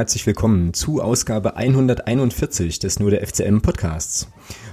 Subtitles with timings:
[0.00, 4.28] herzlich willkommen zu Ausgabe 141 des Nur der FCM Podcasts.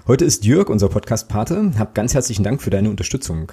[0.07, 1.73] Heute ist Jörg unser Podcast-Pate.
[1.77, 3.51] Hab ganz herzlichen Dank für deine Unterstützung.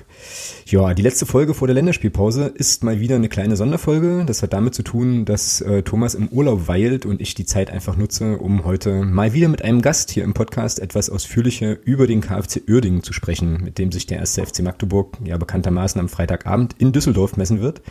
[0.67, 4.23] Ja, die letzte Folge vor der Länderspielpause ist mal wieder eine kleine Sonderfolge.
[4.25, 7.71] Das hat damit zu tun, dass äh, Thomas im Urlaub weilt und ich die Zeit
[7.71, 12.07] einfach nutze, um heute mal wieder mit einem Gast hier im Podcast etwas ausführlicher über
[12.07, 16.09] den KfC Uerdingen zu sprechen, mit dem sich der erste FC Magdeburg ja bekanntermaßen am
[16.09, 17.83] Freitagabend in Düsseldorf messen wird.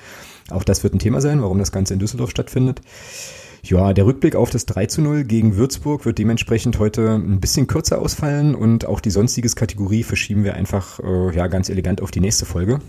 [0.50, 2.80] Auch das wird ein Thema sein, warum das Ganze in Düsseldorf stattfindet.
[3.66, 7.66] Ja, der Rückblick auf das 3 zu 0 gegen Würzburg wird dementsprechend heute ein bisschen
[7.66, 12.12] kürzer ausfallen und auch die sonstiges Kategorie verschieben wir einfach äh, ja ganz elegant auf
[12.12, 12.82] die nächste Folge.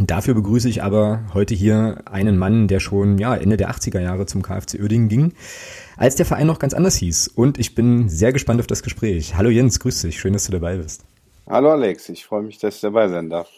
[0.00, 4.26] Dafür begrüße ich aber heute hier einen Mann, der schon ja, Ende der 80er Jahre
[4.26, 5.32] zum KfC Uerdingen ging,
[5.96, 7.26] als der Verein noch ganz anders hieß.
[7.26, 9.34] Und ich bin sehr gespannt auf das Gespräch.
[9.34, 11.02] Hallo Jens, grüß dich, schön, dass du dabei bist.
[11.48, 13.48] Hallo Alex, ich freue mich, dass ich dabei sein darf.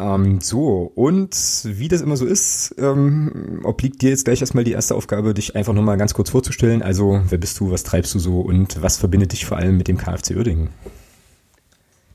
[0.00, 4.72] Ähm, so, und wie das immer so ist, ähm, obliegt dir jetzt gleich erstmal die
[4.72, 6.82] erste Aufgabe, dich einfach nochmal ganz kurz vorzustellen.
[6.82, 9.86] Also, wer bist du, was treibst du so und was verbindet dich vor allem mit
[9.86, 10.70] dem KfC Uerdingen?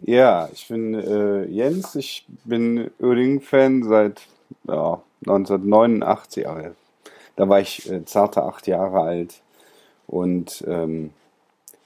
[0.02, 4.22] Ja, ich bin äh, Jens, ich bin Uerdingen-Fan seit
[4.68, 6.46] ja, 1989.
[7.36, 9.42] Da war ich äh, zarte acht Jahre alt
[10.08, 11.12] und ähm,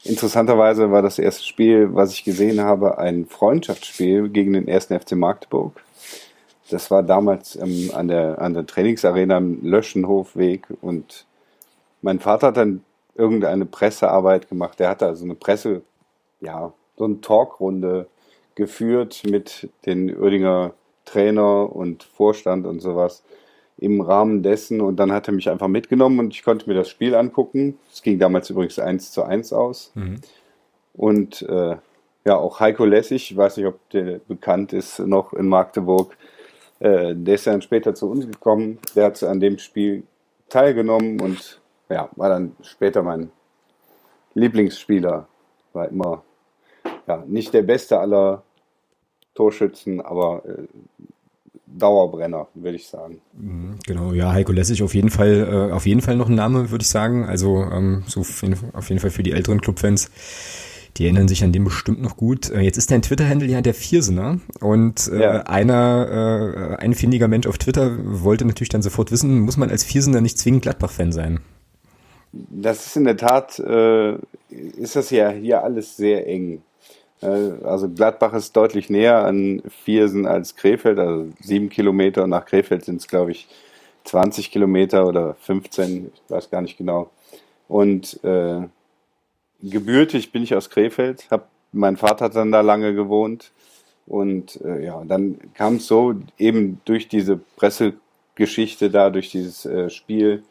[0.05, 5.13] Interessanterweise war das erste Spiel, was ich gesehen habe, ein Freundschaftsspiel gegen den ersten FC
[5.13, 5.81] Magdeburg.
[6.69, 11.25] Das war damals ähm, an, der, an der Trainingsarena am Löschenhofweg und
[12.01, 12.83] mein Vater hat dann
[13.15, 14.79] irgendeine Pressearbeit gemacht.
[14.79, 15.83] Der hatte also eine Presse,
[16.41, 18.07] ja, so eine Talkrunde
[18.55, 20.73] geführt mit den Oerdinger
[21.05, 23.23] Trainer und Vorstand und sowas
[23.83, 26.87] im Rahmen dessen und dann hat er mich einfach mitgenommen und ich konnte mir das
[26.87, 27.77] Spiel angucken.
[27.91, 29.91] Es ging damals übrigens 1 zu 1 aus.
[29.95, 30.21] Mhm.
[30.93, 31.75] Und äh,
[32.25, 36.15] ja, auch Heiko Lessig, ich weiß nicht, ob der bekannt ist, noch in Magdeburg,
[36.79, 38.79] äh, der ist dann später zu uns gekommen.
[38.95, 40.03] Der hat an dem Spiel
[40.47, 43.31] teilgenommen und ja, war dann später mein
[44.33, 45.27] Lieblingsspieler.
[45.73, 46.23] War immer
[47.05, 48.43] ja, nicht der beste aller
[49.35, 50.67] Torschützen, aber äh,
[51.77, 53.19] Dauerbrenner, würde ich sagen.
[53.33, 56.71] Mhm, genau, ja, Heiko Lessig auf jeden Fall, äh, auf jeden Fall noch ein Name,
[56.71, 57.25] würde ich sagen.
[57.25, 60.11] Also ähm, so auf jeden, auf jeden Fall für die älteren Clubfans.
[60.97, 62.51] Die erinnern sich an den bestimmt noch gut.
[62.51, 65.31] Äh, jetzt ist dein Twitter-Handle ja der Viersener und äh, ja.
[65.43, 69.83] einer, äh, ein findiger Mensch auf Twitter wollte natürlich dann sofort wissen, muss man als
[69.83, 71.39] Viersener nicht zwingend Gladbach-Fan sein?
[72.31, 74.13] Das ist in der Tat, äh,
[74.49, 76.61] ist das ja hier alles sehr eng.
[77.23, 82.23] Äh, also Gladbach ist deutlich näher an Viersen als Krefeld, also sieben Kilometer.
[82.23, 83.47] Und nach Krefeld sind es, glaube ich,
[84.05, 87.09] 20 Kilometer oder 15, ich weiß gar nicht genau.
[87.67, 88.61] Und äh,
[89.61, 93.51] gebürtig bin ich aus Krefeld, hab, mein Vater hat dann da lange gewohnt.
[94.05, 99.89] Und äh, ja, dann kam es so eben durch diese Pressegeschichte da, durch dieses äh,
[99.89, 100.43] Spiel,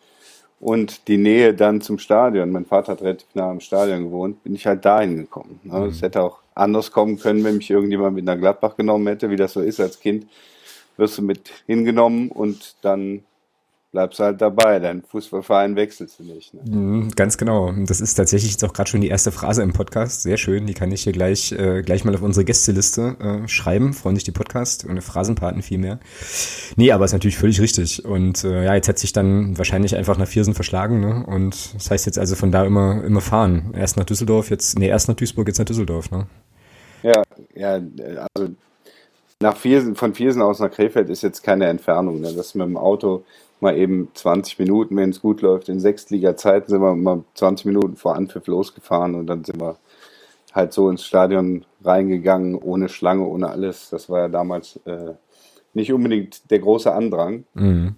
[0.62, 4.54] und die Nähe dann zum Stadion, mein Vater hat relativ nah am Stadion gewohnt, bin
[4.54, 5.58] ich halt dahin gekommen.
[5.64, 5.86] Ne?
[5.86, 6.04] Es mhm.
[6.04, 9.52] hätte auch anders kommen können, wenn mich irgendjemand mit nach Gladbach genommen hätte, wie das
[9.52, 10.26] so ist als Kind.
[10.96, 13.22] Wirst du mit hingenommen und dann
[13.92, 14.78] bleibst du halt dabei.
[14.80, 16.52] Dein Fußballverein wechselst du nicht.
[16.54, 16.60] Ne?
[16.64, 17.72] Mhm, ganz genau.
[17.86, 20.22] Das ist tatsächlich jetzt auch gerade schon die erste Phrase im Podcast.
[20.22, 20.66] Sehr schön.
[20.66, 23.92] Die kann ich hier gleich, äh, gleich mal auf unsere Gästeliste äh, schreiben.
[23.92, 26.00] Freuen sich die Podcast und Phrasenpaten vielmehr.
[26.76, 28.04] Nee, aber ist natürlich völlig richtig.
[28.04, 31.00] Und äh, ja, jetzt hat sich dann wahrscheinlich einfach nach Viersen verschlagen.
[31.00, 31.24] Ne?
[31.26, 33.74] Und das heißt jetzt also von da immer, immer fahren.
[33.76, 36.10] Erst nach Düsseldorf, jetzt, nee, erst nach Duisburg, jetzt nach Düsseldorf.
[36.10, 36.26] Ne?
[37.02, 37.22] Ja,
[37.54, 37.80] ja,
[38.34, 38.54] also
[39.40, 42.20] nach Viersen, von Viersen aus nach Krefeld ist jetzt keine Entfernung.
[42.20, 42.32] Ne?
[42.32, 43.24] Das mit dem Auto
[43.60, 45.68] mal eben 20 Minuten, wenn es gut läuft.
[45.68, 49.76] In Sechstliga-Zeiten sind wir mal 20 Minuten vor Anpfiff losgefahren und dann sind wir
[50.52, 53.90] halt so ins Stadion reingegangen, ohne Schlange, ohne alles.
[53.90, 55.14] Das war ja damals äh,
[55.74, 57.44] nicht unbedingt der große Andrang.
[57.54, 57.94] Mhm.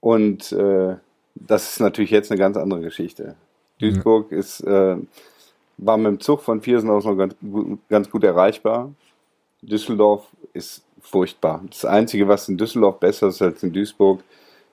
[0.00, 0.96] Und äh,
[1.34, 3.34] das ist natürlich jetzt eine ganz andere Geschichte.
[3.80, 4.38] Duisburg mhm.
[4.38, 4.96] ist, äh,
[5.78, 7.34] war mit dem Zug von Viersen aus noch ganz,
[7.88, 8.92] ganz gut erreichbar.
[9.62, 11.62] Düsseldorf ist furchtbar.
[11.68, 14.22] Das Einzige, was in Düsseldorf besser ist als in Duisburg,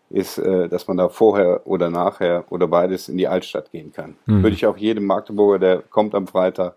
[0.10, 4.16] ist, äh, dass man da vorher oder nachher oder beides in die Altstadt gehen kann.
[4.26, 4.44] Mhm.
[4.44, 6.76] Würde ich auch jedem Magdeburger, der kommt am Freitag,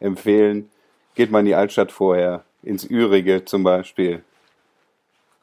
[0.00, 0.70] empfehlen,
[1.14, 4.22] geht mal in die Altstadt vorher, ins Ürige zum Beispiel.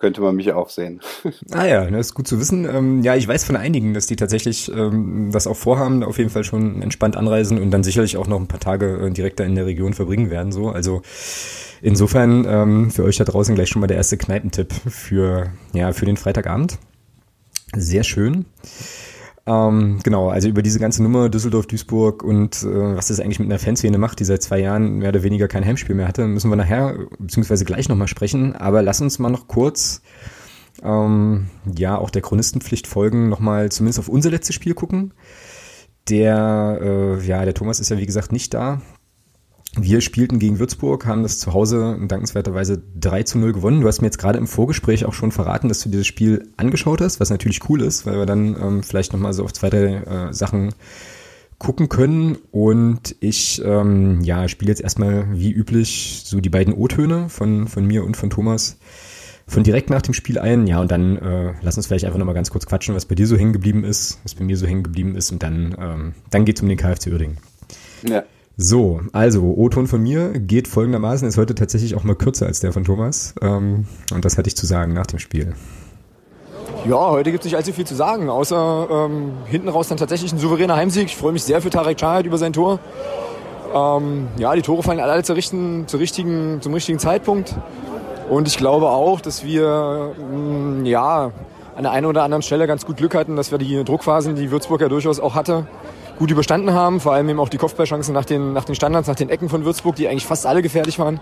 [0.06, 1.02] Könnte man mich auch sehen.
[1.50, 2.66] Ah ja, das ist gut zu wissen.
[2.66, 6.30] Ähm, ja, ich weiß von einigen, dass die tatsächlich ähm, das auch vorhaben, auf jeden
[6.30, 9.46] Fall schon entspannt anreisen und dann sicherlich auch noch ein paar Tage äh, direkt da
[9.46, 10.52] in der Region verbringen werden.
[10.52, 11.02] So, also
[11.82, 16.06] insofern ähm, für euch da draußen gleich schon mal der erste Kneipentipp für ja für
[16.06, 16.78] den Freitagabend.
[17.76, 18.46] Sehr schön.
[19.48, 23.48] Ähm, genau, also über diese ganze Nummer Düsseldorf, Duisburg und äh, was das eigentlich mit
[23.48, 26.50] einer Fanszene macht, die seit zwei Jahren mehr oder weniger kein Heimspiel mehr hatte, müssen
[26.50, 28.56] wir nachher beziehungsweise gleich nochmal sprechen.
[28.56, 30.02] Aber lass uns mal noch kurz
[30.84, 35.14] ähm, ja auch der Chronistenpflicht folgen, nochmal zumindest auf unser letztes Spiel gucken.
[36.10, 38.82] Der, äh, ja, der Thomas ist ja wie gesagt nicht da.
[39.78, 43.82] Wir spielten gegen Würzburg, haben das zu Hause dankenswerterweise 3 zu 0 gewonnen.
[43.82, 47.02] Du hast mir jetzt gerade im Vorgespräch auch schon verraten, dass du dieses Spiel angeschaut
[47.02, 49.96] hast, was natürlich cool ist, weil wir dann ähm, vielleicht nochmal so auf zwei, drei
[49.96, 50.74] äh, Sachen
[51.58, 52.38] gucken können.
[52.52, 57.86] Und ich ähm, ja, spiele jetzt erstmal wie üblich so die beiden O-Töne von, von
[57.86, 58.78] mir und von Thomas
[59.48, 60.68] von direkt nach dem Spiel ein.
[60.68, 63.28] Ja, und dann äh, lass uns vielleicht einfach nochmal ganz kurz quatschen, was bei dir
[63.28, 65.32] so hängen geblieben ist, was bei mir so hängen geblieben ist.
[65.32, 67.38] Und dann, ähm, dann geht's um den KFC Uerdingen.
[68.08, 68.24] Ja.
[68.58, 72.72] So, also O-Ton von mir geht folgendermaßen, ist heute tatsächlich auch mal kürzer als der
[72.72, 73.36] von Thomas.
[73.42, 75.54] Ähm, und das hatte ich zu sagen nach dem Spiel.
[76.88, 80.32] Ja, heute gibt es nicht allzu viel zu sagen, außer ähm, hinten raus dann tatsächlich
[80.32, 81.06] ein souveräner Heimsieg.
[81.06, 82.80] Ich freue mich sehr für Tarek Chahat über sein Tor.
[83.74, 87.56] Ähm, ja, die Tore fallen alle zur richtigen, zur richtigen, zum richtigen Zeitpunkt.
[88.30, 91.32] Und ich glaube auch, dass wir mh, mm, ja,
[91.76, 94.50] an der einen oder anderen Stelle ganz gut Glück hatten, dass wir die Druckphasen, die
[94.50, 95.68] Würzburg ja durchaus auch hatte,
[96.18, 97.00] gut überstanden haben.
[97.00, 99.66] Vor allem eben auch die Kopfballchancen nach den, nach den Standards, nach den Ecken von
[99.66, 101.20] Würzburg, die eigentlich fast alle gefährlich waren.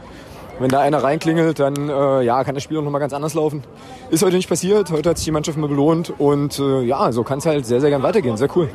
[0.59, 3.63] Wenn da einer reinklingelt, dann äh, ja, kann das Spiel auch nochmal ganz anders laufen.
[4.11, 4.91] Ist heute nicht passiert.
[4.91, 6.13] Heute hat sich die Mannschaft mal belohnt.
[6.19, 8.37] Und äh, ja, so kann es halt sehr, sehr gern weitergehen.
[8.37, 8.69] Sehr cool.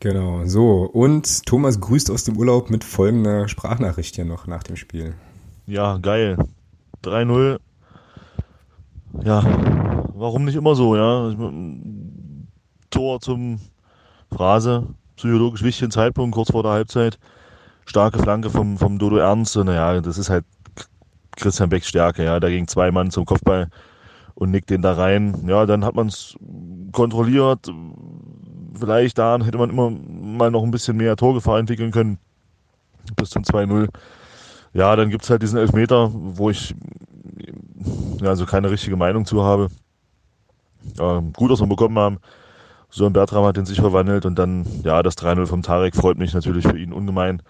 [0.00, 0.82] Genau, so.
[0.82, 5.14] Und Thomas grüßt aus dem Urlaub mit folgender Sprachnachricht hier noch nach dem Spiel.
[5.66, 6.36] Ja, geil.
[7.02, 7.58] 3-0.
[9.22, 9.42] Ja,
[10.14, 11.34] warum nicht immer so, ja?
[12.90, 13.60] Tor zum
[14.34, 14.86] Phrase,
[15.16, 17.18] psychologisch wichtigen Zeitpunkt, kurz vor der Halbzeit
[17.86, 19.56] starke Flanke vom, vom Dodo Ernst.
[19.56, 20.44] Naja, das ist halt
[21.36, 22.24] Christian Becks Stärke.
[22.24, 23.68] Ja, da ging zwei Mann zum Kopfball
[24.34, 25.44] und nickt den da rein.
[25.46, 26.36] Ja, dann hat man es
[26.92, 27.70] kontrolliert.
[28.78, 32.18] Vielleicht da hätte man immer mal noch ein bisschen mehr Torgefahr entwickeln können.
[33.16, 33.88] Bis zum 2-0.
[34.72, 36.74] Ja, dann gibt es halt diesen Elfmeter, wo ich
[38.20, 39.68] ja, also keine richtige Meinung zu habe.
[40.98, 42.18] Ähm, gut, dass wir bekommen haben.
[42.96, 46.16] So ein Bertram hat den sich verwandelt und dann, ja, das 3-0 vom Tarek freut
[46.16, 47.42] mich natürlich für ihn ungemein.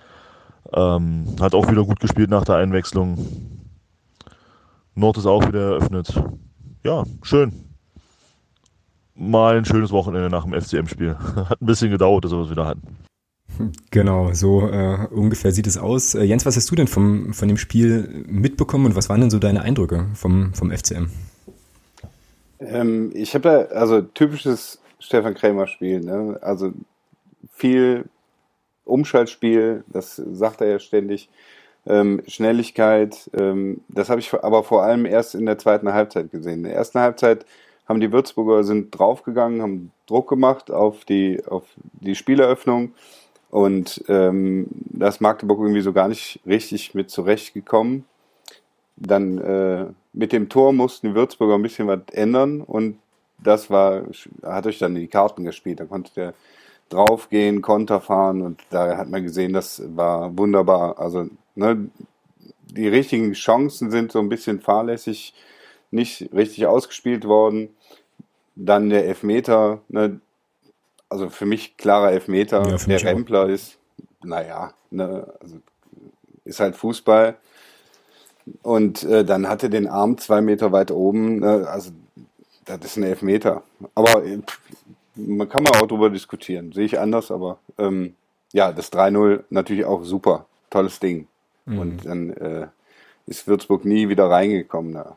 [0.73, 3.19] Ähm, hat auch wieder gut gespielt nach der Einwechslung.
[4.94, 6.19] Nord ist auch wieder eröffnet.
[6.82, 7.52] Ja, schön.
[9.14, 11.14] Mal ein schönes Wochenende nach dem FCM-Spiel.
[11.37, 12.97] Hat ein bisschen gedauert, dass wir es wieder hatten.
[13.90, 16.14] Genau, so äh, ungefähr sieht es aus.
[16.14, 19.31] Äh, Jens, was hast du denn vom, von dem Spiel mitbekommen und was waren denn
[19.31, 21.11] so deine Eindrücke vom, vom FCM?
[22.61, 26.39] Ähm, ich habe da, also typisches Stefan Krämer Spiel, ne?
[26.41, 26.73] also
[27.53, 28.06] viel
[28.85, 31.29] Umschaltspiel, das sagt er ja ständig,
[31.87, 36.61] ähm, Schnelligkeit, ähm, das habe ich aber vor allem erst in der zweiten Halbzeit gesehen.
[36.61, 37.45] In der ersten Halbzeit
[37.87, 41.65] haben die Würzburger sind draufgegangen, haben Druck gemacht auf die, auf
[42.00, 42.95] die Spieleröffnung
[43.50, 48.07] und ähm, da ist Magdeburg irgendwie so gar nicht richtig mit zurechtgekommen.
[48.97, 52.97] Dann äh, mit dem Tor mussten die Würzburger ein bisschen was ändern und
[53.39, 54.05] das war,
[54.43, 55.81] hat euch dann in die Karten gespielt.
[55.81, 56.35] Da konnte der
[56.89, 60.99] draufgehen, Konter fahren und da hat man gesehen, das war wunderbar.
[60.99, 61.91] Also ne,
[62.67, 65.35] die richtigen Chancen sind so ein bisschen fahrlässig,
[65.91, 67.71] nicht richtig ausgespielt worden.
[68.57, 70.21] Dann der Elfmeter, ne,
[71.09, 72.69] also für mich klarer Elfmeter.
[72.69, 73.49] Ja, der Rempler auch.
[73.49, 73.79] ist,
[74.23, 75.57] naja, ne, also
[76.45, 77.37] ist halt Fußball.
[78.62, 81.41] Und äh, dann hatte den Arm zwei Meter weit oben.
[81.41, 81.91] Ne, also
[82.64, 83.62] das ist ein Elfmeter.
[83.94, 84.38] Aber äh,
[85.16, 86.73] man kann mal auch drüber diskutieren.
[86.73, 88.14] Sehe ich anders, aber ähm,
[88.52, 90.47] ja, das 3-0 natürlich auch super.
[90.71, 91.26] Tolles Ding.
[91.66, 91.78] Mhm.
[91.78, 92.66] Und dann äh,
[93.26, 95.16] ist Würzburg nie wieder reingekommen da.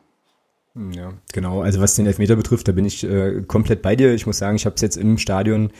[0.74, 1.62] Hm, ja, genau.
[1.62, 4.14] Also was den Elfmeter betrifft, da bin ich äh, komplett bei dir.
[4.14, 5.70] Ich muss sagen, ich habe es jetzt im Stadion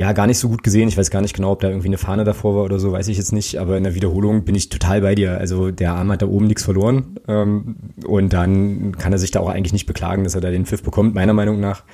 [0.00, 0.88] ja gar nicht so gut gesehen.
[0.88, 3.08] Ich weiß gar nicht genau, ob da irgendwie eine Fahne davor war oder so, weiß
[3.08, 3.58] ich jetzt nicht.
[3.58, 5.36] Aber in der Wiederholung bin ich total bei dir.
[5.36, 7.18] Also der Arm hat da oben nichts verloren.
[7.28, 7.76] Ähm,
[8.06, 10.82] und dann kann er sich da auch eigentlich nicht beklagen, dass er da den Pfiff
[10.82, 11.84] bekommt, meiner Meinung nach.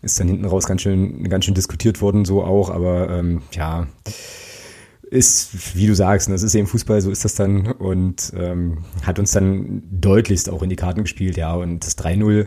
[0.00, 2.70] Ist dann hinten raus ganz schön, ganz schön diskutiert worden, so auch.
[2.70, 3.88] Aber ähm, ja,
[5.10, 7.66] ist, wie du sagst, das ist eben Fußball, so ist das dann.
[7.72, 11.52] Und ähm, hat uns dann deutlichst auch in die Karten gespielt, ja.
[11.54, 12.46] Und das 3-0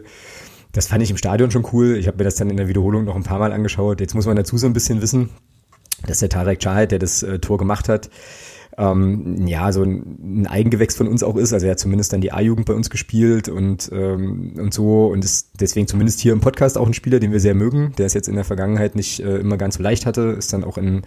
[0.73, 1.95] das fand ich im Stadion schon cool.
[1.97, 4.01] Ich habe mir das dann in der Wiederholung noch ein paar Mal angeschaut.
[4.01, 5.29] Jetzt muss man dazu so ein bisschen wissen,
[6.05, 8.09] dass der Tarek Chahed, der das äh, Tor gemacht hat,
[8.77, 11.53] ähm, ja, so ein, Eigengewächs von uns auch ist.
[11.53, 15.23] Also er hat zumindest dann die A-Jugend bei uns gespielt und, ähm, und so und
[15.23, 18.13] ist deswegen zumindest hier im Podcast auch ein Spieler, den wir sehr mögen, der es
[18.13, 21.03] jetzt in der Vergangenheit nicht äh, immer ganz so leicht hatte, ist dann auch in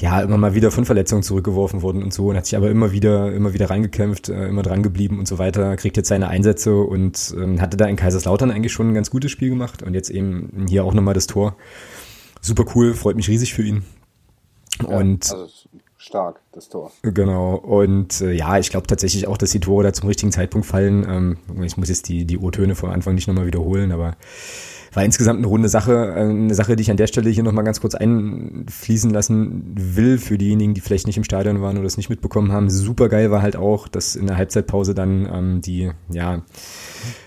[0.00, 2.92] ja, immer mal wieder von Verletzungen zurückgeworfen worden und so und hat sich aber immer
[2.92, 6.76] wieder, immer wieder reingekämpft, äh, immer dran geblieben und so weiter, kriegt jetzt seine Einsätze
[6.76, 10.10] und ähm, hatte da in Kaiserslautern eigentlich schon ein ganz gutes Spiel gemacht und jetzt
[10.10, 11.56] eben hier auch nochmal das Tor.
[12.40, 13.82] Super cool, freut mich riesig für ihn.
[14.80, 15.48] Ja, und also
[16.08, 16.90] stark, das Tor.
[17.02, 17.54] Genau.
[17.54, 21.06] Und äh, ja, ich glaube tatsächlich auch, dass die Tore da zum richtigen Zeitpunkt fallen.
[21.08, 24.16] Ähm, ich muss jetzt die, die O-Töne vom Anfang nicht nochmal wiederholen, aber
[24.92, 26.14] war insgesamt eine runde Sache.
[26.16, 30.18] Äh, eine Sache, die ich an der Stelle hier nochmal ganz kurz einfließen lassen will
[30.18, 32.70] für diejenigen, die vielleicht nicht im Stadion waren oder es nicht mitbekommen haben.
[32.70, 36.42] Super geil war halt auch, dass in der Halbzeitpause dann ähm, die, ja,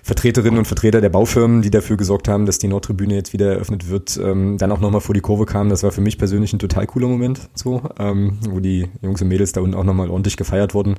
[0.04, 3.90] Vertreterinnen und Vertreter der Baufirmen, die dafür gesorgt haben, dass die Nordtribüne jetzt wieder eröffnet
[3.90, 5.70] wird, ähm, dann auch nochmal vor die Kurve kamen.
[5.70, 9.28] Das war für mich persönlich ein total cooler Moment, so, ähm, wo die Jungs und
[9.28, 10.96] Mädels da unten auch nochmal ordentlich gefeiert wurden.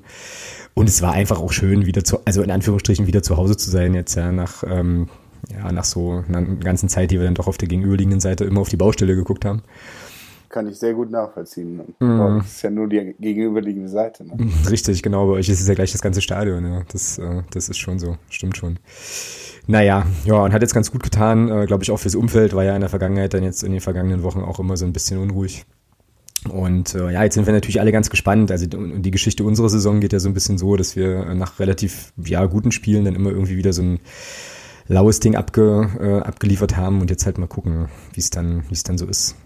[0.75, 3.71] Und es war einfach auch schön, wieder zu, also in Anführungsstrichen wieder zu Hause zu
[3.71, 5.09] sein, jetzt ja nach ähm,
[5.57, 8.61] ja, nach so einer ganzen Zeit, die wir dann doch auf der gegenüberliegenden Seite immer
[8.61, 9.63] auf die Baustelle geguckt haben.
[10.49, 11.81] Kann ich sehr gut nachvollziehen.
[11.99, 12.39] Mm.
[12.39, 14.25] Das ist ja nur die gegenüberliegende Seite.
[14.25, 14.51] Ne?
[14.71, 15.27] Richtig, genau.
[15.27, 16.65] Bei euch ist es ja gleich das ganze Stadion.
[16.65, 16.83] Ja.
[16.93, 18.19] Das, äh, das ist schon so.
[18.29, 18.79] Stimmt schon.
[19.67, 22.65] Naja, ja, und hat jetzt ganz gut getan, äh, glaube ich, auch fürs Umfeld, war
[22.65, 25.19] ja in der Vergangenheit dann jetzt in den vergangenen Wochen auch immer so ein bisschen
[25.19, 25.65] unruhig.
[26.51, 28.51] Und äh, ja, jetzt sind wir natürlich alle ganz gespannt.
[28.51, 31.61] Also die, die Geschichte unserer Saison geht ja so ein bisschen so, dass wir nach
[31.61, 34.01] relativ ja, guten Spielen dann immer irgendwie wieder so ein
[34.89, 38.75] laues Ding abge, äh, abgeliefert haben und jetzt halt mal gucken, wie es dann, wie
[38.75, 39.37] es dann so ist.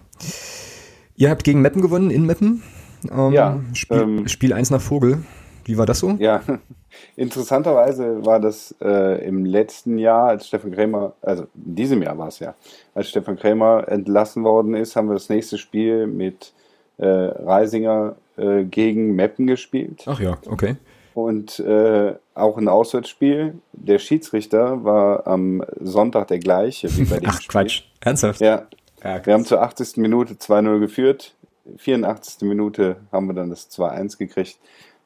[1.15, 2.63] Ihr habt gegen Meppen gewonnen in Meppen.
[3.11, 3.59] Ähm, ja.
[3.73, 5.19] Spiel, ähm, Spiel 1 nach Vogel.
[5.65, 6.11] Wie war das so?
[6.19, 6.41] Ja,
[7.15, 12.29] interessanterweise war das äh, im letzten Jahr, als Stefan Krämer, also in diesem Jahr war
[12.29, 12.55] es ja,
[12.95, 16.53] als Stefan Krämer entlassen worden ist, haben wir das nächste Spiel mit
[16.97, 20.03] äh, Reisinger äh, gegen Meppen gespielt.
[20.07, 20.77] Ach ja, okay
[21.17, 23.59] und äh, auch ein Auswärtsspiel.
[23.73, 27.49] Der Schiedsrichter war am Sonntag der gleiche wie bei dem Ach, Spiel.
[27.49, 27.83] Quatsch.
[28.01, 28.41] Ernsthaft?
[28.41, 28.67] Ja.
[29.03, 29.97] ja wir haben zur 80.
[29.97, 31.35] Minute 2-0 geführt.
[31.77, 32.47] 84.
[32.47, 34.57] Minute haben wir dann das 2-1 gekriegt.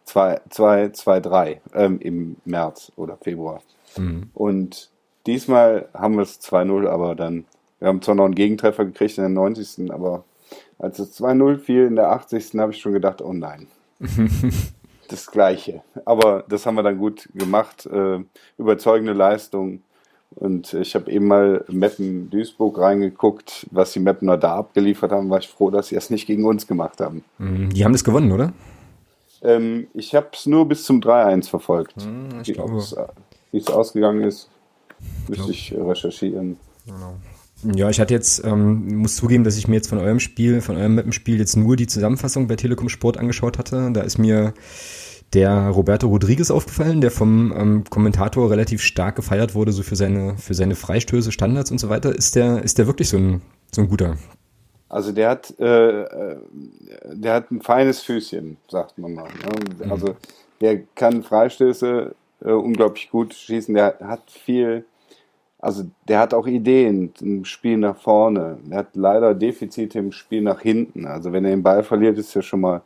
[0.08, 3.62] 2-3 ähm, im März oder Februar.
[3.98, 4.30] Mhm.
[4.34, 4.90] Und
[5.26, 7.46] diesmal haben wir es 2-0, aber dann,
[7.80, 9.92] wir haben zwar noch einen Gegentreffer gekriegt in der 90.
[9.92, 10.26] aber
[10.80, 12.54] als es 2-0 fiel in der 80.
[12.56, 13.68] habe ich schon gedacht, oh nein.
[15.12, 15.82] das Gleiche.
[16.06, 17.86] Aber das haben wir dann gut gemacht.
[17.86, 18.20] Äh,
[18.58, 19.82] überzeugende Leistung.
[20.36, 25.30] Und ich habe eben mal Meppen Duisburg reingeguckt, was die Meppener da abgeliefert haben.
[25.30, 27.24] War ich froh, dass sie es nicht gegen uns gemacht haben.
[27.38, 27.70] Mhm.
[27.72, 28.54] Die haben das gewonnen, oder?
[29.42, 31.98] Ähm, ich habe es nur bis zum 3-1 verfolgt.
[31.98, 32.46] Mhm,
[33.52, 34.50] wie es ausgegangen ist,
[35.28, 36.58] müsste ich recherchieren.
[36.86, 37.16] Genau.
[37.64, 40.78] Ja, ich hatte jetzt, ähm, muss zugeben, dass ich mir jetzt von eurem Spiel, von
[40.78, 43.92] eurem Mappenspiel jetzt nur die Zusammenfassung bei Telekom Sport angeschaut hatte.
[43.94, 44.54] Da ist mir
[45.34, 50.38] der Roberto Rodriguez aufgefallen, der vom ähm, Kommentator relativ stark gefeiert wurde, so für seine,
[50.38, 52.14] für seine Freistöße, Standards und so weiter.
[52.14, 53.42] Ist der, ist der wirklich so ein,
[53.72, 54.18] so ein guter?
[54.90, 56.06] Also der hat, äh,
[57.14, 59.30] der hat ein feines Füßchen, sagt man mal.
[59.30, 59.86] Ne?
[59.86, 59.92] Mhm.
[59.92, 60.16] Also
[60.60, 62.14] der kann Freistöße
[62.44, 63.74] äh, unglaublich gut schießen.
[63.74, 64.86] Der hat viel,
[65.62, 68.58] also der hat auch Ideen im Spiel nach vorne.
[68.66, 71.06] Der hat leider Defizite im Spiel nach hinten.
[71.06, 72.82] Also wenn er den Ball verliert, ist er schon mal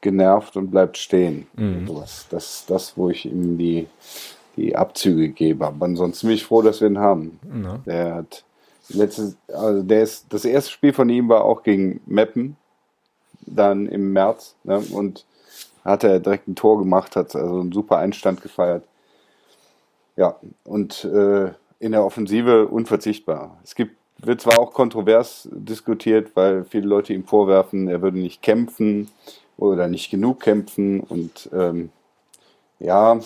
[0.00, 1.46] genervt und bleibt stehen.
[1.56, 1.86] Mhm.
[1.86, 3.88] Das, das das, wo ich ihm die,
[4.56, 5.66] die Abzüge gebe.
[5.66, 7.40] Aber ansonsten bin ich froh, dass wir ihn haben.
[7.64, 7.80] Ja.
[7.84, 8.44] Der hat
[8.90, 12.56] letztes, also der ist, das erste Spiel von ihm war auch gegen Meppen,
[13.46, 15.24] dann im März, ne, und
[15.84, 18.84] hat er direkt ein Tor gemacht, hat also einen super Einstand gefeiert.
[20.16, 21.50] Ja, und äh,
[21.84, 23.58] in der Offensive unverzichtbar.
[23.62, 28.40] Es gibt, wird zwar auch kontrovers diskutiert, weil viele Leute ihm vorwerfen, er würde nicht
[28.40, 29.08] kämpfen
[29.58, 31.00] oder nicht genug kämpfen.
[31.00, 31.90] Und ähm,
[32.80, 33.20] ja,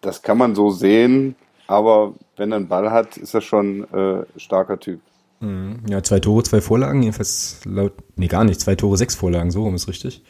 [0.00, 4.24] das kann man so sehen, aber wenn er einen Ball hat, ist er schon äh,
[4.38, 5.00] starker Typ.
[5.40, 5.80] Mhm.
[5.86, 9.64] Ja, zwei Tore, zwei Vorlagen, jedenfalls laut, nee, gar nicht, zwei Tore, sechs Vorlagen, so
[9.64, 10.22] rum ist richtig.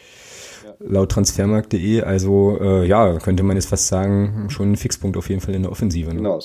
[0.64, 0.74] Ja.
[0.80, 5.40] Laut transfermarkt.de, also äh, ja, könnte man jetzt fast sagen, schon ein Fixpunkt auf jeden
[5.40, 6.10] Fall in der Offensive.
[6.10, 6.16] Ne?
[6.16, 6.40] Genau,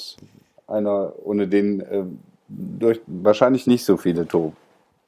[0.73, 2.03] einer, ohne den äh,
[2.47, 4.53] durch wahrscheinlich nicht so viele Tore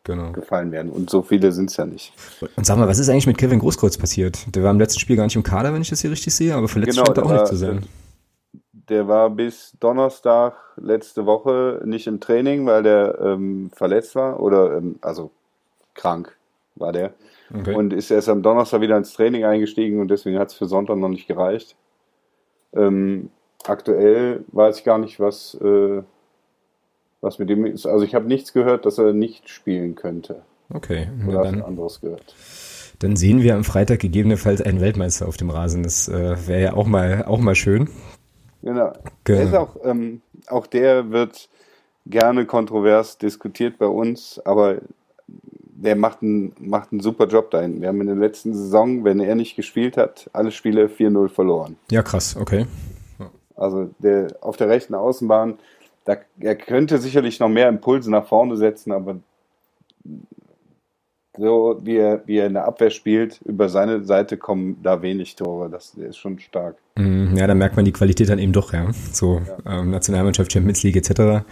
[0.05, 0.31] genau.
[0.31, 0.89] gefallen werden.
[0.89, 2.13] Und so viele sind es ja nicht.
[2.55, 4.55] Und sag mal, was ist eigentlich mit Kevin Großkreuz passiert?
[4.55, 6.55] Der war im letzten Spiel gar nicht im Kader, wenn ich das hier richtig sehe,
[6.55, 7.85] aber verletzt genau, scheint er auch war, nicht zu sein.
[8.87, 14.77] Der war bis Donnerstag letzte Woche nicht im Training, weil der ähm, verletzt war oder
[14.77, 15.31] ähm, also
[15.95, 16.35] krank
[16.75, 17.13] war der.
[17.53, 17.73] Okay.
[17.75, 20.97] Und ist erst am Donnerstag wieder ins Training eingestiegen und deswegen hat es für Sonntag
[20.97, 21.75] noch nicht gereicht.
[22.73, 23.29] Ähm,
[23.69, 26.01] aktuell weiß ich gar nicht, was, äh,
[27.21, 27.85] was mit dem ist.
[27.85, 30.41] Also ich habe nichts gehört, dass er nicht spielen könnte.
[30.73, 31.07] Okay.
[31.27, 32.35] Oder dann, anderes gehört.
[32.99, 35.83] Dann sehen wir am Freitag gegebenenfalls einen Weltmeister auf dem Rasen.
[35.83, 37.89] Das äh, wäre ja auch mal, auch mal schön.
[38.63, 38.93] Genau.
[39.23, 39.57] genau.
[39.57, 41.49] Auch, ähm, auch der wird
[42.07, 44.77] gerne kontrovers diskutiert bei uns, aber
[45.75, 47.81] der macht einen, macht einen super Job da hinten.
[47.81, 51.75] Wir haben in der letzten Saison, wenn er nicht gespielt hat, alle Spiele 4-0 verloren.
[51.91, 52.65] Ja, krass, okay.
[53.55, 55.57] Also der auf der rechten Außenbahn
[56.05, 59.17] da, er könnte sicherlich noch mehr Impulse nach vorne setzen, aber
[61.37, 65.35] so wie er, wie er in der Abwehr spielt, über seine Seite kommen da wenig
[65.35, 65.69] Tore.
[65.69, 66.77] Das ist schon stark.
[66.97, 68.87] Mhm, ja, da merkt man die Qualität dann eben doch, ja.
[69.11, 69.79] So ja.
[69.79, 71.43] Ähm, Nationalmannschaft, Champions League etc.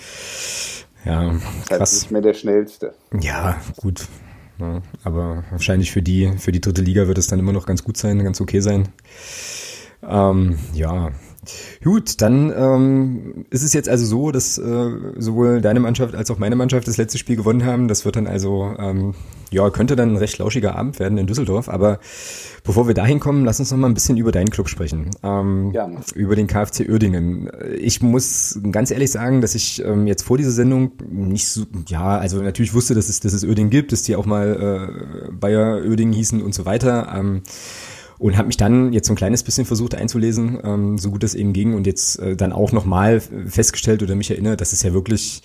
[1.05, 1.33] Ja,
[1.67, 1.69] krass.
[1.69, 2.93] Halt nicht mehr der schnellste.
[3.19, 4.07] Ja, gut.
[4.59, 7.83] Ja, aber wahrscheinlich für die, für die dritte Liga wird es dann immer noch ganz
[7.83, 8.89] gut sein, ganz okay sein.
[10.07, 11.11] Ähm, ja,
[11.83, 16.37] Gut, dann ähm, ist es jetzt also so, dass äh, sowohl deine Mannschaft als auch
[16.37, 17.87] meine Mannschaft das letzte Spiel gewonnen haben.
[17.87, 19.13] Das wird dann also, ähm,
[19.51, 21.69] ja, könnte dann ein recht lauschiger Abend werden in Düsseldorf.
[21.69, 21.99] Aber
[22.63, 25.11] bevor wir dahin kommen, lass uns noch mal ein bisschen über deinen Club sprechen.
[25.23, 25.89] Ähm, ja.
[26.15, 27.49] Über den KfC Uerdingen.
[27.77, 32.17] Ich muss ganz ehrlich sagen, dass ich ähm, jetzt vor dieser Sendung nicht so, ja,
[32.17, 35.81] also natürlich wusste, dass es, dass es Uerdingen gibt, dass die auch mal äh, Bayer
[35.85, 37.13] Uerdingen hießen und so weiter.
[37.15, 37.41] Ähm,
[38.19, 41.35] und habe mich dann jetzt so ein kleines bisschen versucht einzulesen, ähm, so gut es
[41.35, 44.93] eben ging und jetzt äh, dann auch nochmal festgestellt oder mich erinnert, dass es ja
[44.93, 45.41] wirklich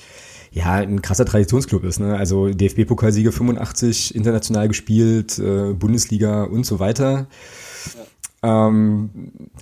[0.50, 2.00] ja ein krasser Traditionsclub ist.
[2.00, 2.16] Ne?
[2.16, 7.26] Also DFB-Pokalsieger 85, international gespielt, äh, Bundesliga und so weiter.
[8.42, 8.68] Ja.
[8.68, 9.10] Ähm,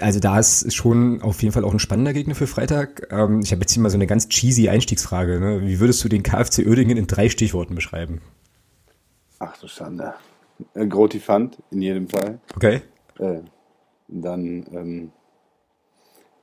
[0.01, 3.09] also da ist schon auf jeden Fall auch ein spannender Gegner für Freitag.
[3.11, 5.41] Ähm, ich habe jetzt hier mal so eine ganz cheesy Einstiegsfrage.
[5.41, 5.63] Ne?
[5.63, 8.21] Wie würdest du den KfC Oerdingen in drei Stichworten beschreiben?
[9.39, 10.15] Ach du Schande.
[10.75, 12.41] Äh, Grotifant in jedem Fall.
[12.55, 12.83] Okay.
[13.19, 13.41] Äh,
[14.09, 15.13] dann ähm,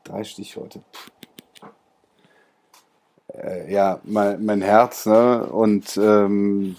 [0.03, 0.81] drei Stichworte.
[3.33, 5.45] Äh, ja, mein, mein Herz ne?
[5.45, 6.75] und ähm,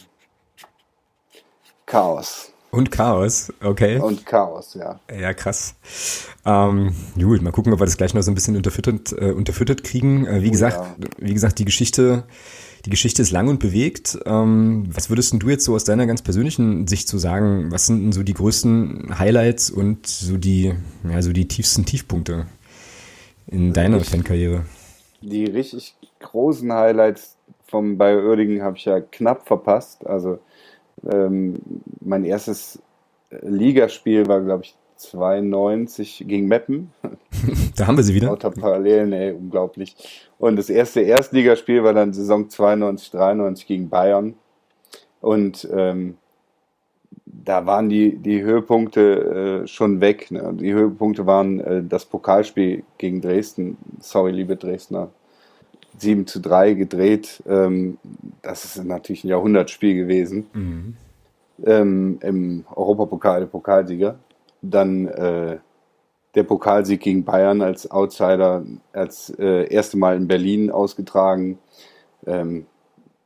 [1.87, 2.53] Chaos.
[2.71, 4.01] Und Chaos, okay.
[4.01, 4.99] Und Chaos, ja.
[5.17, 5.77] Ja, krass.
[6.45, 9.85] Ähm, gut, mal gucken, ob wir das gleich noch so ein bisschen unterfüttert, äh, unterfüttert
[9.85, 10.27] kriegen.
[10.27, 11.09] Äh, wie oh, gesagt, ja.
[11.19, 12.25] wie gesagt, die Geschichte
[12.85, 14.19] die Geschichte ist lang und bewegt.
[14.27, 17.71] Ähm, was würdest du jetzt so aus deiner ganz persönlichen Sicht zu so sagen?
[17.71, 20.75] Was sind denn so die größten Highlights und so die,
[21.09, 22.47] ja, so die tiefsten Tiefpunkte
[23.47, 24.65] in deiner ich, Fankarriere?
[25.23, 30.07] Die richtig großen Highlights vom Bayer Oerdingen habe ich ja knapp verpasst.
[30.07, 30.39] Also
[31.11, 31.61] ähm,
[32.01, 32.79] mein erstes
[33.43, 36.93] Ligaspiel war, glaube ich, 92 gegen Meppen.
[37.77, 38.29] Da haben wir sie wieder.
[38.29, 39.97] Lauter Parallelen, ey, unglaublich.
[40.39, 44.35] Und das erste Erstligaspiel war dann Saison 92, 93 gegen Bayern.
[45.21, 46.17] Und ähm,
[47.27, 50.31] da waren die, die Höhepunkte äh, schon weg.
[50.31, 50.55] Ne?
[50.55, 53.77] Die Höhepunkte waren äh, das Pokalspiel gegen Dresden.
[54.01, 55.11] Sorry, liebe Dresdner.
[55.99, 57.43] 7 zu 3 gedreht.
[57.47, 57.99] Ähm,
[58.43, 60.47] das ist natürlich ein Jahrhundertspiel gewesen.
[60.53, 60.97] Mhm.
[61.65, 64.19] Ähm, Im Europapokal, der Pokalsieger
[64.71, 65.59] dann äh,
[66.35, 71.59] der Pokalsieg gegen Bayern als Outsider, als äh, erste Mal in Berlin ausgetragen,
[72.27, 72.67] ähm,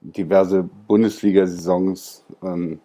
[0.00, 2.24] diverse Bundesliga-Saisons.
[2.42, 2.80] Ähm,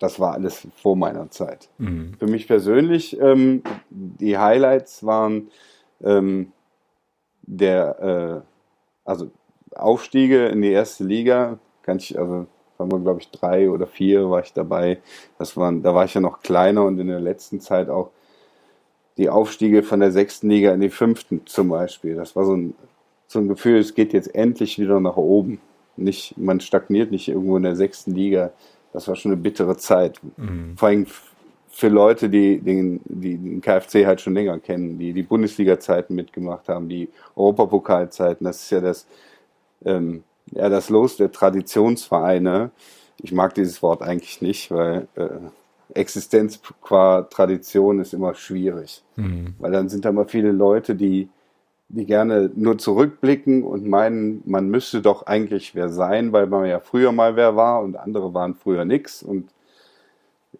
[0.00, 1.68] das war alles vor meiner Zeit.
[1.78, 2.14] Mhm.
[2.18, 5.50] Für mich persönlich, ähm, die Highlights waren
[6.02, 6.52] ähm,
[7.42, 9.30] der, äh, also
[9.74, 12.46] Aufstiege in die erste Liga, kann ich, also
[12.80, 14.98] waren wir, glaube ich, drei oder vier war ich dabei.
[15.38, 18.10] Das waren, da war ich ja noch kleiner und in der letzten Zeit auch
[19.16, 22.16] die Aufstiege von der sechsten Liga in die fünften zum Beispiel.
[22.16, 22.74] Das war so ein,
[23.26, 25.60] so ein Gefühl, es geht jetzt endlich wieder nach oben.
[25.96, 28.52] Nicht, man stagniert nicht irgendwo in der sechsten Liga.
[28.92, 30.18] Das war schon eine bittere Zeit.
[30.36, 30.76] Mhm.
[30.76, 31.06] Vor allem
[31.68, 36.68] für Leute, die den, die den KfC halt schon länger kennen, die die Bundesliga-Zeiten mitgemacht
[36.68, 38.44] haben, die Europapokalzeiten.
[38.44, 39.06] Das ist ja das,
[39.84, 42.70] ähm, ja, das Los der Traditionsvereine.
[43.22, 45.28] Ich mag dieses Wort eigentlich nicht, weil äh,
[45.94, 49.02] Existenz qua Tradition ist immer schwierig.
[49.16, 49.54] Mhm.
[49.58, 51.28] Weil dann sind da immer viele Leute, die,
[51.88, 56.80] die gerne nur zurückblicken und meinen, man müsste doch eigentlich wer sein, weil man ja
[56.80, 59.22] früher mal wer war und andere waren früher nix.
[59.22, 59.50] Und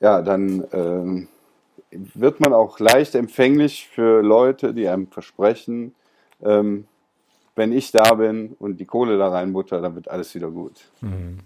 [0.01, 1.29] ja, dann ähm,
[1.91, 5.95] wird man auch leicht empfänglich für Leute, die einem versprechen,
[6.43, 6.87] ähm,
[7.57, 10.75] wenn ich da bin und die Kohle da reinbutter, dann wird alles wieder gut.
[11.01, 11.39] Mhm.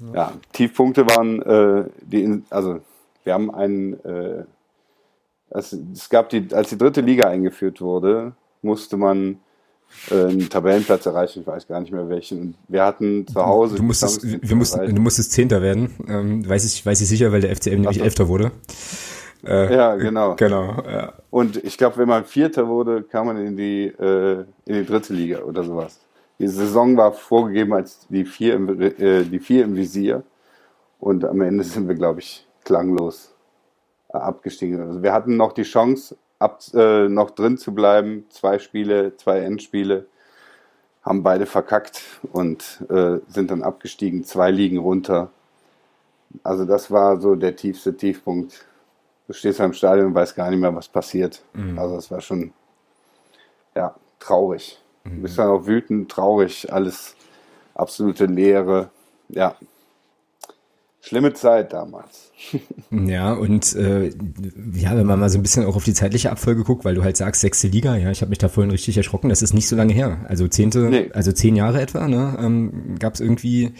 [0.00, 0.14] Ja.
[0.14, 0.32] ja.
[0.52, 2.80] Tiefpunkte waren äh, die, also
[3.24, 4.44] wir haben einen, äh,
[5.50, 8.32] es, es gab die, als die dritte Liga eingeführt wurde,
[8.62, 9.38] musste man
[10.10, 12.54] äh, einen Tabellenplatz erreichen, ich weiß gar nicht mehr welchen.
[12.68, 13.76] Wir hatten zu Hause.
[13.76, 17.40] Du musstest, wir mussten, du musstest Zehnter werden, ähm, weiß ich, weiß ich sicher, weil
[17.40, 18.52] der FCM nämlich Elfter wurde.
[19.44, 20.36] Äh, ja, genau.
[20.36, 20.82] Genau.
[20.88, 21.12] Ja.
[21.30, 25.12] Und ich glaube, wenn man Vierter wurde, kam man in die, äh, in die dritte
[25.12, 26.00] Liga oder sowas.
[26.38, 30.22] Die Saison war vorgegeben als die vier im, äh, die vier im Visier.
[30.98, 33.34] Und am Ende sind wir, glaube ich, klanglos
[34.08, 34.80] äh, abgestiegen.
[34.80, 38.26] Also wir hatten noch die Chance, ab, äh, noch drin zu bleiben.
[38.30, 40.06] Zwei Spiele, zwei Endspiele.
[41.02, 45.30] Haben beide verkackt und äh, sind dann abgestiegen, zwei Ligen runter.
[46.42, 48.66] Also das war so der tiefste Tiefpunkt
[49.26, 51.42] du stehst im Stadion und weißt gar nicht mehr, was passiert.
[51.54, 51.78] Mhm.
[51.78, 52.52] Also das war schon,
[53.74, 54.80] ja, traurig.
[55.04, 55.16] Mhm.
[55.16, 57.16] Du bist dann auch wütend, traurig, alles
[57.74, 58.90] absolute Leere.
[59.28, 59.56] Ja,
[61.06, 62.32] schlimme Zeit damals.
[62.90, 64.10] Ja, und äh,
[64.74, 67.02] ja, wenn man mal so ein bisschen auch auf die zeitliche Abfolge guckt, weil du
[67.02, 69.68] halt sagst, sechste Liga, ja, ich habe mich da vorhin richtig erschrocken, das ist nicht
[69.68, 70.24] so lange her.
[70.28, 71.10] Also zehnte, nee.
[71.12, 72.36] also zehn Jahre etwa, ne?
[72.40, 73.72] Ähm, Gab es irgendwie,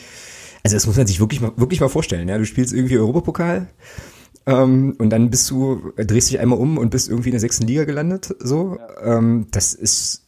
[0.65, 2.39] also das muss man sich wirklich mal, wirklich mal vorstellen, ja.
[2.39, 3.69] Du spielst irgendwie Europapokal
[4.47, 7.67] ähm, und dann bist du, drehst dich einmal um und bist irgendwie in der sechsten
[7.67, 8.35] Liga gelandet.
[8.39, 8.79] So.
[8.79, 9.19] Ja.
[9.19, 10.27] Ähm, das ist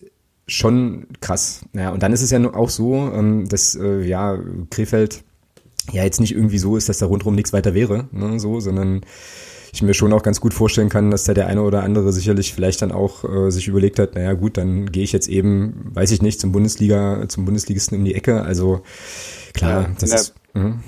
[0.49, 1.61] schon krass.
[1.73, 4.39] Ja, und dann ist es ja auch so, ähm, dass äh, ja
[4.71, 5.23] Krefeld
[5.93, 9.03] ja jetzt nicht irgendwie so ist, dass da rundherum nichts weiter wäre, ne, so, sondern
[9.73, 12.55] ich mir schon auch ganz gut vorstellen kann, dass da der eine oder andere sicherlich
[12.55, 16.11] vielleicht dann auch äh, sich überlegt hat, naja gut, dann gehe ich jetzt eben, weiß
[16.11, 18.43] ich nicht, zum Bundesliga, zum Bundesligisten um die Ecke.
[18.43, 18.81] Also
[19.53, 20.35] klar, ja, das ist.
[20.55, 20.79] Mh.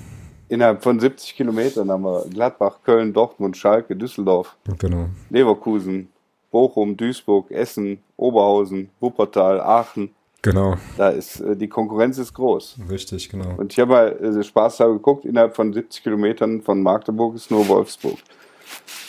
[0.51, 5.05] Innerhalb von 70 Kilometern haben wir Gladbach, Köln, Dortmund, Schalke, Düsseldorf, genau.
[5.29, 6.09] Leverkusen,
[6.51, 10.13] Bochum, Duisburg, Essen, Oberhausen, Wuppertal, Aachen.
[10.41, 10.75] Genau.
[10.97, 12.79] Da ist äh, die Konkurrenz ist groß.
[12.89, 13.55] Richtig, genau.
[13.55, 17.49] Und ich habe mal äh, Spaß da geguckt, innerhalb von 70 Kilometern von Magdeburg ist
[17.49, 18.17] nur Wolfsburg.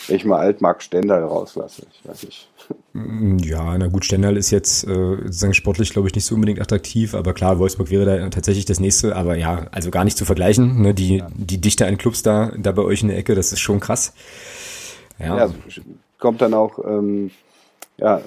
[0.07, 2.49] Wenn ich mal Altmark Stendal rauslasse, ich weiß nicht.
[2.93, 6.61] Mm, ja, na gut, Stendal ist jetzt äh, sozusagen sportlich, glaube ich, nicht so unbedingt
[6.61, 10.25] attraktiv, aber klar, Wolfsburg wäre da tatsächlich das nächste, aber ja, also gar nicht zu
[10.25, 10.81] vergleichen.
[10.81, 10.93] Ne?
[10.93, 11.27] Die, ja.
[11.33, 14.13] die Dichte an Clubs da, da bei euch in der Ecke, das ist schon krass.
[15.19, 15.53] Ja, ja
[16.19, 17.31] kommt dann auch, ähm,
[17.97, 18.21] ja,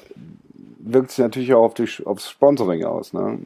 [0.81, 3.13] wirkt sich natürlich auch auf die, aufs Sponsoring aus.
[3.13, 3.39] Ne?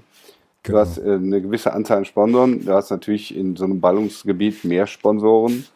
[0.62, 0.78] Du genau.
[0.78, 4.86] hast äh, eine gewisse Anzahl an Sponsoren, du hast natürlich in so einem Ballungsgebiet mehr
[4.86, 5.66] Sponsoren,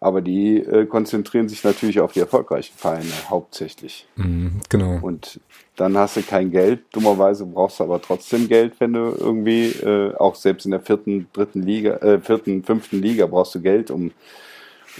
[0.00, 4.06] aber die äh, konzentrieren sich natürlich auf die erfolgreichen Vereine hauptsächlich.
[4.16, 4.98] Mhm, genau.
[5.02, 5.40] Und
[5.76, 10.14] dann hast du kein Geld, dummerweise brauchst du aber trotzdem Geld, wenn du irgendwie, äh,
[10.16, 14.10] auch selbst in der vierten, dritten Liga, äh, vierten, fünften Liga brauchst du Geld, um,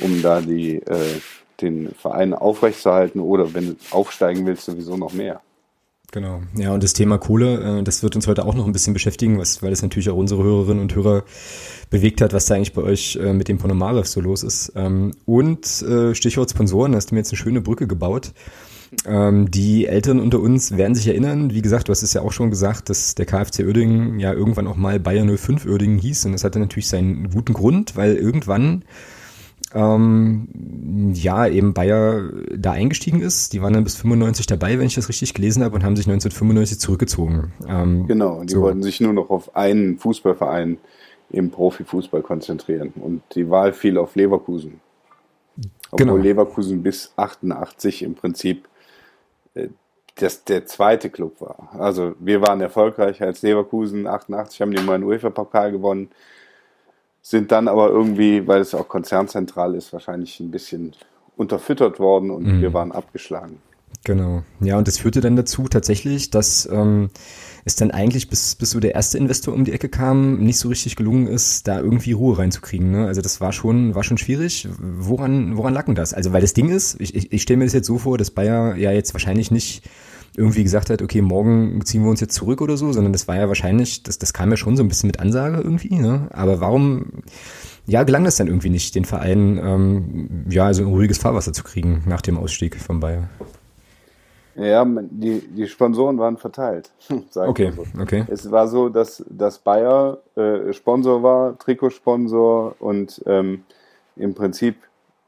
[0.00, 1.20] um da die, äh,
[1.60, 5.40] den Verein aufrechtzuerhalten oder wenn du aufsteigen willst, sowieso noch mehr.
[6.12, 6.42] Genau.
[6.56, 9.38] Ja, und das Thema Kohle, äh, das wird uns heute auch noch ein bisschen beschäftigen,
[9.38, 11.22] was, weil das natürlich auch unsere Hörerinnen und Hörer
[11.88, 14.72] bewegt hat, was da eigentlich bei euch äh, mit dem Ponomarev so los ist.
[14.74, 18.32] Ähm, und äh, Stichwort Sponsoren, hast du mir jetzt eine schöne Brücke gebaut.
[19.06, 22.32] Ähm, die Älteren unter uns werden sich erinnern, wie gesagt, du hast es ja auch
[22.32, 26.32] schon gesagt, dass der KfC Oerdingen ja irgendwann auch mal Bayer 05 Oerdingen hieß und
[26.32, 28.84] das hatte natürlich seinen guten Grund, weil irgendwann
[29.72, 33.52] ähm, ja, eben Bayer da eingestiegen ist.
[33.52, 36.06] Die waren dann bis 95 dabei, wenn ich das richtig gelesen habe, und haben sich
[36.06, 37.52] 1995 zurückgezogen.
[37.68, 38.62] Ähm, genau, die so.
[38.62, 40.78] wollten sich nur noch auf einen Fußballverein
[41.30, 42.92] im Profifußball konzentrieren.
[42.96, 44.80] Und die Wahl fiel auf Leverkusen.
[45.92, 46.16] Obwohl genau.
[46.16, 48.68] Leverkusen bis 88 im Prinzip
[49.54, 49.68] äh,
[50.16, 51.70] das der zweite Club war.
[51.78, 54.06] Also wir waren erfolgreich als Leverkusen.
[54.06, 56.10] 88 haben die mal einen UEFA-Pokal gewonnen
[57.22, 60.92] sind dann aber irgendwie, weil es auch konzernzentral ist, wahrscheinlich ein bisschen
[61.36, 62.60] unterfüttert worden und mhm.
[62.62, 63.58] wir waren abgeschlagen.
[64.04, 64.42] Genau.
[64.60, 67.10] Ja, und das führte dann dazu tatsächlich, dass ähm,
[67.64, 70.68] es dann eigentlich, bis, bis so der erste Investor um die Ecke kam, nicht so
[70.68, 72.90] richtig gelungen ist, da irgendwie Ruhe reinzukriegen.
[72.90, 73.06] Ne?
[73.06, 74.68] Also das war schon, war schon schwierig.
[74.78, 76.14] Woran, woran lag denn das?
[76.14, 78.30] Also weil das Ding ist, ich, ich, ich stelle mir das jetzt so vor, dass
[78.30, 79.82] Bayer ja jetzt wahrscheinlich nicht
[80.40, 83.36] irgendwie gesagt hat, okay, morgen ziehen wir uns jetzt zurück oder so, sondern das war
[83.36, 86.28] ja wahrscheinlich, das, das kam ja schon so ein bisschen mit Ansage irgendwie, ne?
[86.32, 87.22] Aber warum,
[87.86, 91.62] ja, gelang das dann irgendwie nicht, den Verein, ähm, ja, also ein ruhiges Fahrwasser zu
[91.62, 93.28] kriegen nach dem Ausstieg von Bayer?
[94.56, 96.90] Ja, die, die Sponsoren waren verteilt.
[97.34, 97.84] okay, so.
[98.00, 98.24] okay.
[98.28, 103.62] Es war so, dass, dass Bayer äh, Sponsor war, Trikotsponsor und ähm,
[104.16, 104.76] im Prinzip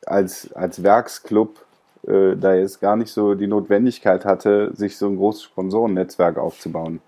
[0.06, 1.64] als, als Werksclub
[2.06, 7.00] äh, da jetzt gar nicht so die Notwendigkeit hatte, sich so ein großes Sponsorennetzwerk aufzubauen.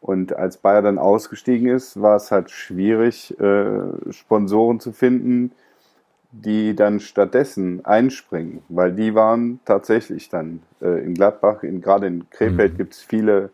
[0.00, 5.52] Und als Bayer dann ausgestiegen ist, war es halt schwierig, äh, Sponsoren zu finden,
[6.30, 12.28] die dann stattdessen einspringen, weil die waren tatsächlich dann äh, in Gladbach, in, gerade in
[12.30, 12.76] Krefeld mhm.
[12.76, 13.50] gibt es viele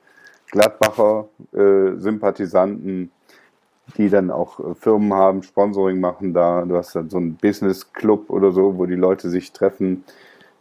[0.51, 3.11] Gladbacher äh, Sympathisanten,
[3.97, 6.65] die dann auch äh, Firmen haben, Sponsoring machen da.
[6.65, 10.05] Du hast dann so einen Business Club oder so, wo die Leute sich treffen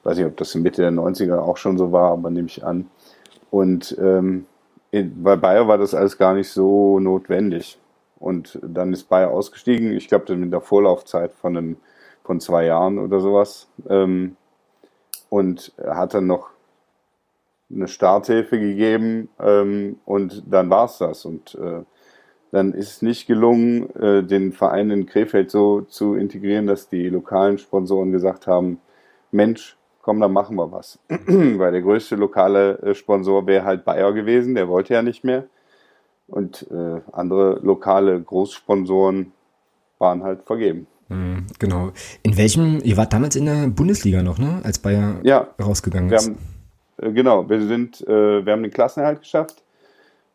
[0.04, 2.89] weiß nicht, ob das Mitte der 90er auch schon so war, aber nehme ich an.
[3.52, 4.46] Und ähm,
[4.92, 7.80] bei Bayer war das alles gar nicht so notwendig.
[8.20, 11.78] Und dann ist Bayer ausgestiegen, ich glaube, mit der Vorlaufzeit von, einem,
[12.24, 13.68] von zwei Jahren oder sowas.
[13.89, 14.38] Ähm,
[15.30, 16.50] und hat dann noch
[17.74, 21.26] eine Starthilfe gegeben ähm, und dann war es das.
[21.26, 21.82] Und äh,
[22.52, 27.10] dann ist es nicht gelungen, äh, den Verein in Krefeld so zu integrieren, dass die
[27.10, 28.80] lokalen Sponsoren gesagt haben,
[29.32, 31.00] Mensch, komm, dann machen wir was.
[31.10, 35.46] Weil der größte lokale äh, Sponsor wäre halt Bayer gewesen, der wollte ja nicht mehr.
[36.28, 39.32] Und äh, andere lokale Großsponsoren
[39.98, 40.88] waren halt vergeben.
[41.10, 41.92] Mhm, genau.
[42.22, 44.62] In welchem, ihr wart damals in der Bundesliga noch, ne?
[44.63, 46.28] Als Bayer ja, rausgegangen ist.
[46.28, 46.38] Haben,
[46.98, 49.63] äh, genau, wir sind, äh, wir haben den Klassenerhalt geschafft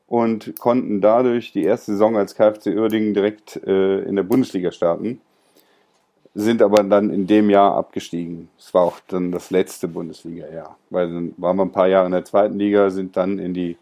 [0.06, 5.20] und konnten dadurch die erste Saison als KfC Uerdingen direkt äh, in der Bundesliga starten.
[6.34, 8.48] Sind aber dann in dem Jahr abgestiegen.
[8.58, 12.12] Es war auch dann das letzte Bundesliga-Jahr, weil dann waren wir ein paar Jahre in
[12.12, 13.76] der zweiten Liga, sind dann in die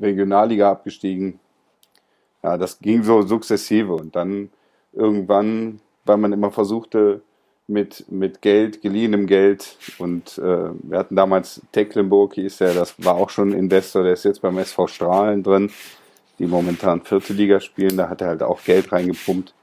[0.00, 1.38] Regionalliga abgestiegen.
[2.42, 4.50] Ja, das ging so sukzessive und dann
[4.92, 7.22] irgendwann, weil man immer versuchte,
[7.68, 13.14] mit, mit Geld, geliehenem Geld und äh, wir hatten damals Tecklenburg, hieß er, das war
[13.14, 15.70] auch schon Investor, der ist jetzt beim SV Strahlen drin,
[16.38, 19.54] die momentan vierte Liga spielen, da hat er halt auch Geld reingepumpt.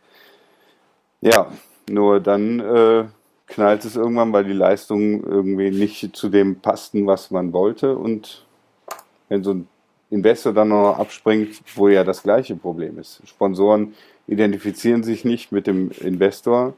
[1.22, 1.52] Ja,
[1.90, 3.06] nur dann äh,
[3.48, 7.98] knallt es irgendwann, weil die Leistungen irgendwie nicht zu dem passten, was man wollte.
[7.98, 8.46] Und
[9.28, 9.68] wenn so ein
[10.12, 13.22] Investor dann noch abspringt, wo ja das gleiche Problem ist.
[13.26, 13.94] Sponsoren
[14.28, 16.74] identifizieren sich nicht mit dem Investor,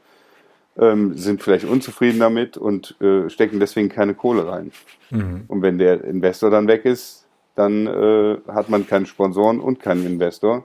[0.78, 4.72] ähm, sind vielleicht unzufrieden damit und äh, stecken deswegen keine Kohle rein.
[5.10, 5.44] Mhm.
[5.48, 10.06] Und wenn der Investor dann weg ist, dann äh, hat man keinen Sponsoren und keinen
[10.06, 10.64] Investor.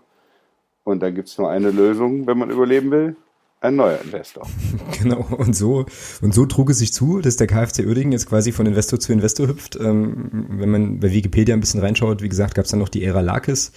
[0.85, 3.15] Und dann gibt es nur eine Lösung, wenn man überleben will
[3.59, 4.47] ein neuer Investor.
[4.99, 5.85] Genau, und so,
[6.21, 9.13] und so trug es sich zu, dass der KfC Uerdingen jetzt quasi von Investor zu
[9.13, 9.75] Investor hüpft.
[9.75, 13.03] Ähm, wenn man bei Wikipedia ein bisschen reinschaut, wie gesagt, gab es dann noch die
[13.03, 13.71] Ära Lakis,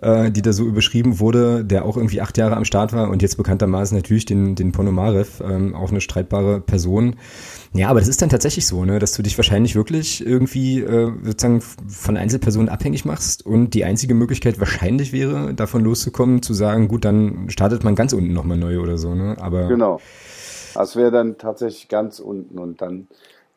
[0.00, 3.22] äh, die da so überschrieben wurde, der auch irgendwie acht Jahre am Start war und
[3.22, 7.16] jetzt bekanntermaßen natürlich den, den Ponomarev, ähm, auch eine streitbare Person.
[7.74, 11.10] Ja, aber das ist dann tatsächlich so, ne, dass du dich wahrscheinlich wirklich irgendwie äh,
[11.22, 16.88] sozusagen von Einzelpersonen abhängig machst und die einzige Möglichkeit wahrscheinlich wäre, davon loszukommen, zu sagen,
[16.88, 19.36] gut, dann startet man ganz unten nochmal neu oder so, ne?
[19.40, 20.00] Aber genau.
[20.74, 23.08] Das wäre dann tatsächlich ganz unten und dann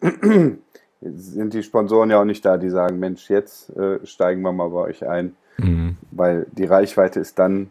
[1.02, 4.70] sind die Sponsoren ja auch nicht da, die sagen, Mensch, jetzt äh, steigen wir mal
[4.70, 5.98] bei euch ein, mhm.
[6.12, 7.70] weil die Reichweite ist dann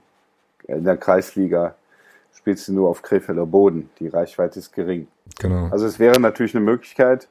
[0.66, 1.74] in der Kreisliga
[2.33, 3.90] spielst du nur auf Krefelder Boden.
[4.00, 5.07] Die Reichweite ist gering.
[5.39, 5.69] Genau.
[5.71, 7.29] Also es wäre natürlich eine Möglichkeit.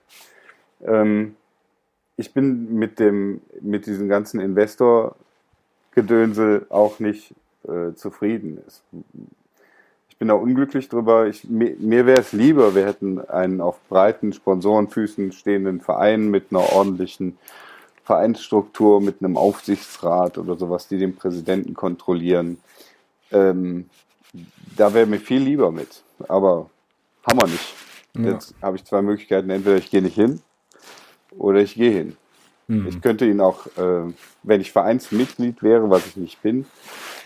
[0.85, 1.35] Ähm,
[2.17, 7.35] ich bin mit dem, mit diesem ganzen Investor-Gedönsel auch nicht
[7.67, 8.61] äh, zufrieden.
[8.67, 8.81] Es,
[10.09, 11.27] ich bin da unglücklich drüber.
[11.27, 16.51] Ich, mir, mir wäre es lieber, wir hätten einen auf breiten Sponsorenfüßen stehenden Verein mit
[16.51, 17.39] einer ordentlichen
[18.03, 22.59] Vereinsstruktur, mit einem Aufsichtsrat oder sowas, die den Präsidenten kontrollieren.
[23.31, 23.89] Ähm,
[24.75, 26.03] da wäre mir viel lieber mit.
[26.27, 26.69] Aber
[27.25, 27.73] haben wir nicht.
[28.15, 28.31] Ja.
[28.31, 29.49] Jetzt habe ich zwei Möglichkeiten.
[29.49, 30.41] Entweder ich gehe nicht hin
[31.31, 32.17] oder ich gehe hin.
[32.67, 32.87] Mhm.
[32.87, 36.65] Ich könnte ihn auch, äh, wenn ich Vereinsmitglied wäre, was ich nicht bin,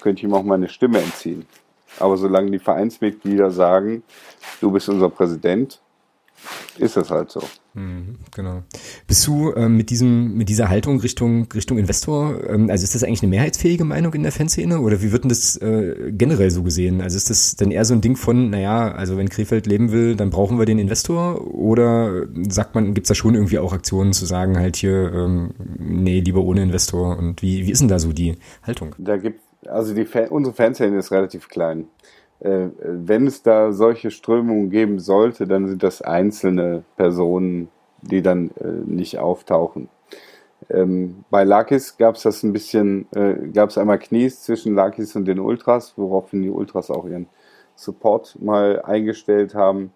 [0.01, 1.45] könnte ich ihm auch meine Stimme entziehen.
[1.99, 4.03] Aber solange die Vereinsmitglieder sagen,
[4.61, 5.81] du bist unser Präsident,
[6.77, 7.41] ist das halt so.
[7.77, 8.63] Mhm, genau.
[9.05, 13.03] Bist du ähm, mit diesem, mit dieser Haltung Richtung, Richtung Investor, ähm, also ist das
[13.03, 16.63] eigentlich eine mehrheitsfähige Meinung in der Fanszene oder wie wird denn das äh, generell so
[16.63, 17.01] gesehen?
[17.01, 20.15] Also ist das dann eher so ein Ding von, naja, also wenn Krefeld leben will,
[20.15, 24.25] dann brauchen wir den Investor oder sagt man, gibt's da schon irgendwie auch Aktionen zu
[24.25, 28.11] sagen, halt hier, ähm, nee, lieber ohne Investor und wie, wie ist denn da so
[28.11, 28.95] die Haltung?
[28.97, 31.85] Da gibt, also die Fan, unsere Fanszene ist relativ klein.
[32.39, 37.69] Äh, wenn es da solche Strömungen geben sollte, dann sind das einzelne Personen,
[38.01, 39.89] die dann äh, nicht auftauchen.
[40.69, 45.15] Ähm, bei Lakis gab es das ein bisschen, äh, gab es einmal Knies zwischen Lakis
[45.15, 47.27] und den Ultras, woraufhin die Ultras auch ihren
[47.75, 49.91] Support mal eingestellt haben,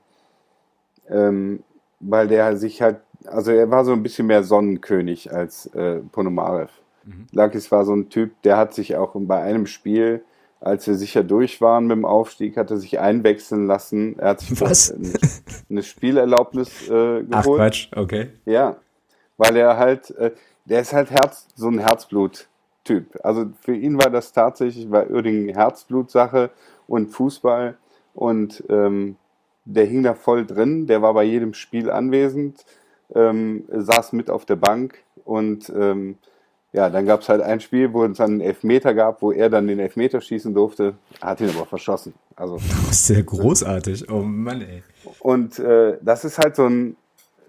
[1.09, 1.63] ähm,
[1.99, 5.69] weil der sich halt, also er war so ein bisschen mehr Sonnenkönig als
[6.11, 6.71] Ponomarev.
[7.05, 7.27] Mhm.
[7.31, 10.23] Lakis war so ein Typ, der hat sich auch bei einem Spiel
[10.61, 14.17] als wir sicher durch waren mit dem Aufstieg, hat er sich einwechseln lassen.
[14.19, 14.91] Er hat sich Was?
[14.91, 15.13] Eine,
[15.69, 17.27] eine Spielerlaubnis äh, geholt.
[17.31, 18.29] Ach Quatsch, okay.
[18.45, 18.77] Ja,
[19.37, 20.31] weil er halt, äh,
[20.65, 23.19] der ist halt Herz, so ein Herzblut-Typ.
[23.23, 26.51] Also für ihn war das tatsächlich bei Uerdingen Herzblutsache
[26.87, 27.75] und Fußball
[28.13, 29.17] und ähm,
[29.65, 30.85] der hing da voll drin.
[30.85, 32.65] Der war bei jedem Spiel anwesend,
[33.15, 36.17] ähm, saß mit auf der Bank und ähm,
[36.73, 39.49] ja, dann gab es halt ein Spiel, wo es dann einen Elfmeter gab, wo er
[39.49, 42.13] dann den Elfmeter schießen durfte, hat ihn aber verschossen.
[42.35, 42.59] Also
[42.91, 44.09] sehr großartig.
[44.09, 44.83] Oh Mann, ey.
[45.19, 46.95] Und äh, das ist halt so ein,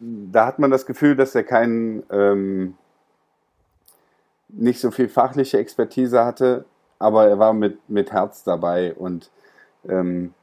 [0.01, 2.75] da hat man das Gefühl, dass er keinen ähm,
[4.49, 6.65] nicht so viel fachliche Expertise hatte,
[6.99, 9.31] aber er war mit mit Herz dabei und
[9.89, 10.35] ähm,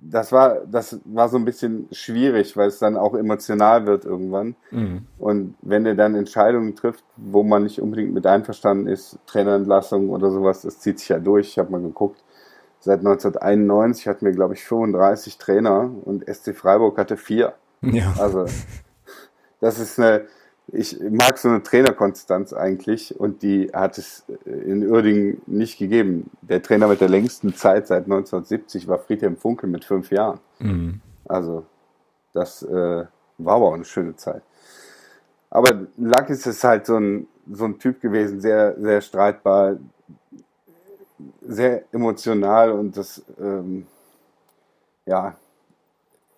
[0.00, 4.54] das war, das war so ein bisschen schwierig, weil es dann auch emotional wird irgendwann.
[4.70, 5.06] Mhm.
[5.18, 10.30] Und wenn er dann Entscheidungen trifft, wo man nicht unbedingt mit einverstanden ist, Trainerentlassung oder
[10.30, 11.48] sowas, das zieht sich ja durch.
[11.48, 12.22] Ich habe mal geguckt,
[12.80, 17.54] seit 1991 hatten wir, glaube ich, 35 Trainer und SC Freiburg hatte vier.
[17.82, 18.14] Ja.
[18.18, 18.46] Also
[19.60, 20.26] das ist eine,
[20.72, 26.30] ich mag so eine Trainerkonstanz eigentlich und die hat es in Uerdingen nicht gegeben.
[26.42, 30.40] Der Trainer mit der längsten Zeit seit 1970 war Friedhelm Funke mit fünf Jahren.
[30.58, 31.00] Mhm.
[31.26, 31.64] Also
[32.34, 33.04] das äh,
[33.38, 34.42] war aber auch eine schöne Zeit.
[35.50, 39.76] Aber Lakis ist halt so ein, so ein Typ gewesen, sehr, sehr streitbar,
[41.40, 43.86] sehr emotional und das, ähm,
[45.06, 45.34] ja,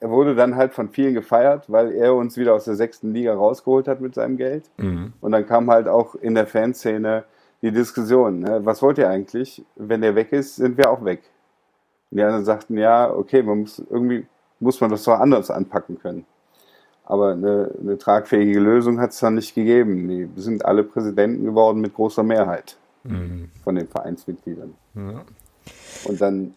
[0.01, 3.35] er wurde dann halt von vielen gefeiert, weil er uns wieder aus der sechsten Liga
[3.35, 4.65] rausgeholt hat mit seinem Geld.
[4.79, 5.13] Mhm.
[5.21, 7.25] Und dann kam halt auch in der Fanszene
[7.63, 8.61] die Diskussion, ne?
[8.65, 9.63] was wollt ihr eigentlich?
[9.77, 11.21] Wenn der weg ist, sind wir auch weg.
[12.11, 14.27] Und die anderen sagten, ja, okay, man muss irgendwie
[14.61, 16.27] muss man das doch anders anpacken können.
[17.05, 20.07] Aber eine, eine tragfähige Lösung hat es dann nicht gegeben.
[20.09, 23.51] Die sind alle Präsidenten geworden mit großer Mehrheit mhm.
[23.65, 24.75] von den Vereinsmitgliedern.
[24.95, 25.25] Ja.
[26.05, 26.55] Und dann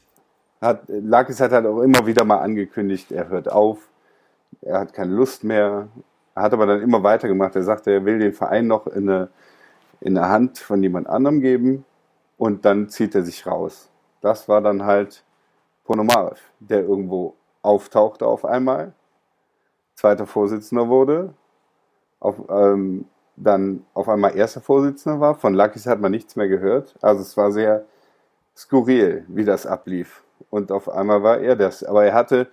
[0.63, 3.89] hat Lakis hat halt auch immer wieder mal angekündigt, er hört auf,
[4.61, 5.87] er hat keine Lust mehr.
[6.35, 7.55] Er hat aber dann immer weitergemacht.
[7.55, 9.29] Er sagte, er will den Verein noch in eine,
[10.01, 11.85] in Hand von jemand anderem geben
[12.37, 13.89] und dann zieht er sich raus.
[14.21, 15.23] Das war dann halt
[15.83, 18.93] Ponomarev, der irgendwo auftauchte auf einmal,
[19.95, 21.33] zweiter Vorsitzender wurde,
[22.19, 25.35] auf, ähm, dann auf einmal erster Vorsitzender war.
[25.35, 26.95] Von Lakis hat man nichts mehr gehört.
[27.01, 27.85] Also es war sehr
[28.55, 30.22] skurril, wie das ablief.
[30.53, 31.83] Und auf einmal war er das.
[31.83, 32.45] Aber er hatte,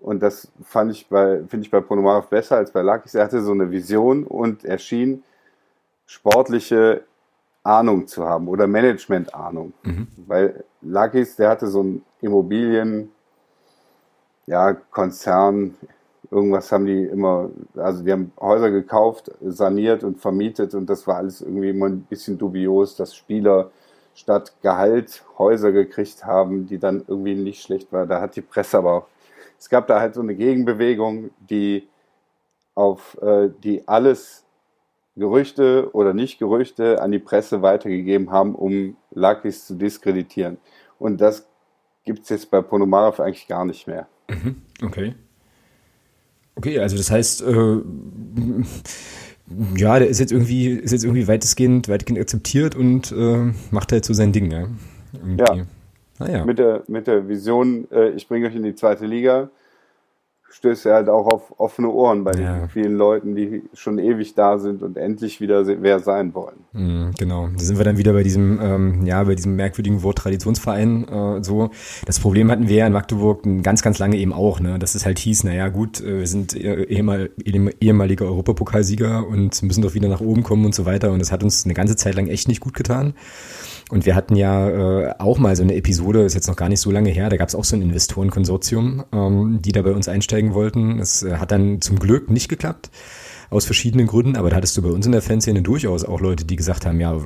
[0.00, 3.42] und das fand ich bei, finde ich bei Ponomarev besser als bei Lakis, er hatte
[3.42, 5.22] so eine Vision und er schien
[6.06, 7.02] sportliche
[7.62, 9.74] Ahnung zu haben oder Management-Ahnung.
[9.82, 10.06] Mhm.
[10.26, 13.10] Weil Lakis, der hatte so ein Immobilien,
[14.46, 15.74] ja, Konzern,
[16.30, 21.16] irgendwas haben die immer, also die haben Häuser gekauft, saniert und vermietet und das war
[21.16, 23.70] alles irgendwie immer ein bisschen dubios, dass Spieler
[24.18, 28.04] statt Gehalt Häuser gekriegt haben, die dann irgendwie nicht schlecht war.
[28.06, 29.06] Da hat die Presse aber auch,
[29.58, 31.88] es gab da halt so eine Gegenbewegung, die
[32.74, 34.44] auf, äh, die alles
[35.16, 40.58] Gerüchte oder nicht Gerüchte an die Presse weitergegeben haben, um Lakis zu diskreditieren.
[40.98, 41.48] Und das
[42.04, 44.08] gibt es jetzt bei Ponomarev eigentlich gar nicht mehr.
[44.28, 45.14] Mhm, okay.
[46.56, 47.80] Okay, also das heißt, äh,
[49.76, 54.04] ja, der ist jetzt irgendwie, ist jetzt irgendwie weitestgehend, weitestgehend akzeptiert und äh, macht halt
[54.04, 54.68] so sein Ding, ja.
[55.12, 55.58] Irgendwie.
[55.58, 55.66] Ja.
[56.18, 56.44] Ah, ja.
[56.44, 59.50] Mit der, mit der Vision, äh, ich bringe euch in die zweite Liga
[60.50, 62.58] stößt er halt auch auf offene Ohren bei ja.
[62.58, 66.56] den vielen Leuten, die schon ewig da sind und endlich wieder wer sein wollen.
[66.72, 70.18] Mhm, genau, da sind wir dann wieder bei diesem, ähm, ja, bei diesem merkwürdigen Wort
[70.18, 71.70] Traditionsverein äh, so.
[72.06, 75.04] Das Problem hatten wir ja in Magdeburg ganz, ganz lange eben auch, ne, dass es
[75.04, 80.20] halt hieß, naja gut, äh, wir sind ehemal, ehemaliger Europapokalsieger und müssen doch wieder nach
[80.20, 82.60] oben kommen und so weiter und das hat uns eine ganze Zeit lang echt nicht
[82.60, 83.14] gut getan.
[83.90, 86.80] Und wir hatten ja äh, auch mal so eine Episode, ist jetzt noch gar nicht
[86.80, 90.08] so lange her, da gab es auch so ein Investorenkonsortium, ähm, die da bei uns
[90.08, 90.98] einsteigen wollten.
[90.98, 92.90] Es äh, hat dann zum Glück nicht geklappt
[93.50, 96.44] aus verschiedenen Gründen, aber da hattest du bei uns in der Fanszene durchaus auch Leute,
[96.44, 97.18] die gesagt haben, ja,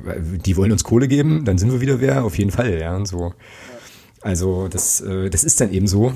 [0.45, 3.07] die wollen uns Kohle geben, dann sind wir wieder wer, auf jeden Fall, ja, und
[3.07, 3.33] so.
[4.21, 6.13] Also das, äh, das ist dann eben so.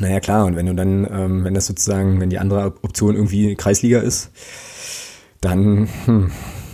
[0.00, 3.54] Naja, klar, und wenn du dann, ähm, wenn das sozusagen, wenn die andere Option irgendwie
[3.54, 4.30] Kreisliga ist,
[5.40, 6.30] dann, hm,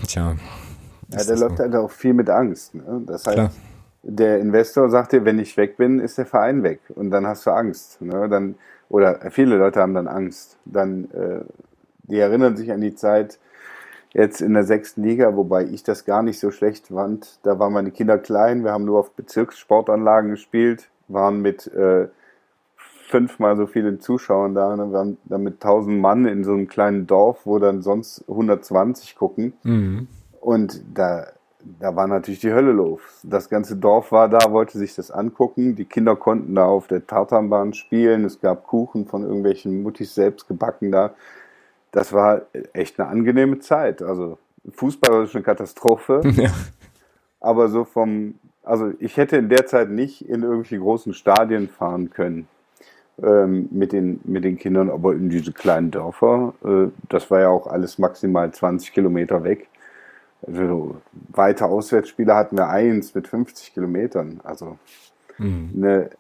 [0.06, 0.36] tja,
[1.18, 2.74] ja, der läuft halt auch viel mit Angst.
[2.74, 3.02] Ne?
[3.06, 3.50] Das heißt, Klar.
[4.02, 6.80] der Investor sagt dir, wenn ich weg bin, ist der Verein weg.
[6.94, 8.00] Und dann hast du Angst.
[8.00, 8.28] Ne?
[8.28, 8.56] Dann,
[8.88, 10.58] oder viele Leute haben dann Angst.
[10.64, 11.40] Dann, äh,
[12.04, 13.38] die erinnern sich an die Zeit
[14.14, 17.38] jetzt in der sechsten Liga, wobei ich das gar nicht so schlecht fand.
[17.42, 22.08] Da waren meine Kinder klein, wir haben nur auf Bezirkssportanlagen gespielt, waren mit äh,
[23.08, 24.76] fünfmal so vielen Zuschauern da.
[24.76, 24.86] Ne?
[24.86, 29.16] Wir waren dann mit tausend Mann in so einem kleinen Dorf, wo dann sonst 120
[29.16, 29.52] gucken.
[29.62, 30.08] Mhm.
[30.44, 31.28] Und da,
[31.80, 33.00] da war natürlich die Hölle los.
[33.22, 35.74] Das ganze Dorf war da, wollte sich das angucken.
[35.74, 38.26] Die Kinder konnten da auf der Tartanbahn spielen.
[38.26, 41.14] Es gab Kuchen von irgendwelchen Muttis selbst gebacken da.
[41.92, 42.42] Das war
[42.74, 44.02] echt eine angenehme Zeit.
[44.02, 44.36] Also
[44.70, 46.20] Fußball war schon eine Katastrophe.
[46.36, 46.50] Ja.
[47.40, 52.08] Aber so vom, also ich hätte in der Zeit nicht in irgendwelche großen Stadien fahren
[52.10, 52.48] können
[53.22, 57.48] ähm, mit, den, mit den Kindern, aber in diese kleinen Dörfer, äh, das war ja
[57.48, 59.68] auch alles maximal 20 Kilometer weg.
[60.46, 60.96] Also
[61.28, 64.40] weite Auswärtsspiele hatten wir eins mit 50 Kilometern.
[64.44, 64.78] Also
[65.38, 65.72] mhm.
[65.76, 66.10] eine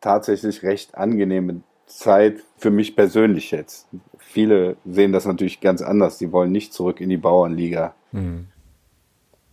[0.00, 3.86] tatsächlich recht angenehme Zeit für mich persönlich jetzt.
[4.18, 6.18] Viele sehen das natürlich ganz anders.
[6.18, 7.94] Die wollen nicht zurück in die Bauernliga.
[8.12, 8.46] Mhm.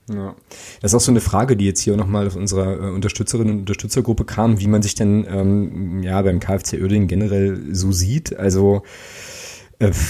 [0.10, 0.36] Ja.
[0.82, 3.60] Das ist auch so eine Frage, die jetzt hier nochmal auf unserer äh, Unterstützerinnen und
[3.60, 8.36] Unterstützergruppe kam, wie man sich denn ähm, ja beim KfC Oerding generell so sieht.
[8.38, 8.82] Also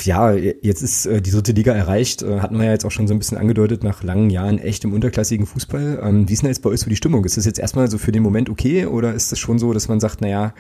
[0.04, 3.08] ja, jetzt ist äh, die dritte Liga erreicht, äh, hatten wir ja jetzt auch schon
[3.08, 6.00] so ein bisschen angedeutet, nach langen Jahren echt im unterklassigen Fußball.
[6.04, 7.24] Ähm, wie ist denn jetzt bei euch so die Stimmung?
[7.24, 9.88] Ist das jetzt erstmal so für den Moment okay oder ist das schon so, dass
[9.88, 10.54] man sagt, naja,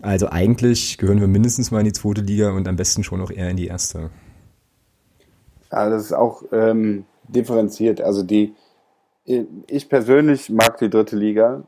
[0.00, 3.30] also eigentlich gehören wir mindestens mal in die zweite Liga und am besten schon auch
[3.30, 4.10] eher in die erste?
[5.70, 8.00] Ja, das ist auch ähm, differenziert.
[8.00, 8.54] Also die,
[9.66, 11.64] ich persönlich mag die dritte Liga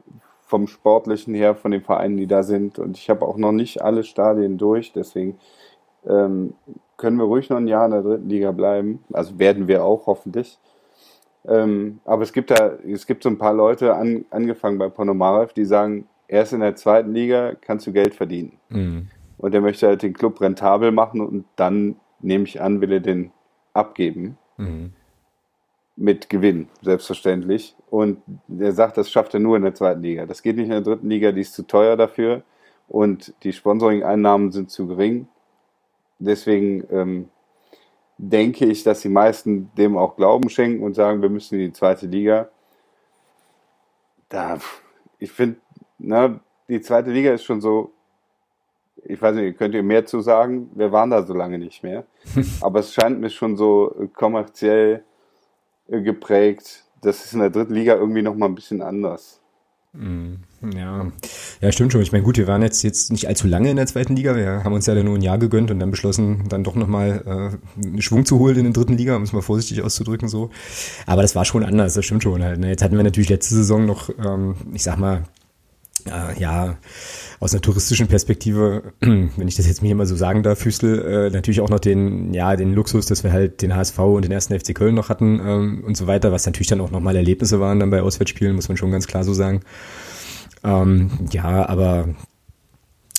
[0.46, 2.78] vom Sportlichen her, von den Vereinen, die da sind.
[2.78, 5.38] Und ich habe auch noch nicht alle Stadien durch, deswegen
[6.06, 6.54] ähm,
[6.96, 9.04] können wir ruhig noch ein Jahr in der dritten Liga bleiben.
[9.12, 10.58] Also werden wir auch hoffentlich.
[11.46, 15.52] Ähm, aber es gibt da, es gibt so ein paar Leute, an, angefangen bei Ponomarev,
[15.54, 18.58] die sagen, erst in der zweiten Liga kannst du Geld verdienen.
[18.68, 19.08] Mhm.
[19.38, 23.00] Und er möchte halt den Club rentabel machen und dann, nehme ich an, will er
[23.00, 23.30] den
[23.72, 24.36] abgeben.
[24.56, 24.92] Mhm.
[25.96, 27.76] Mit Gewinn, selbstverständlich.
[27.90, 28.18] Und
[28.56, 30.26] er sagt, das schafft er nur in der zweiten Liga.
[30.26, 32.42] Das geht nicht in der dritten Liga, die ist zu teuer dafür.
[32.88, 35.28] Und die Sponsoring-Einnahmen sind zu gering.
[36.18, 37.28] Deswegen ähm,
[38.18, 41.72] denke ich, dass die meisten dem auch Glauben schenken und sagen, wir müssen in die
[41.72, 42.48] zweite Liga.
[44.28, 44.58] Da,
[45.18, 45.58] ich finde,
[46.68, 47.92] die zweite Liga ist schon so,
[49.04, 50.70] ich weiß nicht, könnt ihr mehr zu sagen?
[50.74, 52.04] Wir waren da so lange nicht mehr.
[52.60, 55.04] Aber es scheint mir schon so kommerziell
[55.88, 56.84] äh, geprägt.
[57.00, 59.40] Das ist in der dritten Liga irgendwie nochmal ein bisschen anders.
[59.92, 60.38] Mhm.
[60.74, 61.10] Ja,
[61.60, 62.02] ja, stimmt schon.
[62.02, 64.36] Ich meine, gut, wir waren jetzt, jetzt nicht allzu lange in der zweiten Liga.
[64.36, 67.22] Wir haben uns ja dann nur ein Jahr gegönnt und dann beschlossen, dann doch nochmal
[67.24, 70.50] äh, einen Schwung zu holen in der dritten Liga, um es mal vorsichtig auszudrücken so.
[71.06, 72.58] Aber das war schon anders, das stimmt schon halt.
[72.58, 72.68] Ne?
[72.68, 75.24] Jetzt hatten wir natürlich letzte Saison noch, ähm, ich sag mal,
[76.08, 76.76] äh, ja,
[77.40, 81.30] aus einer touristischen Perspektive, wenn ich das jetzt mir mal so sagen darf, Füßel, äh,
[81.30, 84.58] natürlich auch noch den, ja, den Luxus, dass wir halt den HSV und den ersten
[84.58, 87.80] FC Köln noch hatten ähm, und so weiter, was natürlich dann auch nochmal Erlebnisse waren
[87.80, 89.60] dann bei Auswärtsspielen, muss man schon ganz klar so sagen.
[90.64, 92.08] Ähm, ja, aber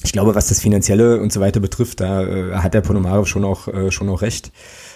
[0.04, 3.44] ich glaube, was das Finanzielle und so weiter betrifft, da äh, hat der Ponomarov schon
[3.44, 4.52] auch, äh, schon auch recht.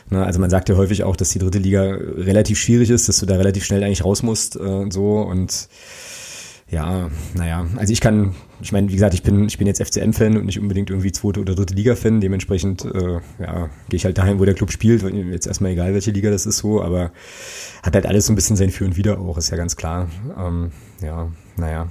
[0.09, 0.25] Ne?
[0.25, 3.25] Also man sagt ja häufig auch, dass die dritte Liga relativ schwierig ist, dass du
[3.25, 5.67] da relativ schnell eigentlich raus musst äh, und so und
[6.73, 10.37] ja, naja, also ich kann, ich meine, wie gesagt, ich bin, ich bin jetzt FCM-Fan
[10.37, 12.19] und nicht unbedingt irgendwie zweite oder dritte Liga-Fan.
[12.19, 15.03] Dementsprechend, äh, ja, gehe ich halt dahin, wo der Club spielt.
[15.03, 17.11] Jetzt erstmal egal, welche Liga das ist so, aber
[17.83, 20.07] hat halt alles so ein bisschen sein Für und Wider auch, ist ja ganz klar.
[20.35, 20.71] Ähm,
[21.01, 21.89] ja, naja.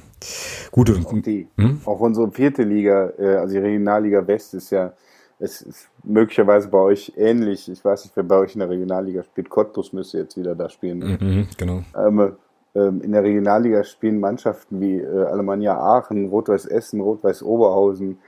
[0.73, 0.91] Gut.
[0.91, 1.81] Und, auch, die, hm?
[1.85, 4.93] auch unsere vierte Liga, äh, also die Regionalliga West ist ja,
[5.39, 7.71] es ist möglicherweise bei euch ähnlich.
[7.71, 9.49] Ich weiß nicht, wer bei euch in der Regionalliga spielt.
[9.49, 10.99] Cottbus müsste jetzt wieder da spielen.
[10.99, 11.85] Mhm, genau.
[11.97, 12.33] Ähm, ähm,
[12.75, 18.19] in der Regionalliga spielen Mannschaften wie äh, Alemannia Aachen, Rot-Weiß Essen, Rot-Weiß Oberhausen,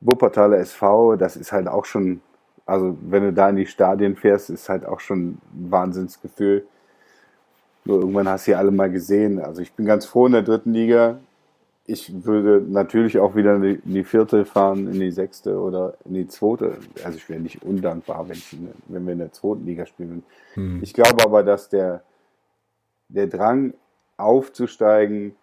[0.00, 1.16] Wuppertaler SV.
[1.16, 2.20] Das ist halt auch schon,
[2.64, 6.66] also wenn du da in die Stadien fährst, ist halt auch schon ein Wahnsinnsgefühl.
[7.84, 9.40] Nur irgendwann hast du ja alle mal gesehen.
[9.40, 11.18] Also ich bin ganz froh in der dritten Liga.
[11.84, 16.26] Ich würde natürlich auch wieder in die, vierte fahren, in die sechste oder in die
[16.26, 16.78] zweite.
[17.04, 18.56] Also ich wäre nicht undankbar, wenn, ich,
[18.88, 20.24] wenn wir in der zweiten Liga spielen.
[20.54, 20.80] Hm.
[20.82, 22.02] Ich glaube aber, dass der
[23.08, 23.74] der Drang
[24.16, 25.34] aufzusteigen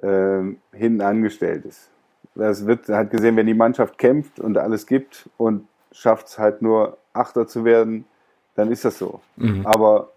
[0.00, 0.42] äh,
[0.72, 1.90] hinten angestellt ist.
[2.34, 6.62] Das wird halt gesehen, wenn die Mannschaft kämpft und alles gibt und schafft es halt
[6.62, 8.06] nur Achter zu werden,
[8.54, 9.20] dann ist das so.
[9.36, 9.66] Mhm.
[9.66, 10.10] Aber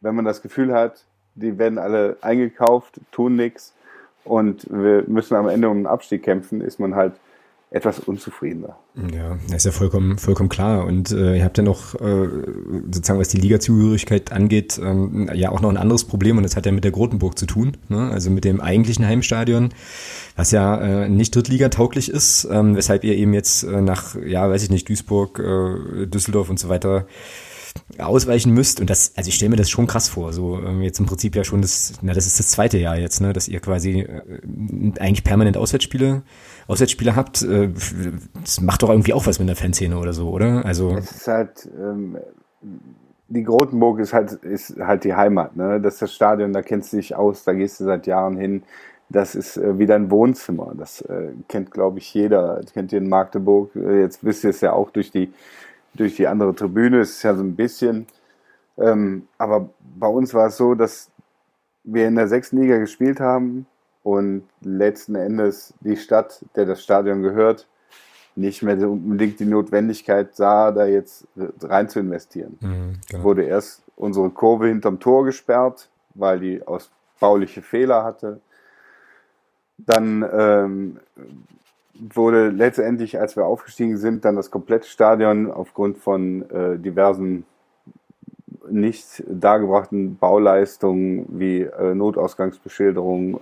[0.00, 3.74] wenn man das Gefühl hat, die werden alle eingekauft, tun nichts
[4.24, 7.14] und wir müssen am Ende um den Abstieg kämpfen, ist man halt
[7.72, 8.76] etwas unzufriedener.
[9.14, 10.84] Ja, das ist ja vollkommen, vollkommen klar.
[10.84, 12.28] Und äh, ihr habt ja noch, äh,
[12.90, 16.66] sozusagen, was die Liga-Zugehörigkeit angeht, ähm, ja auch noch ein anderes Problem und das hat
[16.66, 18.10] ja mit der Grotenburg zu tun, ne?
[18.10, 19.68] also mit dem eigentlichen Heimstadion,
[20.34, 24.64] was ja äh, nicht Drittliga-tauglich ist, ähm, weshalb ihr eben jetzt äh, nach, ja, weiß
[24.64, 27.06] ich nicht, Duisburg, äh, Düsseldorf und so weiter
[27.98, 28.80] ausweichen müsst.
[28.80, 30.32] Und das, also ich stelle mir das schon krass vor.
[30.32, 33.20] So ähm, jetzt im Prinzip ja schon das, na, das ist das zweite Jahr jetzt,
[33.20, 34.22] ne, dass ihr quasi äh,
[34.98, 36.22] eigentlich permanent Auswärtsspiele,
[36.66, 37.42] Auswärtsspiele habt.
[37.42, 37.70] Äh,
[38.40, 40.64] das macht doch irgendwie auch was mit der Fanszene oder so, oder?
[40.64, 40.96] Also.
[40.96, 42.18] Es ist halt, ähm,
[43.28, 45.80] die Grotenburg ist halt, ist halt die Heimat, ne?
[45.80, 48.62] Das ist das Stadion, da kennst du dich aus, da gehst du seit Jahren hin.
[49.08, 50.72] Das ist äh, wie dein Wohnzimmer.
[50.76, 52.60] Das äh, kennt, glaube ich, jeder.
[52.62, 53.74] Das kennt ihr in Magdeburg.
[53.74, 55.32] Äh, jetzt wisst ihr es ja auch durch die
[55.94, 57.00] durch die andere Tribüne.
[57.00, 58.06] Es ist ja so ein bisschen.
[58.78, 61.10] Ähm, aber bei uns war es so, dass
[61.84, 63.66] wir in der sechsten Liga gespielt haben
[64.02, 67.66] und letzten Endes die Stadt, der das Stadion gehört,
[68.36, 71.26] nicht mehr unbedingt die Notwendigkeit sah, da jetzt
[71.62, 72.56] rein zu investieren.
[72.60, 73.24] Mhm, genau.
[73.24, 78.40] Wurde erst unsere Kurve hinterm Tor gesperrt, weil die aus bauliche Fehler hatte.
[79.78, 81.00] Dann ähm,
[82.14, 87.44] wurde letztendlich, als wir aufgestiegen sind, dann das komplette Stadion aufgrund von äh, diversen
[88.68, 93.40] nicht dargebrachten Bauleistungen wie äh, Notausgangsbeschilderung,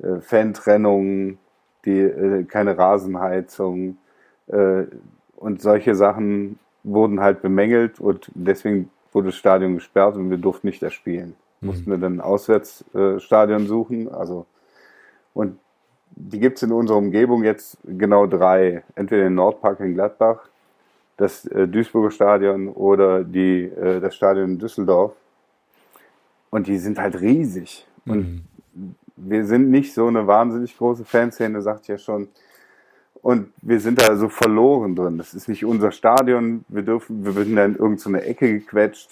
[0.00, 1.38] äh, äh, Fantrennung,
[1.84, 3.98] die, äh, keine Rasenheizung
[4.46, 4.84] äh,
[5.36, 10.66] und solche Sachen wurden halt bemängelt und deswegen wurde das Stadion gesperrt und wir durften
[10.66, 11.34] nicht erspielen.
[11.60, 11.68] Mhm.
[11.68, 14.46] Mussten wir dann ein Auswärtsstadion suchen, also
[15.34, 15.58] und
[16.10, 18.82] die gibt es in unserer Umgebung jetzt genau drei.
[18.94, 20.48] Entweder den Nordpark in Gladbach,
[21.16, 25.12] das äh, Duisburger Stadion oder die, äh, das Stadion in Düsseldorf.
[26.50, 27.86] Und die sind halt riesig.
[28.06, 28.18] Und
[28.74, 28.94] mhm.
[29.16, 32.28] wir sind nicht so eine wahnsinnig große Fanszene, sagt ich ja schon.
[33.20, 35.18] Und wir sind da so verloren drin.
[35.18, 36.64] Das ist nicht unser Stadion.
[36.68, 39.10] Wir dürfen, wir werden da in irgendeine Ecke gequetscht.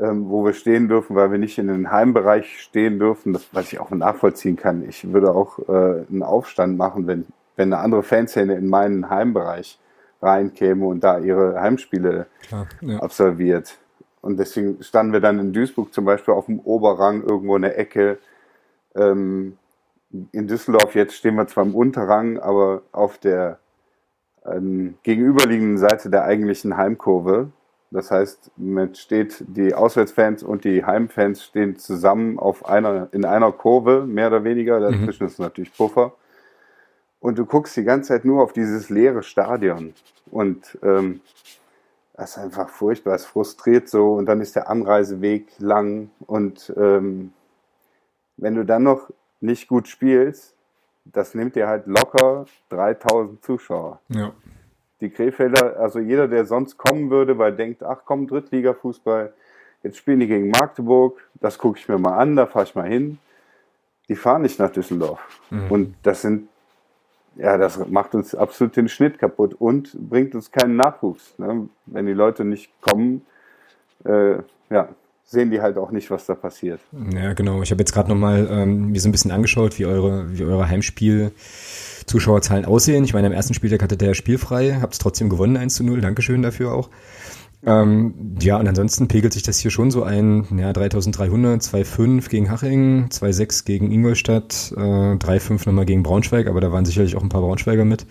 [0.00, 3.72] Ähm, wo wir stehen dürfen, weil wir nicht in den Heimbereich stehen dürfen, das, was
[3.72, 4.88] ich auch nachvollziehen kann.
[4.88, 7.26] Ich würde auch äh, einen Aufstand machen, wenn,
[7.56, 9.78] wenn eine andere Fanszene in meinen Heimbereich
[10.20, 12.98] reinkäme und da ihre Heimspiele Klar, ja.
[12.98, 13.78] absolviert.
[14.20, 17.78] Und deswegen standen wir dann in Duisburg zum Beispiel auf dem Oberrang irgendwo in der
[17.78, 18.18] Ecke.
[18.94, 19.58] Ähm,
[20.32, 23.58] in Düsseldorf jetzt stehen wir zwar im Unterrang, aber auf der
[24.46, 27.50] ähm, gegenüberliegenden Seite der eigentlichen Heimkurve.
[27.94, 33.52] Das heißt, man steht, die Auswärtsfans und die Heimfans stehen zusammen auf einer, in einer
[33.52, 34.80] Kurve, mehr oder weniger.
[34.80, 35.28] Dazwischen mhm.
[35.28, 36.12] ist natürlich Puffer.
[37.20, 39.94] Und du guckst die ganze Zeit nur auf dieses leere Stadion.
[40.26, 41.20] Und ähm,
[42.14, 47.32] das ist einfach furchtbar, es frustriert so und dann ist der Anreiseweg lang und ähm,
[48.36, 50.54] wenn du dann noch nicht gut spielst,
[51.04, 54.00] das nimmt dir halt locker 3000 Zuschauer.
[54.08, 54.32] Ja.
[55.04, 59.34] Die Krefelder, also jeder, der sonst kommen würde, weil denkt, ach komm, Drittliga-Fußball,
[59.82, 62.88] jetzt spielen die gegen Magdeburg, das gucke ich mir mal an, da fahre ich mal
[62.88, 63.18] hin.
[64.08, 65.20] Die fahren nicht nach Düsseldorf.
[65.50, 65.70] Mhm.
[65.70, 66.48] Und das sind
[67.36, 71.38] ja, das macht uns absolut den Schnitt kaputt und bringt uns keinen Nachwuchs.
[71.38, 71.68] Ne?
[71.86, 73.22] Wenn die Leute nicht kommen,
[74.04, 74.36] äh,
[74.70, 74.88] ja,
[75.24, 76.80] sehen die halt auch nicht, was da passiert.
[77.12, 77.62] Ja, genau.
[77.62, 80.68] Ich habe jetzt gerade nochmal ähm, mir so ein bisschen angeschaut, wie eure, wie eure
[80.68, 81.32] Heimspiel
[82.06, 83.04] Zuschauerzahlen aussehen.
[83.04, 86.00] Ich meine, am ersten Spieltag hatte der spielfrei, habt es trotzdem gewonnen, 1 zu 0.
[86.00, 86.90] Dankeschön dafür auch.
[87.66, 92.50] Ähm, ja, und ansonsten pegelt sich das hier schon so ein, ja, 3300, 2,5 gegen
[92.50, 94.80] Haching, 2,6 gegen Ingolstadt, äh,
[95.16, 98.06] 3,5 nochmal gegen Braunschweig, aber da waren sicherlich auch ein paar Braunschweiger mit.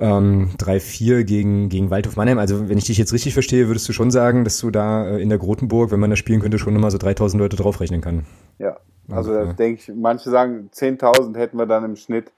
[0.00, 0.18] Ja.
[0.18, 2.38] Ähm, 3,4 gegen, gegen Waldhof Mannheim.
[2.38, 5.22] Also, wenn ich dich jetzt richtig verstehe, würdest du schon sagen, dass du da äh,
[5.22, 8.24] in der Grotenburg, wenn man da spielen könnte, schon nochmal so 3000 Leute draufrechnen kann.
[8.58, 8.76] Ja,
[9.10, 9.52] also, also ja.
[9.52, 12.32] denke ich, manche sagen, 10.000 hätten wir dann im Schnitt.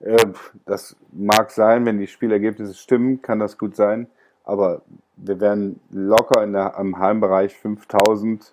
[0.00, 0.26] Äh,
[0.66, 4.06] das mag sein, wenn die Spielergebnisse stimmen, kann das gut sein.
[4.44, 4.82] Aber
[5.16, 8.52] wir werden locker in der, im Heimbereich 5000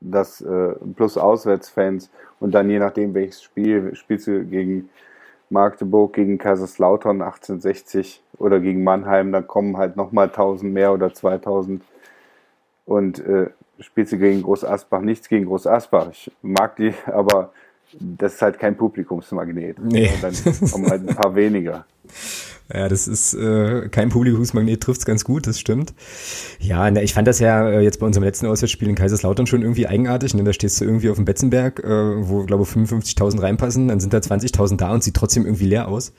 [0.00, 4.88] das äh, plus Auswärtsfans und dann je nachdem welches Spiel spielst du gegen
[5.50, 11.82] Magdeburg, gegen Kaiserslautern 1860 oder gegen Mannheim, dann kommen halt nochmal 1000 mehr oder 2000
[12.86, 16.08] und äh, spielst du gegen Groß Asbach, nichts gegen Groß Asbach.
[16.10, 17.52] Ich mag die, aber
[17.98, 19.78] das ist halt kein Publikumsmagnet.
[19.82, 20.10] Nee.
[20.20, 20.34] dann
[20.70, 21.86] kommen halt ein paar weniger.
[22.72, 25.92] Ja, das ist äh, kein Publikumsmagnet, trifft's ganz gut, das stimmt.
[26.60, 29.62] Ja, ne, ich fand das ja äh, jetzt bei unserem letzten Auswärtsspiel in Kaiserslautern schon
[29.62, 30.34] irgendwie eigenartig.
[30.34, 30.44] Ne?
[30.44, 34.12] Da stehst du irgendwie auf dem Betzenberg, äh, wo, glaube ich, 55.000 reinpassen, dann sind
[34.12, 36.12] da 20.000 da und sieht trotzdem irgendwie leer aus.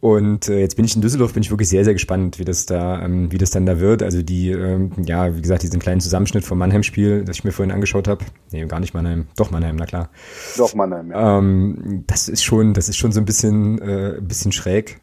[0.00, 2.66] Und äh, jetzt bin ich in Düsseldorf, bin ich wirklich sehr, sehr gespannt, wie das
[2.66, 4.02] da, ähm, wie das dann da wird.
[4.02, 7.72] Also die, ähm, ja, wie gesagt, diesen kleinen Zusammenschnitt vom Mannheim-Spiel, das ich mir vorhin
[7.72, 8.24] angeschaut habe.
[8.52, 9.28] Nee, gar nicht Mannheim.
[9.36, 10.10] Doch Mannheim, na klar.
[10.58, 11.38] Doch Mannheim, ja.
[11.38, 15.00] Ähm, das ist schon, das ist schon so ein bisschen, äh, bisschen schräg.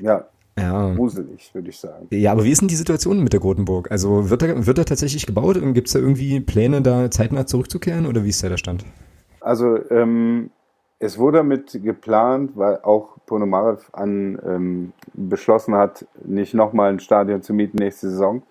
[0.00, 0.26] Ja.
[0.58, 0.94] Ja.
[0.94, 2.08] Gruselig, würde ich sagen.
[2.10, 3.90] Ja, aber wie ist denn die Situation mit der Grotenburg?
[3.90, 7.46] Also wird da, wird da tatsächlich gebaut und gibt es da irgendwie Pläne, da zeitnah
[7.46, 8.84] zurückzukehren oder wie ist da der Stand?
[9.40, 10.50] Also ähm,
[11.02, 17.42] es wurde damit geplant, weil auch Ponomarev an ähm, beschlossen hat, nicht nochmal ein Stadion
[17.42, 18.42] zu mieten nächste Saison.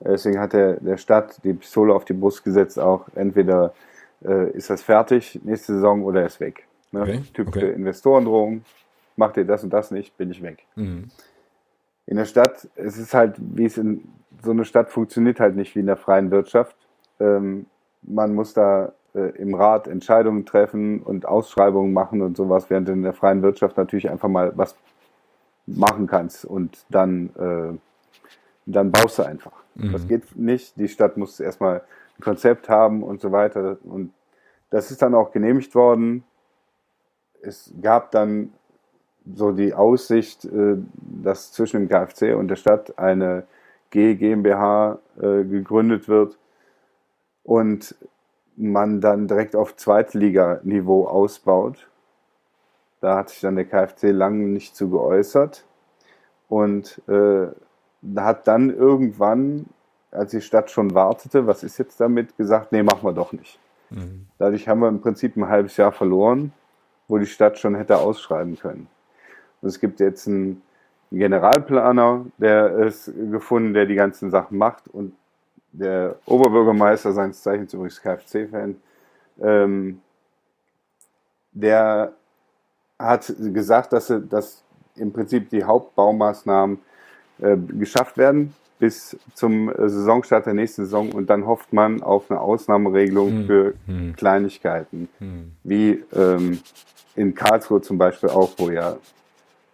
[0.00, 3.72] Deswegen hat der, der Stadt die Pistole auf die Brust gesetzt, auch entweder
[4.22, 6.66] äh, ist das fertig nächste Saison oder er ist weg.
[6.92, 7.00] Ne?
[7.00, 7.72] Okay, Typische okay.
[7.72, 8.62] Investorendrohung,
[9.16, 10.66] macht ihr das und das nicht, bin ich weg.
[10.74, 11.08] Mhm.
[12.04, 14.06] In der Stadt, es ist halt, wie es in
[14.44, 16.76] so einer Stadt funktioniert halt nicht wie in der freien Wirtschaft.
[17.20, 17.64] Ähm,
[18.02, 18.90] man muss da äh,
[19.20, 23.76] im Rat Entscheidungen treffen und Ausschreibungen machen und sowas, während du in der freien Wirtschaft
[23.76, 24.76] natürlich einfach mal was
[25.66, 27.78] machen kannst und dann, äh,
[28.66, 29.52] dann baust du einfach.
[29.74, 29.92] Mhm.
[29.92, 30.78] Das geht nicht.
[30.78, 31.82] Die Stadt muss erstmal
[32.18, 33.78] ein Konzept haben und so weiter.
[33.84, 34.12] Und
[34.70, 36.24] das ist dann auch genehmigt worden.
[37.42, 38.52] Es gab dann
[39.34, 43.44] so die Aussicht, äh, dass zwischen dem KfC und der Stadt eine
[43.90, 46.38] G GmbH äh, gegründet wird
[47.44, 47.94] und
[48.56, 51.88] man dann direkt auf Zweitliganiveau ausbaut.
[53.00, 55.64] Da hat sich dann der KfC lange nicht zu geäußert
[56.48, 57.48] und äh,
[58.16, 59.66] hat dann irgendwann,
[60.10, 63.58] als die Stadt schon wartete, was ist jetzt damit, gesagt, nee, machen wir doch nicht.
[63.90, 64.26] Mhm.
[64.38, 66.52] Dadurch haben wir im Prinzip ein halbes Jahr verloren,
[67.08, 68.88] wo die Stadt schon hätte ausschreiben können.
[69.60, 70.62] Und es gibt jetzt einen
[71.12, 74.88] Generalplaner, der ist gefunden, der die ganzen Sachen macht.
[74.88, 75.14] Und
[75.72, 78.76] der Oberbürgermeister, seines Zeichens übrigens KFC-Fan,
[79.40, 80.00] ähm,
[81.52, 82.12] der
[82.98, 84.62] hat gesagt, dass, dass
[84.96, 86.78] im Prinzip die Hauptbaumaßnahmen
[87.38, 92.30] äh, geschafft werden bis zum äh, Saisonstart der nächsten Saison und dann hofft man auf
[92.30, 93.46] eine Ausnahmeregelung hm.
[93.46, 94.16] für hm.
[94.16, 95.52] Kleinigkeiten, hm.
[95.64, 96.60] wie ähm,
[97.14, 98.96] in Karlsruhe zum Beispiel auch, wo ja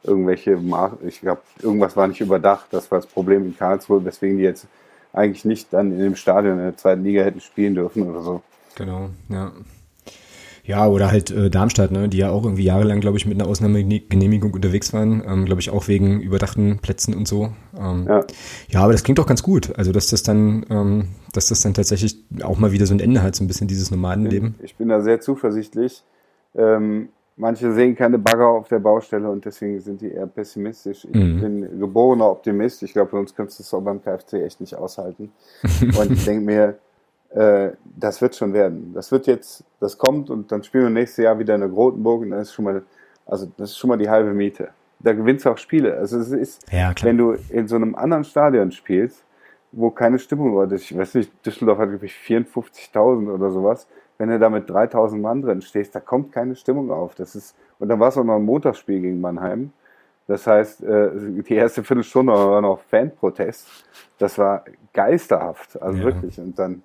[0.05, 0.59] irgendwelche,
[1.07, 2.67] ich glaube, irgendwas war nicht überdacht.
[2.71, 4.67] Das war das Problem in Karlsruhe, weswegen die jetzt
[5.13, 8.43] eigentlich nicht dann in dem Stadion in der zweiten Liga hätten spielen dürfen oder so.
[8.77, 9.53] Genau, ja.
[10.65, 13.51] Ja, oder halt äh, Darmstadt, ne, die ja auch irgendwie jahrelang, glaube ich, mit einer
[13.51, 17.53] Ausnahmegenehmigung unterwegs waren, ähm, glaube ich, auch wegen überdachten Plätzen und so.
[17.77, 18.25] Ähm, ja.
[18.69, 19.77] ja, aber das klingt doch ganz gut.
[19.77, 23.23] Also, dass das dann, ähm, dass das dann tatsächlich auch mal wieder so ein Ende
[23.23, 24.55] hat, so ein bisschen dieses Nomadenleben.
[24.63, 26.05] Ich bin da sehr zuversichtlich.
[26.55, 31.05] Ähm, manche sehen keine Bagger auf der Baustelle und deswegen sind die eher pessimistisch.
[31.05, 31.41] Ich mhm.
[31.41, 32.83] bin geborener Optimist.
[32.83, 35.33] Ich glaube, uns könntest du es auch beim KFC echt nicht aushalten.
[35.81, 36.79] und ich denke mir,
[37.35, 38.93] äh, das wird schon werden.
[38.95, 42.23] Das wird jetzt, das kommt und dann spielen wir nächstes Jahr wieder in der Grotenburg
[42.23, 42.83] und dann ist schon mal,
[43.27, 44.69] also das ist schon mal die halbe Miete.
[45.01, 45.95] Da gewinnst du auch Spiele.
[45.97, 49.25] Also es ist, ja, wenn du in so einem anderen Stadion spielst,
[49.73, 53.89] wo keine Stimmung war, ich weiß nicht, Düsseldorf hat glaube ich 54.000 oder sowas.
[54.23, 57.17] Wenn du da mit 3.000 Mann drin stehst, da kommt keine Stimmung auf.
[57.17, 59.73] Das ist, und dann war es auch noch ein Montagsspiel gegen Mannheim.
[60.29, 61.11] Das heißt, äh,
[61.43, 63.67] die erste Viertelstunde war noch Fanprotest.
[64.19, 66.05] Das war geisterhaft, also ja.
[66.05, 66.39] wirklich.
[66.39, 66.85] Und dann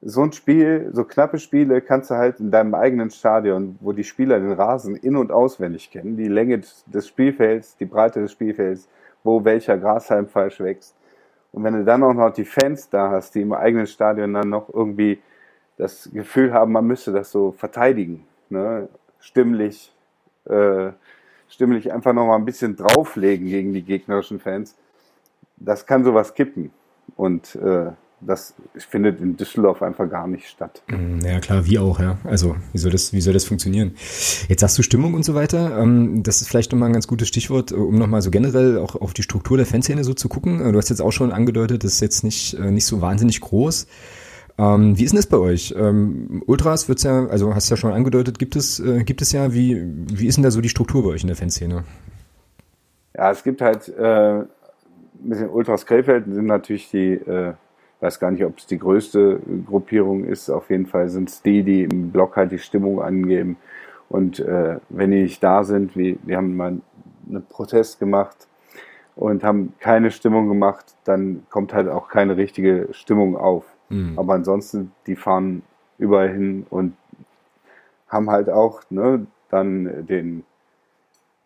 [0.00, 4.02] so ein Spiel, so knappe Spiele kannst du halt in deinem eigenen Stadion, wo die
[4.02, 8.88] Spieler den Rasen in- und auswendig kennen, die Länge des Spielfelds, die Breite des Spielfelds,
[9.22, 10.96] wo welcher Grashalm falsch wächst.
[11.52, 14.48] Und wenn du dann auch noch die Fans da hast, die im eigenen Stadion dann
[14.48, 15.20] noch irgendwie
[15.76, 18.88] das Gefühl haben, man müsste das so verteidigen, ne?
[19.20, 19.92] stimmlich,
[20.44, 20.90] äh,
[21.48, 24.76] stimmlich einfach noch mal ein bisschen drauflegen gegen die gegnerischen Fans,
[25.56, 26.70] das kann sowas kippen.
[27.16, 30.82] Und äh, das findet in Düsseldorf einfach gar nicht statt.
[30.88, 32.18] Mm, ja klar, wie auch, ja.
[32.24, 33.92] Also wie soll das, wie soll das funktionieren?
[34.48, 35.78] Jetzt sagst du Stimmung und so weiter.
[35.78, 38.96] Ähm, das ist vielleicht nochmal ein ganz gutes Stichwort, äh, um nochmal so generell auch
[38.96, 40.60] auf die Struktur der Fanszene so zu gucken.
[40.60, 43.40] Äh, du hast jetzt auch schon angedeutet, das ist jetzt nicht, äh, nicht so wahnsinnig
[43.40, 43.86] groß.
[44.56, 45.74] Ähm, wie ist denn das bei euch?
[45.76, 49.52] Ähm, Ultras wird's ja, also hast du ja schon angedeutet, gibt es, gibt es ja,
[49.52, 49.82] wie,
[50.12, 51.84] wie ist denn da so die Struktur bei euch in der Fanszene?
[53.16, 54.42] Ja, es gibt halt äh,
[55.22, 57.54] mit den Ultras Krefeld sind natürlich die äh,
[58.04, 60.50] weiß gar nicht, ob es die größte Gruppierung ist.
[60.50, 63.56] Auf jeden Fall sind es die, die im Blog halt die Stimmung angeben.
[64.10, 66.76] Und äh, wenn die nicht da sind, wie, wir haben mal
[67.26, 68.46] einen Protest gemacht
[69.16, 73.64] und haben keine Stimmung gemacht, dann kommt halt auch keine richtige Stimmung auf.
[73.94, 74.18] Mhm.
[74.18, 75.62] Aber ansonsten, die fahren
[75.98, 76.96] überall hin und
[78.08, 80.44] haben halt auch ne, dann den,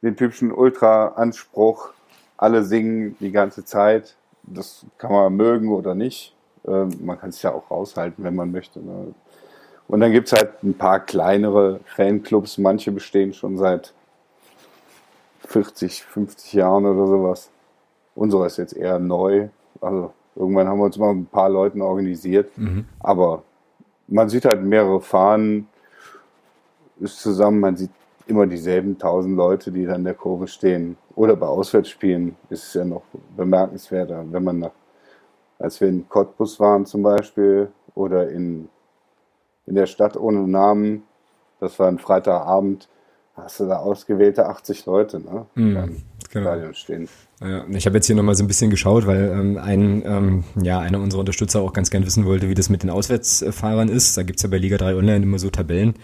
[0.02, 1.90] den typischen Ultra-Anspruch.
[2.38, 4.16] Alle singen die ganze Zeit.
[4.44, 6.34] Das kann man mögen oder nicht.
[6.66, 8.80] Ähm, man kann es ja auch raushalten, wenn man möchte.
[8.80, 9.14] Ne?
[9.86, 12.56] Und dann gibt es halt ein paar kleinere Fanclubs.
[12.56, 13.92] Manche bestehen schon seit
[15.46, 17.50] 40, 50 Jahren oder sowas.
[18.14, 19.48] Unserer ist jetzt eher neu.
[19.80, 22.56] Also irgendwann haben wir uns mal ein paar Leuten organisiert.
[22.56, 22.84] Mhm.
[23.00, 23.42] Aber
[24.06, 25.68] man sieht halt mehrere Fahnen,
[27.00, 27.90] ist zusammen, man sieht
[28.26, 30.96] immer dieselben tausend Leute, die da in der Kurve stehen.
[31.14, 33.02] Oder bei Auswärtsspielen ist es ja noch
[33.36, 34.70] bemerkenswerter, wenn man nach
[35.58, 38.68] als wir in Cottbus waren zum Beispiel oder in,
[39.66, 41.02] in der Stadt ohne Namen,
[41.60, 42.88] das war ein Freitagabend,
[43.34, 46.50] hast du da ausgewählte 80 Leute ne, mhm, im genau.
[46.50, 47.08] Stadion stehen.
[47.40, 50.80] Ja, ich habe jetzt hier nochmal so ein bisschen geschaut, weil ähm, ein, ähm, ja,
[50.80, 54.16] einer unserer Unterstützer auch ganz gern wissen wollte, wie das mit den Auswärtsfahrern ist.
[54.16, 55.94] Da gibt's ja bei Liga 3 Online immer so Tabellen.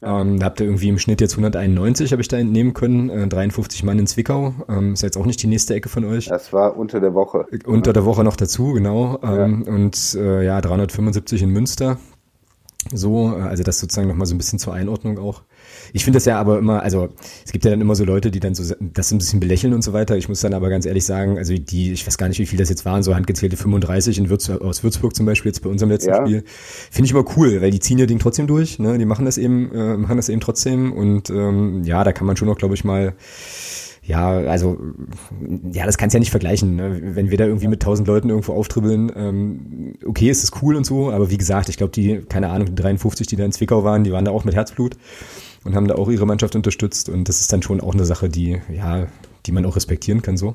[0.00, 3.10] Ähm, da habt ihr irgendwie im Schnitt jetzt 191, habe ich da entnehmen können.
[3.10, 4.54] Äh, 53 Mann in Zwickau.
[4.68, 6.26] Ähm, ist jetzt auch nicht die nächste Ecke von euch.
[6.26, 7.46] Das war unter der Woche.
[7.50, 9.18] Äh, unter der Woche noch dazu, genau.
[9.22, 9.72] Ähm, ja.
[9.72, 11.98] Und äh, ja, 375 in Münster.
[12.92, 15.42] So, äh, also das sozusagen nochmal so ein bisschen zur Einordnung auch.
[15.92, 17.08] Ich finde das ja aber immer, also
[17.44, 19.82] es gibt ja dann immer so Leute, die dann so das ein bisschen belächeln und
[19.82, 20.16] so weiter.
[20.16, 22.58] Ich muss dann aber ganz ehrlich sagen, also die, ich weiß gar nicht, wie viel
[22.58, 25.90] das jetzt waren, so handgezählte 35 in Würz, aus Würzburg zum Beispiel jetzt bei unserem
[25.90, 26.20] letzten ja.
[26.22, 26.44] Spiel.
[26.90, 28.98] Finde ich immer cool, weil die ziehen ja Ding trotzdem durch, ne?
[28.98, 32.36] Die machen das eben, äh, machen das eben trotzdem und ähm, ja, da kann man
[32.36, 33.14] schon noch, glaube ich, mal
[34.08, 34.78] ja, also,
[35.70, 36.76] ja, das kannst ja nicht vergleichen.
[36.76, 36.98] Ne?
[37.14, 40.86] Wenn wir da irgendwie mit tausend Leuten irgendwo auftribbeln, ähm, okay, ist es cool und
[40.86, 43.84] so, aber wie gesagt, ich glaube, die, keine Ahnung, die 53, die da in Zwickau
[43.84, 44.96] waren, die waren da auch mit Herzblut
[45.64, 48.28] und haben da auch ihre Mannschaft unterstützt und das ist dann schon auch eine Sache,
[48.28, 49.06] die, ja,
[49.46, 50.54] die man auch respektieren kann, so.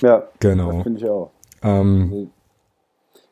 [0.00, 0.82] Ja, genau.
[0.82, 1.30] finde ich auch.
[1.62, 2.30] Ähm,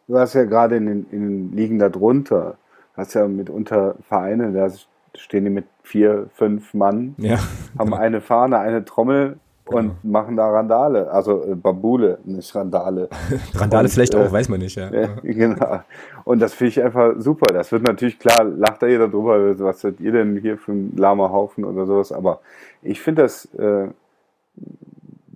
[0.06, 2.58] du hast ja gerade in den, in den Ligen darunter,
[2.94, 4.70] hast ja mitunter Vereine, da
[5.14, 7.38] stehen die mit vier, fünf Mann, ja,
[7.78, 7.96] haben genau.
[7.96, 9.38] eine Fahne, eine Trommel
[9.68, 9.94] und genau.
[10.02, 13.08] machen da Randale, also äh, Bambule, nicht Randale.
[13.54, 14.88] Randale und, vielleicht äh, auch, weiß man nicht, ja.
[14.90, 15.80] Äh, genau.
[16.24, 17.52] Und das finde ich einfach super.
[17.52, 20.96] Das wird natürlich klar, lacht da jeder drüber, was seid ihr denn hier für ein
[20.96, 22.40] lahmer Haufen oder sowas, aber
[22.82, 23.88] ich finde das äh,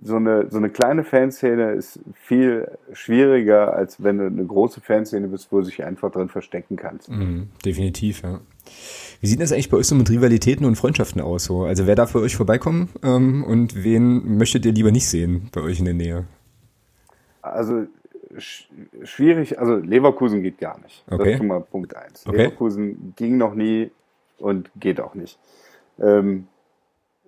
[0.05, 5.27] so eine, so eine kleine Fanszene ist viel schwieriger, als wenn du eine große Fanszene
[5.27, 7.09] bist, wo du dich einfach drin verstecken kannst.
[7.09, 8.41] Mhm, definitiv, ja.
[9.23, 11.45] Wie sieht das eigentlich bei euch so mit Rivalitäten und Freundschaften aus?
[11.45, 11.63] So?
[11.63, 15.61] Also wer darf für euch vorbeikommen ähm, und wen möchtet ihr lieber nicht sehen bei
[15.61, 16.25] euch in der Nähe?
[17.41, 17.85] Also
[18.37, 18.67] sch
[19.03, 21.05] schwierig, also Leverkusen geht gar nicht.
[21.07, 21.17] Okay.
[21.19, 22.27] Das ist schon mal Punkt eins.
[22.27, 22.35] Okay.
[22.35, 23.91] Leverkusen ging noch nie
[24.39, 25.39] und geht auch nicht.
[26.01, 26.47] Ähm,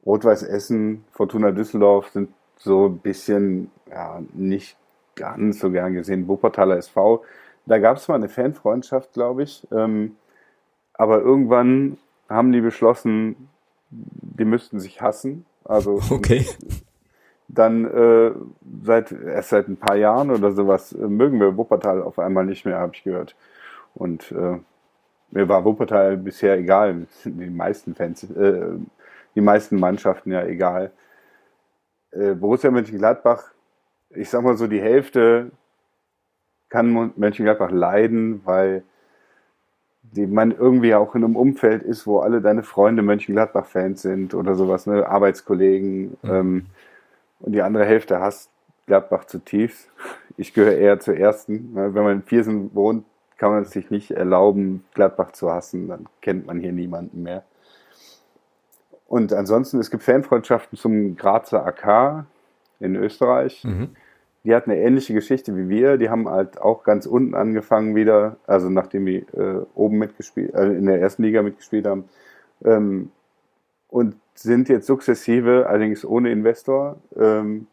[0.06, 2.28] Rot-Weiß Essen, Fortuna Düsseldorf sind
[2.58, 4.76] so ein bisschen, ja, nicht
[5.16, 6.28] ganz so gern gesehen.
[6.28, 7.24] Wuppertaler SV,
[7.66, 9.66] da gab es mal eine Fanfreundschaft, glaube ich.
[9.72, 10.18] Ähm,
[10.98, 11.98] aber irgendwann
[12.30, 13.50] haben die beschlossen,
[13.90, 15.46] die müssten sich hassen.
[15.64, 16.46] Also Okay.
[17.48, 18.32] dann äh,
[18.84, 22.66] seit erst seit ein paar Jahren oder sowas äh, mögen wir Wuppertal auf einmal nicht
[22.66, 23.36] mehr, habe ich gehört.
[23.94, 24.60] Und äh,
[25.32, 28.78] mir war Wuppertal bisher egal, die meisten Fans, äh,
[29.36, 30.92] die meisten Mannschaften ja egal.
[32.12, 33.52] Äh, Borussia Mönchengladbach,
[34.10, 35.52] ich sag mal so die Hälfte
[36.70, 38.84] kann Mönchengladbach leiden, weil
[40.12, 44.56] die man irgendwie auch in einem Umfeld ist, wo alle deine Freunde Mönchengladbach-Fans sind oder
[44.56, 45.08] sowas, ne?
[45.08, 46.18] Arbeitskollegen.
[46.24, 46.66] Ähm,
[47.40, 48.50] und die andere Hälfte hasst
[48.88, 49.90] Gladbach zutiefst.
[50.38, 51.74] Ich gehöre eher zur ersten.
[51.74, 51.94] ne?
[51.94, 53.06] Wenn man in Viersen wohnt,
[53.38, 55.88] kann man es sich nicht erlauben, Gladbach zu hassen.
[55.88, 57.44] Dann kennt man hier niemanden mehr.
[59.08, 62.26] Und ansonsten, es gibt Fanfreundschaften zum Grazer AK
[62.80, 63.64] in Österreich.
[63.64, 63.96] Mhm.
[64.46, 65.98] Die hatten eine ähnliche Geschichte wie wir.
[65.98, 70.68] Die haben halt auch ganz unten angefangen wieder, also nachdem die äh, oben mitgespielt, äh,
[70.68, 72.06] in der ersten Liga mitgespielt haben.
[72.64, 73.12] Ähm,
[73.90, 77.68] und sind jetzt sukzessive, allerdings ohne Investor, ähm,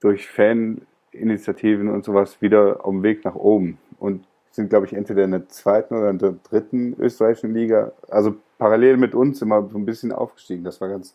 [0.00, 3.78] durch Faninitiativen und sowas wieder auf dem Weg nach oben.
[3.98, 7.92] Und sind, glaube ich, entweder in der zweiten oder in der dritten österreichischen Liga.
[8.08, 10.62] Also parallel mit uns immer so ein bisschen aufgestiegen.
[10.62, 11.14] Das war ganz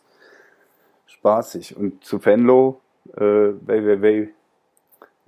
[1.06, 1.76] spaßig.
[1.76, 2.80] Und zu Venlo,
[3.16, 3.52] äh,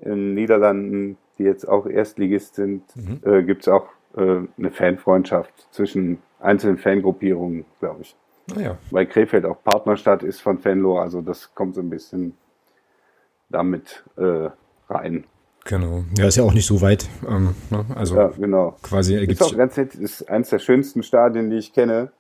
[0.04, 2.82] in den Niederlanden, die jetzt auch Erstligist sind,
[3.24, 3.86] äh, gibt es auch
[4.16, 8.14] äh, eine Fanfreundschaft zwischen einzelnen Fangruppierungen, glaube ich.
[8.54, 8.76] Naja.
[8.90, 12.34] Weil Krefeld auch Partnerstadt ist von Venlo, also das kommt so ein bisschen
[13.48, 14.50] damit äh,
[14.88, 15.24] rein.
[15.64, 16.04] Genau.
[16.18, 17.08] Ja, ist ja auch nicht so weit.
[17.26, 17.86] Ähm, ne?
[17.94, 18.76] Also Ja, genau.
[18.82, 22.12] quasi Ist auch ganz nett, ist eines der schönsten Stadien, die ich kenne.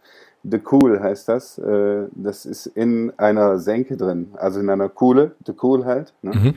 [0.44, 1.58] The Cool heißt das.
[1.58, 6.14] Äh, Das ist in einer Senke drin, also in einer Kuhle, The Cool halt.
[6.22, 6.32] Ne?
[6.34, 6.54] Mhm.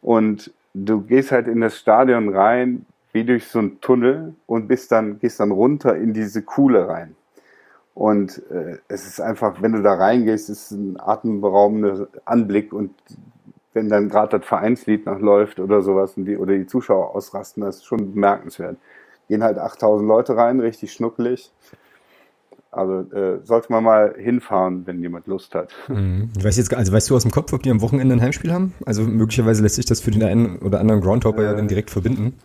[0.00, 4.90] Und du gehst halt in das Stadion rein, wie durch so einen Tunnel und bist
[4.92, 7.14] dann, gehst dann runter in diese Kuhle rein.
[7.94, 12.94] Und äh, es ist einfach, wenn du da reingehst, ist ein atemberaubender Anblick und
[13.74, 17.62] wenn dann gerade das Vereinslied noch läuft oder sowas und die, oder die Zuschauer ausrasten,
[17.62, 18.76] das ist schon bemerkenswert.
[19.28, 21.52] Gehen halt 8000 Leute rein, richtig schnuckelig.
[22.72, 25.74] Also äh, sollte man mal hinfahren, wenn jemand Lust hat.
[25.88, 26.30] Mhm.
[26.38, 28.50] Ich weiß jetzt, also weißt du aus dem Kopf, ob die am Wochenende ein Heimspiel
[28.50, 28.72] haben?
[28.86, 32.38] Also möglicherweise lässt sich das für den einen oder anderen Groundhopper ja dann direkt verbinden.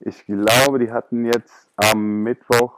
[0.00, 2.74] Ich glaube, die hatten jetzt am Mittwoch,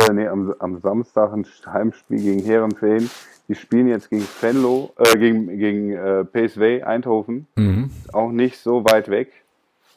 [0.00, 3.08] äh, nee, am, am Samstag ein Heimspiel gegen Herrenfeen.
[3.48, 7.46] Die spielen jetzt gegen Venlo, äh, gegen, gegen äh, PSV Eindhoven.
[7.54, 7.90] Mhm.
[8.12, 9.30] Auch nicht so weit weg,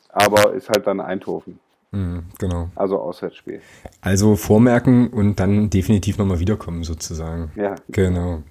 [0.09, 1.59] aber ist halt dann Eindhoven.
[1.91, 2.69] Mhm, genau.
[2.75, 3.61] Also Auswärtsspiel.
[4.01, 7.51] Also vormerken und dann definitiv nochmal wiederkommen sozusagen.
[7.55, 8.43] Ja, Genau.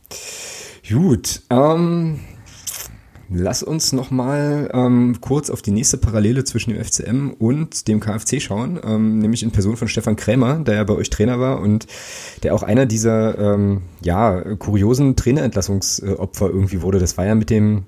[0.88, 1.42] Gut.
[1.50, 2.20] Ähm,
[3.28, 8.40] lass uns nochmal ähm, kurz auf die nächste Parallele zwischen dem FCM und dem KfC
[8.40, 11.86] schauen, ähm, nämlich in Person von Stefan Krämer, der ja bei euch Trainer war und
[12.42, 16.98] der auch einer dieser ähm, ja kuriosen Trainerentlassungsopfer irgendwie wurde.
[16.98, 17.84] Das war ja mit dem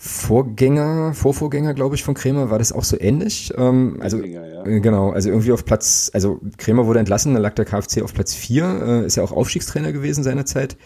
[0.00, 3.52] Vorgänger, Vorvorgänger, glaube ich, von Krämer, war das auch so ähnlich.
[3.56, 4.64] Ähm, also ja.
[4.64, 8.14] äh, genau, also irgendwie auf Platz, also Krämer wurde entlassen, dann lag der KfC auf
[8.14, 10.76] Platz 4, äh, ist ja auch Aufstiegstrainer gewesen seinerzeit.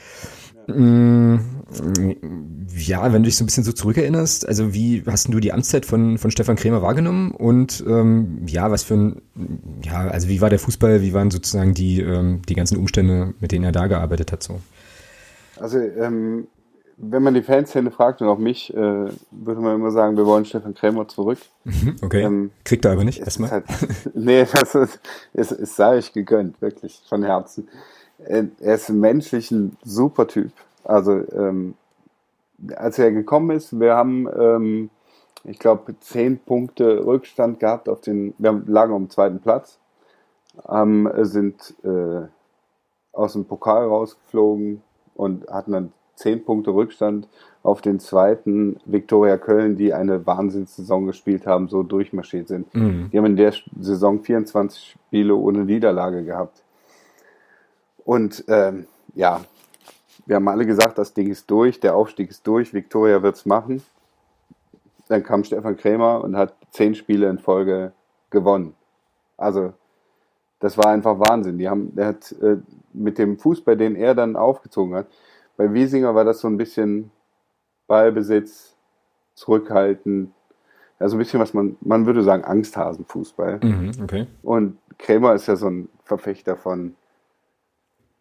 [0.67, 1.37] Mm,
[2.75, 5.53] Ja, wenn du dich so ein bisschen so zurückerinnerst, also wie hast denn du die
[5.53, 9.23] Amtszeit von, von Stefan Krämer wahrgenommen und ähm, ja, was für ein,
[9.83, 13.53] ja, also wie war der Fußball, wie waren sozusagen die, ähm, die ganzen Umstände, mit
[13.53, 14.61] denen er da gearbeitet hat so?
[15.59, 16.47] Also, ähm,
[17.05, 20.45] wenn man die Fanszene fragt und auch mich, äh, würde man immer sagen, wir wollen
[20.45, 21.39] Stefan Krämer zurück.
[22.01, 23.49] Okay, Ähm, kriegt er aber nicht, erstmal.
[23.49, 23.67] Ist halt,
[24.15, 25.01] nee, das ist,
[25.33, 27.69] es, es sei ich gegönnt, wirklich, von Herzen.
[28.19, 30.53] Er er ist menschlich ein super Typ.
[30.85, 31.75] Also, ähm,
[32.77, 34.91] als er gekommen ist, wir haben, ähm,
[35.43, 39.81] ich glaube, zehn Punkte Rückstand gehabt auf den, wir lagen auf dem zweiten Platz,
[40.69, 42.29] ähm, sind äh,
[43.13, 44.83] aus dem Pokal rausgeflogen
[45.17, 47.29] und hatten dann zehn Punkte Rückstand
[47.63, 52.75] auf den zweiten Viktoria Köln, die eine Wahnsinnssaison gespielt haben, so durchmarschiert sind.
[52.75, 53.11] Mhm.
[53.13, 56.63] Die haben in der Saison 24 Spiele ohne Niederlage gehabt.
[58.05, 59.43] Und ähm, ja,
[60.27, 63.83] wir haben alle gesagt, das Ding ist durch, der Aufstieg ist durch, Viktoria wird's machen.
[65.09, 67.93] Dann kam Stefan Krämer und hat zehn Spiele in Folge
[68.31, 68.75] gewonnen.
[69.37, 69.73] Also
[70.59, 71.59] das war einfach Wahnsinn.
[71.59, 72.57] Die haben, der hat äh,
[72.93, 75.07] mit dem Fußball, den er dann aufgezogen hat,
[75.57, 77.11] bei Wiesinger war das so ein bisschen
[77.87, 78.77] Ballbesitz,
[79.35, 80.33] zurückhalten.
[80.99, 83.61] Also ein bisschen was man, man würde sagen, Angsthasenfußball.
[83.63, 84.27] Mhm, okay.
[84.43, 86.95] Und Krämer ist ja so ein Verfechter von,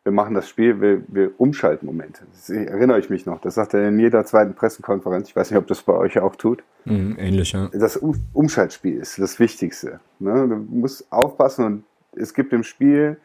[0.04, 2.24] wir machen das Spiel, wir, wir umschalten Momente.
[2.32, 3.40] Das erinnere ich mich noch.
[3.40, 5.30] Das sagt er in jeder zweiten Pressekonferenz.
[5.30, 6.64] Ich weiß nicht, ob das bei euch auch tut.
[6.86, 7.70] Mhm, ähnlich, ja.
[7.72, 10.00] Das um Umschaltspiel ist das Wichtigste.
[10.18, 10.48] Ne?
[10.48, 13.18] Du musst aufpassen und es gibt im Spiel,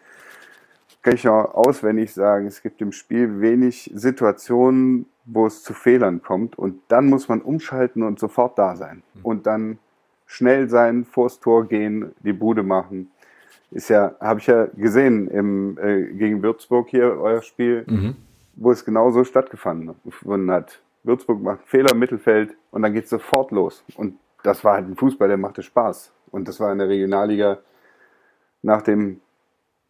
[1.07, 6.21] kann ich auch auswendig sagen, es gibt im Spiel wenig Situationen, wo es zu Fehlern
[6.21, 9.79] kommt und dann muss man umschalten und sofort da sein und dann
[10.27, 13.13] schnell sein, vors Tor gehen, die Bude machen.
[13.71, 18.17] Ist ja, habe ich ja gesehen im, äh, gegen Würzburg hier, euer Spiel, Mhm.
[18.57, 19.95] wo es genauso stattgefunden
[20.51, 20.83] hat.
[21.05, 23.85] Würzburg macht Fehler im Mittelfeld und dann geht es sofort los.
[23.95, 26.11] Und das war halt ein Fußball, der machte Spaß.
[26.33, 27.59] Und das war in der Regionalliga
[28.63, 29.21] nach dem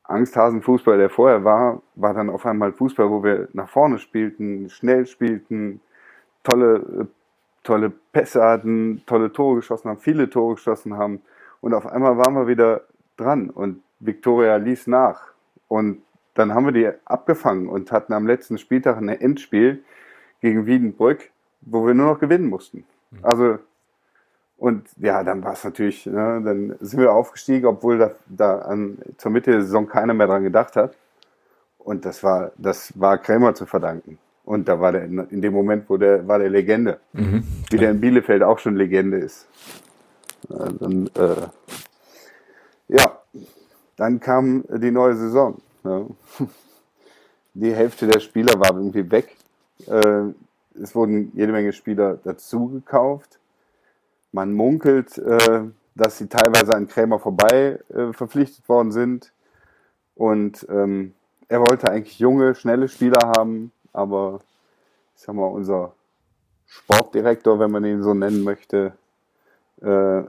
[0.08, 5.06] Angsthasenfußball, der vorher war, war dann auf einmal Fußball, wo wir nach vorne spielten, schnell
[5.06, 5.80] spielten,
[6.42, 7.04] tolle, äh,
[7.62, 11.22] tolle Pässe hatten, tolle Tore geschossen haben, viele Tore geschossen haben.
[11.60, 12.82] Und auf einmal waren wir wieder
[13.16, 15.32] dran und Viktoria ließ nach.
[15.68, 16.02] Und
[16.34, 19.82] dann haben wir die abgefangen und hatten am letzten Spieltag ein Endspiel
[20.40, 21.30] gegen Wiedenbrück,
[21.62, 22.84] wo wir nur noch gewinnen mussten.
[23.22, 23.58] Also,
[24.58, 28.98] und ja, dann war es natürlich, ne, dann sind wir aufgestiegen, obwohl da, da an,
[29.18, 30.96] zur Mitte der Saison keiner mehr dran gedacht hat.
[31.78, 34.18] Und das war, das war Krämer zu verdanken.
[34.44, 37.00] Und da war der, in, dem Moment, wo der, war der Legende.
[37.12, 37.44] Mhm.
[37.70, 39.46] Wie der in Bielefeld auch schon Legende ist.
[40.48, 41.48] Dann, äh,
[42.88, 43.20] ja,
[43.96, 45.58] dann kam die neue Saison.
[45.84, 46.06] Ja.
[47.58, 49.34] Die Hälfte der Spieler war irgendwie weg.
[49.86, 50.34] Äh,
[50.78, 53.38] es wurden jede Menge Spieler dazu gekauft.
[54.36, 55.62] Man munkelt, äh,
[55.94, 59.32] dass sie teilweise an Krämer vorbei äh, verpflichtet worden sind.
[60.14, 61.14] Und ähm,
[61.48, 64.40] er wollte eigentlich junge, schnelle Spieler haben, aber
[65.14, 65.92] ich sag mal, unser
[66.66, 68.92] Sportdirektor, wenn man ihn so nennen möchte,
[69.80, 70.22] äh,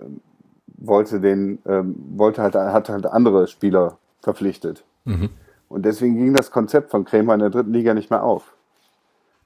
[0.77, 4.85] wollte den, ähm, wollte halt, hat halt andere Spieler verpflichtet.
[5.03, 5.31] Mhm.
[5.67, 8.55] Und deswegen ging das Konzept von Krämer in der dritten Liga nicht mehr auf.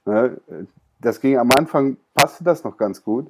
[0.04, 0.36] Ne?
[1.00, 3.26] Das ging am Anfang, passte das noch ganz gut.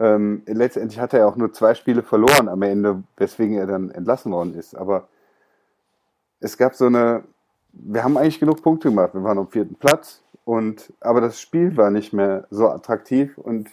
[0.00, 3.90] Ähm, letztendlich hat er ja auch nur zwei Spiele verloren am Ende, weswegen er dann
[3.90, 4.74] entlassen worden ist.
[4.74, 5.08] Aber
[6.40, 7.22] es gab so eine,
[7.72, 9.12] wir haben eigentlich genug Punkte gemacht.
[9.12, 13.68] Wir waren am vierten Platz und, aber das Spiel war nicht mehr so attraktiv und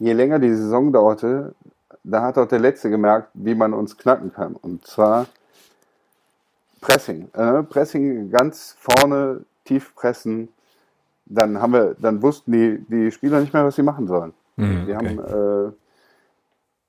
[0.00, 1.54] je länger die Saison dauerte,
[2.02, 4.56] da hat auch der Letzte gemerkt, wie man uns knacken kann.
[4.56, 5.26] Und zwar
[6.80, 7.28] Pressing.
[7.32, 10.48] Äh, Pressing ganz vorne, tief pressen.
[11.26, 14.34] Dann haben wir, dann wussten die, die Spieler nicht mehr, was sie machen sollen.
[14.56, 15.18] Mhm, Wir okay.
[15.18, 15.72] haben, äh,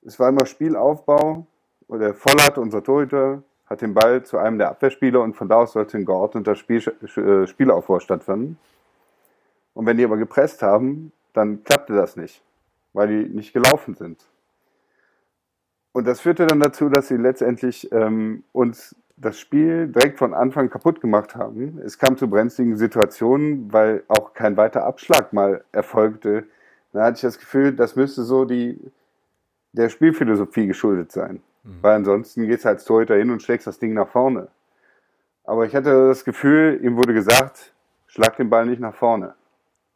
[0.06, 1.46] es war immer Spielaufbau.
[1.88, 5.72] Oder Vollert, unser Torhüter, hat den Ball zu einem der Abwehrspieler und von da aus
[5.72, 6.82] sollte ein geordneter Spiel,
[7.16, 8.58] äh, Spielaufbau stattfinden.
[9.74, 12.42] Und wenn die aber gepresst haben, dann klappte das nicht,
[12.92, 14.24] weil die nicht gelaufen sind.
[15.92, 20.68] Und das führte dann dazu, dass sie letztendlich ähm, uns das Spiel direkt von Anfang
[20.68, 21.80] kaputt gemacht haben.
[21.84, 26.44] Es kam zu brenzligen Situationen, weil auch kein weiter Abschlag mal erfolgte.
[26.92, 28.80] Da hatte ich das Gefühl, das müsste so die,
[29.72, 31.42] der Spielphilosophie geschuldet sein.
[31.82, 34.48] Weil ansonsten gehst du als Torhüter hin und schlägst das Ding nach vorne.
[35.44, 37.72] Aber ich hatte das Gefühl, ihm wurde gesagt,
[38.06, 39.34] schlag den Ball nicht nach vorne.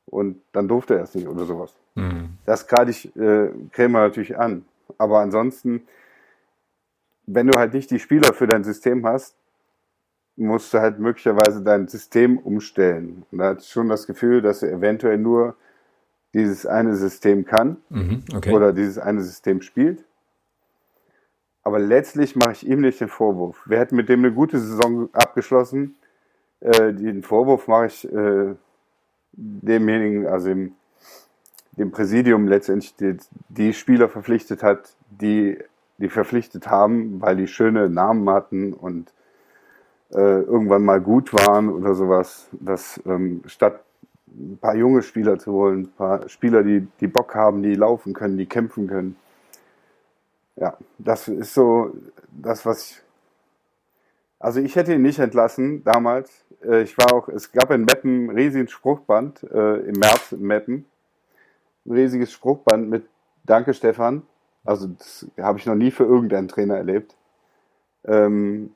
[0.06, 1.74] Und dann durfte er es nicht oder sowas.
[1.94, 2.38] Mhm.
[2.44, 4.64] Das gerade ich äh, Krämer natürlich an.
[4.98, 5.82] Aber ansonsten,
[7.26, 9.36] wenn du halt nicht die Spieler für dein System hast,
[10.36, 13.24] musst du halt möglicherweise dein System umstellen.
[13.30, 15.54] Und da hatte ich schon das Gefühl, dass er eventuell nur
[16.34, 18.24] dieses eine System kann Mhm.
[18.34, 18.52] Okay.
[18.52, 20.04] oder dieses eine System spielt.
[21.62, 23.62] Aber letztlich mache ich ihm nicht den Vorwurf.
[23.66, 25.96] Wir hätten mit dem eine gute Saison abgeschlossen.
[26.60, 28.54] Äh, den Vorwurf mache ich äh,
[29.32, 30.72] demjenigen, also dem,
[31.72, 33.16] dem Präsidium letztendlich, die,
[33.48, 35.58] die Spieler verpflichtet hat, die
[36.00, 39.12] die verpflichtet haben, weil die schöne Namen hatten und
[40.12, 42.48] äh, irgendwann mal gut waren oder sowas.
[42.52, 43.84] Dass ähm, statt
[44.40, 48.12] ein paar junge Spieler zu holen, ein paar Spieler, die, die Bock haben, die laufen
[48.14, 49.16] können, die kämpfen können.
[50.56, 51.92] Ja, das ist so
[52.30, 53.02] das, was ich.
[54.38, 56.30] Also ich hätte ihn nicht entlassen damals.
[56.62, 60.42] Äh, Ich war auch, es gab in Meppen ein riesiges Spruchband, äh, im März in
[60.42, 60.86] Meppen.
[61.84, 63.06] Ein riesiges Spruchband mit
[63.44, 64.22] Danke Stefan.
[64.64, 67.14] Also das habe ich noch nie für irgendeinen Trainer erlebt.
[68.04, 68.72] Ähm,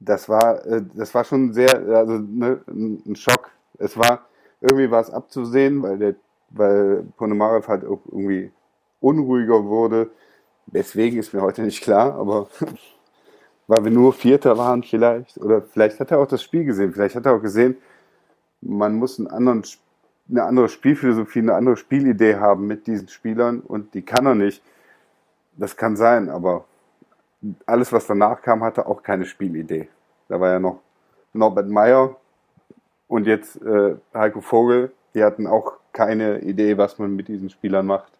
[0.00, 3.50] das war, äh, das war schon sehr, also ne, ein ein Schock.
[3.78, 4.26] Es war,
[4.60, 6.14] irgendwie war es abzusehen, weil der,
[6.50, 8.52] weil Ponomarev halt auch irgendwie
[9.00, 10.10] unruhiger wurde.
[10.66, 12.48] Deswegen ist mir heute nicht klar, aber
[13.66, 15.38] weil wir nur Vierter waren vielleicht.
[15.38, 16.92] Oder vielleicht hat er auch das Spiel gesehen.
[16.92, 17.76] Vielleicht hat er auch gesehen,
[18.60, 19.64] man muss einen anderen,
[20.28, 24.62] eine andere Spielphilosophie, eine andere Spielidee haben mit diesen Spielern und die kann er nicht.
[25.56, 26.64] Das kann sein, aber
[27.66, 29.88] alles, was danach kam, hatte auch keine Spielidee.
[30.28, 30.80] Da war ja noch
[31.32, 32.16] Norbert Meyer
[33.10, 34.92] und jetzt äh, Heiko Vogel.
[35.14, 38.12] Die hatten auch keine Idee, was man mit diesen Spielern macht.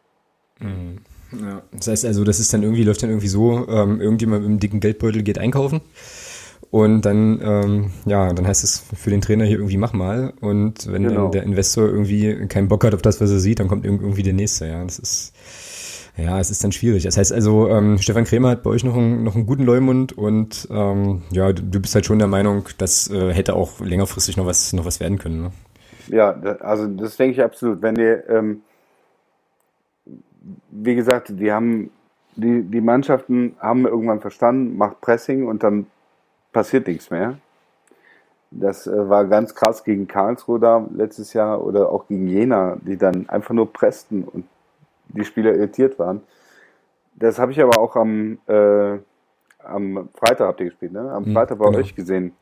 [0.58, 0.98] Mhm.
[1.40, 1.62] Ja.
[1.72, 4.58] Das heißt also, das ist dann irgendwie, läuft dann irgendwie so, ähm, irgendjemand mit einem
[4.58, 5.80] dicken Geldbeutel geht einkaufen
[6.72, 10.32] und dann, ähm, ja, dann heißt es für den Trainer hier irgendwie mach mal.
[10.40, 11.28] Und wenn genau.
[11.28, 14.32] der Investor irgendwie keinen Bock hat auf das, was er sieht, dann kommt irgendwie der
[14.32, 14.66] nächste.
[14.66, 15.32] Ja, das ist,
[16.22, 17.04] ja, es ist dann schwierig.
[17.04, 20.16] Das heißt also, ähm, Stefan Krämer hat bei euch noch einen, noch einen guten Leumund
[20.16, 24.46] und ähm, ja, du, bist halt schon der Meinung, das äh, hätte auch längerfristig noch
[24.46, 25.42] was, noch was werden können.
[25.42, 25.52] Ne?
[26.08, 27.82] Ja, also das denke ich absolut.
[27.82, 28.62] Wenn ihr, ähm,
[30.70, 31.90] wie gesagt, die haben,
[32.36, 35.86] die, die Mannschaften haben irgendwann verstanden, macht Pressing und dann
[36.52, 37.38] passiert nichts mehr.
[38.50, 42.96] Das äh, war ganz krass gegen Karlsruhe da letztes Jahr oder auch gegen Jena, die
[42.96, 44.44] dann einfach nur pressten und
[45.14, 46.22] die Spieler irritiert waren.
[47.14, 48.98] Das habe ich aber auch am, äh,
[49.58, 51.12] am Freitag habt ihr gespielt, ne?
[51.12, 51.78] Am mhm, Freitag bei genau.
[51.78, 52.34] euch gesehen.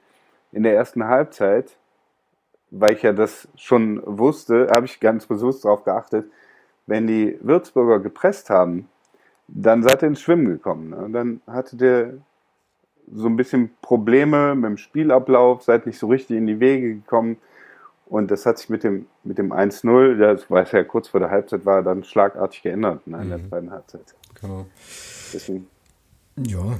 [0.52, 1.76] In der ersten Halbzeit,
[2.70, 6.30] weil ich ja das schon wusste, habe ich ganz bewusst darauf geachtet,
[6.86, 8.88] wenn die Würzburger gepresst haben,
[9.46, 10.90] dann seid ihr ins Schwimmen gekommen.
[10.90, 11.08] Ne?
[11.10, 12.14] Dann hatte der
[13.12, 17.38] so ein bisschen Probleme mit dem Spielablauf, seid nicht so richtig in die Wege gekommen.
[18.08, 21.30] Und das hat sich mit dem, mit dem 1-0, das weiß ja kurz vor der
[21.30, 23.48] Halbzeit war, dann schlagartig geändert ne, in der mhm.
[23.48, 24.14] zweiten Halbzeit.
[24.40, 24.66] Genau.
[25.32, 25.66] Deswegen.
[26.36, 26.78] Ja,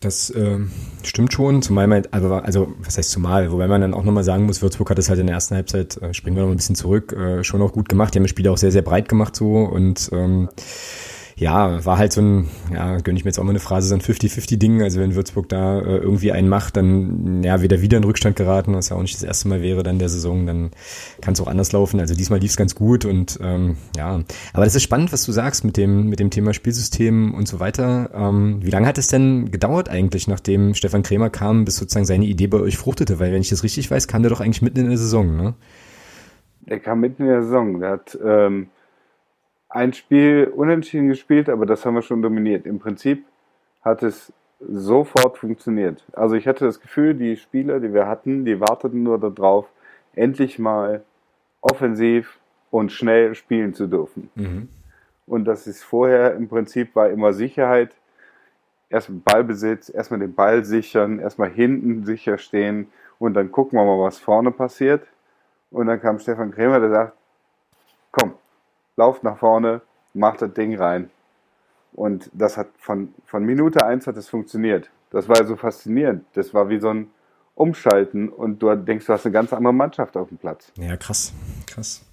[0.00, 0.58] das äh,
[1.02, 4.44] stimmt schon, zumal man, also, also was heißt zumal, wobei man dann auch nochmal sagen
[4.44, 6.74] muss, Würzburg hat es halt in der ersten Halbzeit, äh, springen wir noch ein bisschen
[6.74, 8.12] zurück, äh, schon auch gut gemacht.
[8.12, 10.54] Die haben das Spiel auch sehr, sehr breit gemacht so und ähm, ja,
[11.84, 14.00] war halt so ein, ja, gönne ich mir jetzt auch mal eine Phrase, so ein
[14.00, 14.82] 50-50-Ding.
[14.82, 18.74] Also wenn Würzburg da äh, irgendwie einen macht, dann ja, wieder wieder in Rückstand geraten,
[18.74, 20.70] was ja auch nicht das erste Mal wäre dann der Saison, dann
[21.20, 21.98] kann es auch anders laufen.
[21.98, 24.20] Also diesmal lief es ganz gut und ähm, ja,
[24.52, 27.58] aber das ist spannend, was du sagst mit dem, mit dem Thema Spielsystem und so
[27.58, 28.10] weiter.
[28.14, 32.26] Ähm, wie lange hat es denn gedauert eigentlich, nachdem Stefan Krämer kam, bis sozusagen seine
[32.26, 33.18] Idee bei euch fruchtete?
[33.18, 35.54] Weil wenn ich das richtig weiß, kam der doch eigentlich mitten in der Saison, ne?
[36.66, 37.80] Der kam mitten in der Saison.
[37.80, 38.68] Der hat ähm
[39.74, 42.64] ein Spiel unentschieden gespielt, aber das haben wir schon dominiert.
[42.64, 43.24] Im Prinzip
[43.82, 46.04] hat es sofort funktioniert.
[46.12, 49.66] Also ich hatte das Gefühl, die Spieler, die wir hatten, die warteten nur darauf,
[50.14, 51.02] endlich mal
[51.60, 52.38] offensiv
[52.70, 54.30] und schnell spielen zu dürfen.
[54.36, 54.68] Mhm.
[55.26, 57.96] Und das ist vorher im Prinzip war immer Sicherheit.
[58.90, 62.86] Erstmal Ballbesitz, erstmal den Ball sichern, erstmal hinten sicher stehen
[63.18, 65.04] und dann gucken wir mal, was vorne passiert.
[65.72, 67.12] Und dann kam Stefan Krämer, der sagt,
[68.12, 68.34] komm,
[68.96, 69.82] lauft nach vorne,
[70.12, 71.10] macht das Ding rein.
[71.92, 74.90] Und das hat von, von Minute eins hat es funktioniert.
[75.10, 76.24] Das war so faszinierend.
[76.34, 77.10] Das war wie so ein
[77.54, 80.72] Umschalten und du denkst, du hast eine ganz andere Mannschaft auf dem Platz.
[80.76, 81.32] Ja, krass,
[81.66, 82.04] krass.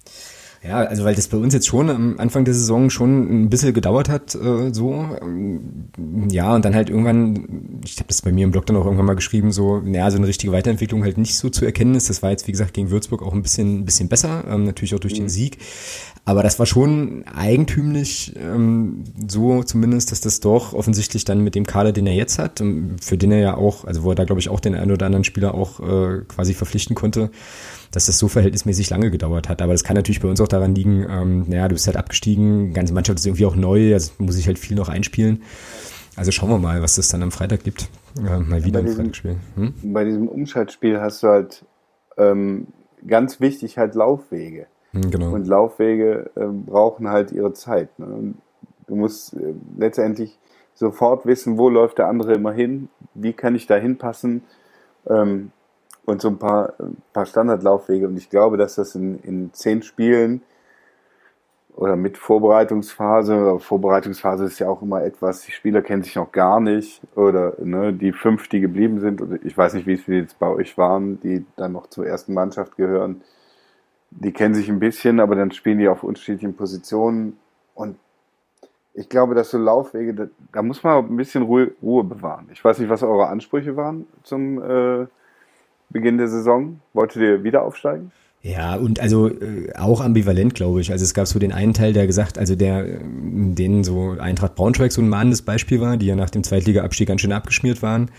[0.64, 3.74] Ja, also weil das bei uns jetzt schon am Anfang der Saison schon ein bisschen
[3.74, 5.08] gedauert hat, äh, so.
[5.20, 5.88] Ähm,
[6.30, 9.06] ja, und dann halt irgendwann, ich habe das bei mir im Blog dann auch irgendwann
[9.06, 12.10] mal geschrieben, so, naja, so eine richtige Weiterentwicklung halt nicht so zu erkennen ist.
[12.10, 14.94] Das war jetzt, wie gesagt, gegen Würzburg auch ein bisschen, ein bisschen besser, ähm, natürlich
[14.94, 15.24] auch durch mhm.
[15.24, 15.58] den Sieg.
[16.24, 21.66] Aber das war schon eigentümlich, ähm, so zumindest, dass das doch offensichtlich dann mit dem
[21.66, 22.62] Kader, den er jetzt hat,
[23.00, 25.06] für den er ja auch, also wo er da glaube ich auch den einen oder
[25.06, 27.32] anderen Spieler auch äh, quasi verpflichten konnte,
[27.92, 29.62] dass das so verhältnismäßig lange gedauert hat.
[29.62, 32.68] Aber das kann natürlich bei uns auch daran liegen, ähm, naja, du bist halt abgestiegen,
[32.68, 35.42] die ganze Mannschaft ist irgendwie auch neu, also muss ich halt viel noch einspielen.
[36.16, 37.88] Also schauen wir mal, was das dann am Freitag gibt.
[38.18, 39.36] Äh, mal wieder ja, ein Freitagsspiel.
[39.54, 39.74] Hm?
[39.82, 41.64] Bei diesem Umschaltspiel hast du halt
[42.16, 42.66] ähm,
[43.06, 44.66] ganz wichtig halt Laufwege.
[44.92, 45.32] Hm, genau.
[45.32, 47.98] Und Laufwege äh, brauchen halt ihre Zeit.
[47.98, 48.34] Ne?
[48.86, 50.38] Du musst äh, letztendlich
[50.74, 54.42] sofort wissen, wo läuft der andere immer hin, wie kann ich da hinpassen.
[55.08, 55.52] Ähm,
[56.04, 58.06] und so ein paar, ein paar Standardlaufwege.
[58.06, 60.42] Und ich glaube, dass das in, in zehn Spielen
[61.74, 66.60] oder mit Vorbereitungsphase, Vorbereitungsphase ist ja auch immer etwas, die Spieler kennen sich noch gar
[66.60, 70.38] nicht oder ne, die fünf, die geblieben sind, oder ich weiß nicht, wie es jetzt
[70.38, 73.22] bei euch waren, die dann noch zur ersten Mannschaft gehören,
[74.10, 77.38] die kennen sich ein bisschen, aber dann spielen die auf unterschiedlichen Positionen
[77.74, 77.96] und
[78.94, 82.50] ich glaube, dass so Laufwege, da, da muss man ein bisschen Ruhe, Ruhe, bewahren.
[82.52, 85.06] Ich weiß nicht, was eure Ansprüche waren zum äh,
[85.92, 86.80] Beginn der Saison?
[86.92, 88.10] Wolltet ihr wieder aufsteigen?
[88.44, 90.90] Ja, und also äh, auch ambivalent, glaube ich.
[90.90, 94.56] Also es gab so den einen Teil, der gesagt, also der, äh, denen so Eintracht
[94.56, 98.10] Braunschweig so ein mahnendes Beispiel war, die ja nach dem Zweitliga-Abstieg ganz schön abgeschmiert waren.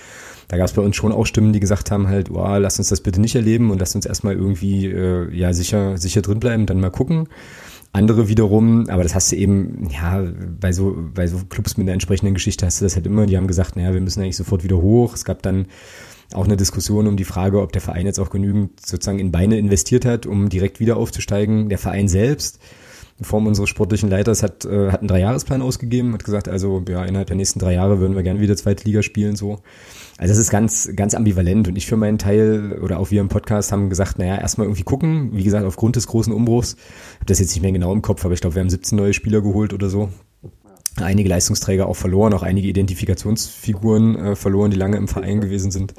[0.48, 2.88] Da gab es bei uns schon auch Stimmen, die gesagt haben halt, oh, lass uns
[2.88, 6.68] das bitte nicht erleben und lass uns erstmal irgendwie äh, ja sicher sicher drin bleiben,
[6.68, 7.28] dann mal gucken.
[7.92, 10.24] Andere wiederum, aber das hast du eben, ja,
[10.60, 13.38] bei so, bei so Clubs mit einer entsprechenden Geschichte hast du das halt immer, die
[13.38, 15.14] haben gesagt, naja, wir müssen eigentlich sofort wieder hoch.
[15.14, 15.68] Es gab dann
[16.36, 19.58] auch eine Diskussion um die Frage, ob der Verein jetzt auch genügend sozusagen in Beine
[19.58, 21.70] investiert hat, um direkt wieder aufzusteigen.
[21.70, 22.60] Der Verein selbst,
[23.20, 27.06] in Form unseres sportlichen Leiters, hat, äh, hat einen Dreijahresplan ausgegeben, hat gesagt, also ja,
[27.06, 29.60] innerhalb der nächsten drei Jahre würden wir gerne wieder zweite Liga spielen, so.
[30.18, 33.30] Also das ist ganz, ganz ambivalent und ich für meinen Teil oder auch wir im
[33.30, 36.76] Podcast haben gesagt, naja, erstmal irgendwie gucken, wie gesagt, aufgrund des großen Umbruchs,
[37.16, 39.14] habe das jetzt nicht mehr genau im Kopf, aber ich glaube, wir haben 17 neue
[39.14, 40.10] Spieler geholt oder so,
[40.98, 45.94] einige Leistungsträger auch verloren, auch einige Identifikationsfiguren äh, verloren, die lange im Verein gewesen sind.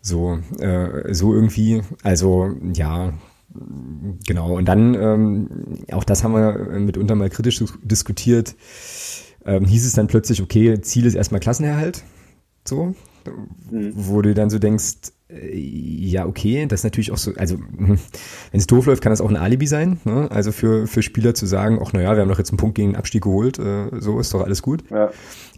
[0.00, 1.82] So, äh, so irgendwie.
[2.02, 3.14] Also ja,
[4.26, 4.56] genau.
[4.56, 5.48] Und dann, ähm,
[5.92, 8.54] auch das haben wir mitunter mal kritisch diskutiert,
[9.46, 12.02] ähm, hieß es dann plötzlich, okay, Ziel ist erstmal Klassenerhalt.
[12.66, 12.94] So,
[13.70, 13.92] mhm.
[13.94, 17.98] wo du dann so denkst, äh, ja, okay, das ist natürlich auch so, also wenn
[18.52, 20.00] es doof läuft, kann das auch ein Alibi sein.
[20.04, 20.30] Ne?
[20.30, 22.90] Also für, für Spieler zu sagen, ach naja, wir haben doch jetzt einen Punkt gegen
[22.90, 24.84] den Abstieg geholt, äh, so ist doch alles gut.
[24.90, 25.10] Ja.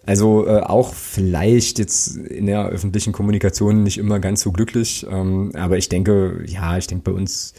[0.07, 5.51] Also äh, auch vielleicht jetzt in der öffentlichen Kommunikation nicht immer ganz so glücklich, ähm,
[5.55, 7.55] aber ich denke, ja, ich denke bei uns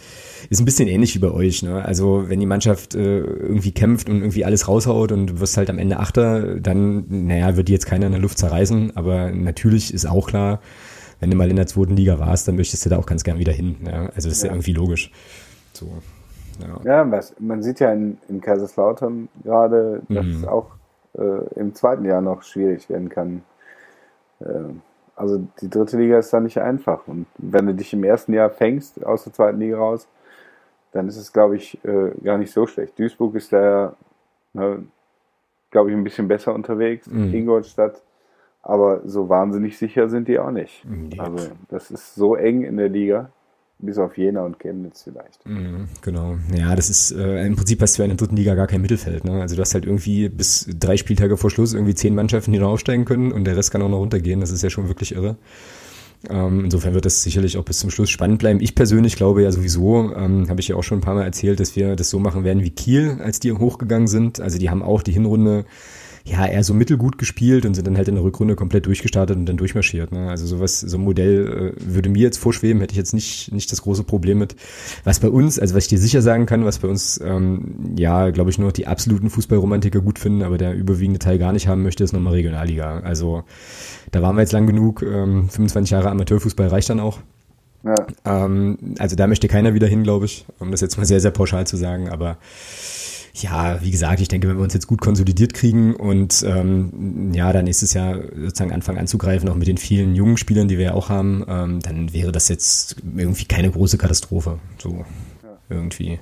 [0.49, 1.61] ist ein bisschen ähnlich wie bei euch.
[1.61, 1.84] Ne?
[1.84, 5.70] Also wenn die Mannschaft äh, irgendwie kämpft und irgendwie alles raushaut und du wirst halt
[5.70, 9.93] am Ende Achter, dann, naja, wird die jetzt keiner in der Luft zerreißen, aber natürlich
[9.93, 10.61] ist auch klar,
[11.20, 13.39] wenn du mal in der zweiten Liga warst, dann möchtest du da auch ganz gern
[13.39, 13.78] wieder hin.
[13.86, 14.05] Ja?
[14.15, 14.51] Also das ist ja.
[14.51, 15.11] irgendwie logisch.
[15.74, 15.88] So,
[16.59, 20.32] ja, ja was, man sieht ja in, in Kaiserslautern gerade, dass mhm.
[20.32, 20.72] es auch
[21.18, 23.43] äh, im zweiten Jahr noch schwierig werden kann.
[24.39, 24.45] Äh,
[25.15, 27.07] also die dritte Liga ist da nicht einfach.
[27.07, 30.07] Und wenn du dich im ersten Jahr fängst aus der zweiten Liga raus,
[30.91, 32.97] dann ist es, glaube ich, äh, gar nicht so schlecht.
[32.97, 33.95] Duisburg ist da,
[34.53, 34.84] ne,
[35.72, 37.07] glaube ich, ein bisschen besser unterwegs.
[37.07, 37.34] Mhm.
[37.34, 38.01] Ingolstadt
[38.68, 40.84] aber so wahnsinnig sicher sind die auch nicht.
[40.86, 41.18] Nee.
[41.18, 43.30] Also das ist so eng in der Liga.
[43.80, 45.45] Bis auf Jena und Chemnitz vielleicht.
[45.45, 46.36] Mhm, genau.
[46.51, 48.82] Ja, das ist, äh, im Prinzip hast du ja in der dritten Liga gar kein
[48.82, 49.24] Mittelfeld.
[49.24, 49.39] Ne?
[49.39, 52.72] Also du hast halt irgendwie bis drei Spieltage vor Schluss irgendwie zehn Mannschaften, die noch
[52.72, 54.39] aufsteigen können und der Rest kann auch noch runtergehen.
[54.39, 55.38] Das ist ja schon wirklich irre.
[56.28, 58.59] Ähm, insofern wird das sicherlich auch bis zum Schluss spannend bleiben.
[58.59, 61.59] Ich persönlich glaube ja sowieso, ähm, habe ich ja auch schon ein paar Mal erzählt,
[61.59, 64.41] dass wir das so machen werden wie Kiel, als die hochgegangen sind.
[64.41, 65.65] Also die haben auch die Hinrunde
[66.28, 69.45] ja, eher so mittelgut gespielt und sind dann halt in der Rückrunde komplett durchgestartet und
[69.45, 70.11] dann durchmarschiert.
[70.11, 70.30] Ne?
[70.30, 73.71] Also sowas, so ein Modell äh, würde mir jetzt vorschweben, hätte ich jetzt nicht, nicht
[73.71, 74.55] das große Problem mit.
[75.05, 78.30] Was bei uns, also was ich dir sicher sagen kann, was bei uns, ähm, ja,
[78.32, 81.84] glaube ich, nur die absoluten Fußballromantiker gut finden, aber der überwiegende Teil gar nicht haben
[81.84, 82.99] möchte, ist nochmal Regionalliga.
[82.99, 83.43] Also
[84.11, 87.19] da waren wir jetzt lang genug, ähm, 25 Jahre Amateurfußball reicht dann auch.
[87.84, 87.95] Ja.
[88.25, 91.32] Ähm, also da möchte keiner wieder hin, glaube ich, um das jetzt mal sehr, sehr
[91.32, 92.38] pauschal zu sagen, aber
[93.41, 97.51] ja, wie gesagt, ich denke, wenn wir uns jetzt gut konsolidiert kriegen und ähm, ja,
[97.53, 100.93] dann nächstes Jahr sozusagen anfangen anzugreifen, auch mit den vielen jungen Spielern, die wir ja
[100.93, 104.59] auch haben, ähm, dann wäre das jetzt irgendwie keine große Katastrophe.
[104.77, 105.05] So
[105.43, 105.57] ja.
[105.69, 106.19] irgendwie.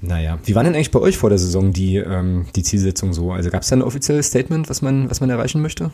[0.00, 3.32] Naja, wie war denn eigentlich bei euch vor der Saison die, ähm, die Zielsetzung so?
[3.32, 5.90] Also gab es da ein offizielles Statement, was man, was man erreichen möchte?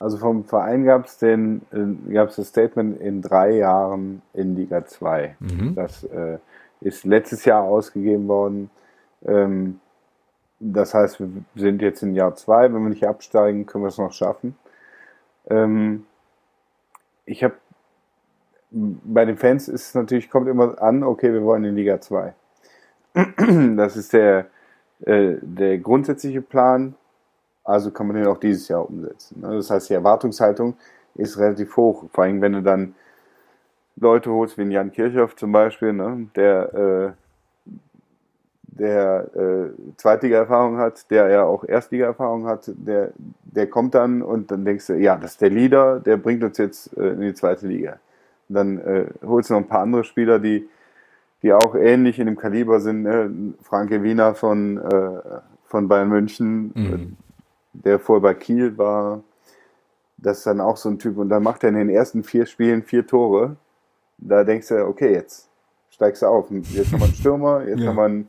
[0.00, 4.54] Also vom Verein gab es den, äh, gab es das Statement in drei Jahren in
[4.54, 5.36] Liga 2.
[5.40, 5.74] Mhm.
[5.74, 6.38] Das äh,
[6.80, 8.70] ist letztes Jahr ausgegeben worden.
[9.26, 9.80] Ähm,
[10.60, 12.64] das heißt, wir sind jetzt in Jahr zwei.
[12.64, 14.56] Wenn wir nicht absteigen, können wir es noch schaffen.
[15.48, 16.06] Ähm,
[17.24, 17.54] ich habe
[18.70, 22.34] bei den Fans ist es natürlich, kommt immer an, okay, wir wollen in Liga 2.
[23.76, 24.46] Das ist der,
[25.00, 26.94] äh, der grundsätzliche Plan,
[27.64, 29.40] also kann man den auch dieses Jahr umsetzen.
[29.40, 29.56] Ne?
[29.56, 30.76] Das heißt, die Erwartungshaltung
[31.14, 32.94] ist relativ hoch, vor allem wenn du dann
[33.96, 36.28] Leute holst, wie Jan Kirchhoff zum Beispiel, ne?
[36.36, 37.12] der äh,
[38.78, 43.10] der äh, Zweitliga-Erfahrung hat, der ja auch Erstliga-Erfahrung hat, der,
[43.42, 46.58] der kommt dann und dann denkst du, ja, das ist der Leader, der bringt uns
[46.58, 47.98] jetzt äh, in die zweite Liga.
[48.48, 50.68] Und dann äh, holst du noch ein paar andere Spieler, die,
[51.42, 53.02] die auch ähnlich in dem Kaliber sind.
[53.02, 53.54] Ne?
[53.62, 55.20] Franke Wiener von, äh,
[55.64, 57.16] von Bayern München, mhm.
[57.72, 59.22] der vorher bei Kiel war.
[60.16, 61.18] Das ist dann auch so ein Typ.
[61.18, 63.56] Und dann macht er in den ersten vier Spielen vier Tore.
[64.18, 65.48] Da denkst du, okay, jetzt
[65.90, 66.50] steigst du auf.
[66.50, 67.88] Jetzt haben wir einen Stürmer, jetzt ja.
[67.88, 68.28] haben wir einen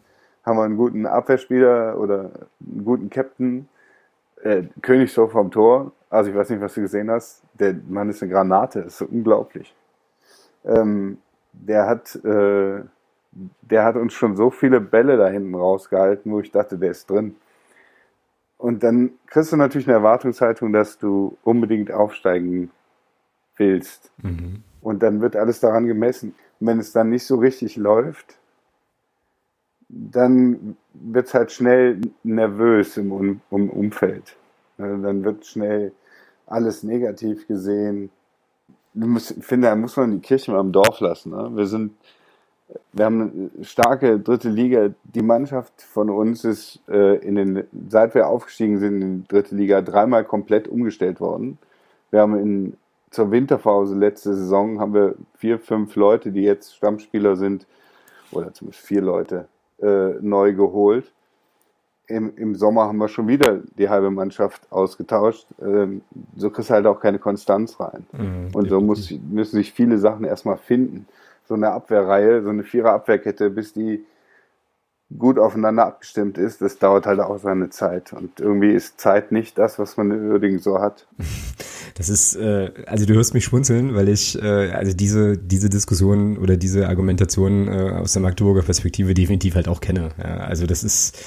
[0.50, 3.70] haben wir einen guten Abwehrspieler oder einen guten Captain.
[4.42, 5.92] Äh, Königshow vom Tor.
[6.10, 7.44] Also ich weiß nicht, was du gesehen hast.
[7.54, 9.76] Der Mann ist eine Granate, das ist so unglaublich.
[10.66, 11.20] Ähm,
[11.54, 12.82] der hat, äh,
[13.62, 17.10] der hat uns schon so viele Bälle da hinten rausgehalten, wo ich dachte, der ist
[17.10, 17.36] drin.
[18.58, 22.72] Und dann kriegst du natürlich eine Erwartungshaltung, dass du unbedingt aufsteigen
[23.56, 24.12] willst.
[24.22, 24.64] Mhm.
[24.82, 26.34] Und dann wird alles daran gemessen.
[26.60, 28.39] Und wenn es dann nicht so richtig läuft,
[29.90, 34.36] dann wird es halt schnell nervös im, um, im Umfeld.
[34.78, 35.92] Dann wird schnell
[36.48, 38.10] alles negativ gesehen.
[38.94, 41.32] Ich finde, da muss man die Kirche mal im Dorf lassen.
[41.32, 41.52] Ne?
[41.54, 41.92] Wir sind
[42.94, 44.90] wir haben eine starke dritte Liga.
[45.04, 49.56] Die Mannschaft von uns ist äh, in den, seit wir aufgestiegen sind in die dritte
[49.56, 51.58] Liga, dreimal komplett umgestellt worden.
[52.12, 52.78] Wir haben in,
[53.10, 57.66] zur Winterpause letzte Saison haben wir vier, fünf Leute, die jetzt Stammspieler sind,
[58.32, 59.48] oder zumindest vier Leute,
[59.82, 61.12] äh, neu geholt.
[62.08, 65.46] Im, Im Sommer haben wir schon wieder die halbe Mannschaft ausgetauscht.
[65.62, 66.02] Ähm,
[66.36, 68.06] so kriegst du halt auch keine Konstanz rein.
[68.12, 71.08] Mhm, Und so muss, müssen sich viele Sachen erstmal finden
[71.50, 74.06] so eine Abwehrreihe, so eine Vierer-Abwehrkette, bis die
[75.18, 78.14] gut aufeinander abgestimmt ist, das dauert halt auch seine Zeit.
[78.14, 81.08] Und irgendwie ist Zeit nicht das, was man in Uerdingen so hat.
[81.96, 86.38] Das ist, äh, also du hörst mich schmunzeln, weil ich äh, also diese, diese Diskussion
[86.38, 90.10] oder diese Argumentation äh, aus der Magdeburger Perspektive definitiv halt auch kenne.
[90.18, 91.18] Ja, also das ist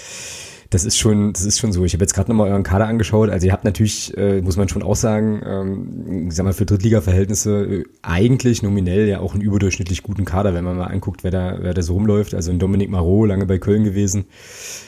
[0.72, 1.84] das ist schon, das ist schon so.
[1.84, 3.28] Ich habe jetzt gerade nochmal euren Kader angeschaut.
[3.28, 6.64] Also ihr habt natürlich, äh, muss man schon auch sagen, ähm, ich sag mal, für
[6.64, 11.30] Drittliga-Verhältnisse äh, eigentlich nominell ja auch einen überdurchschnittlich guten Kader, wenn man mal anguckt, wer
[11.30, 12.34] da, wer da so rumläuft.
[12.34, 14.24] Also ein Dominik Marot, lange bei Köln gewesen.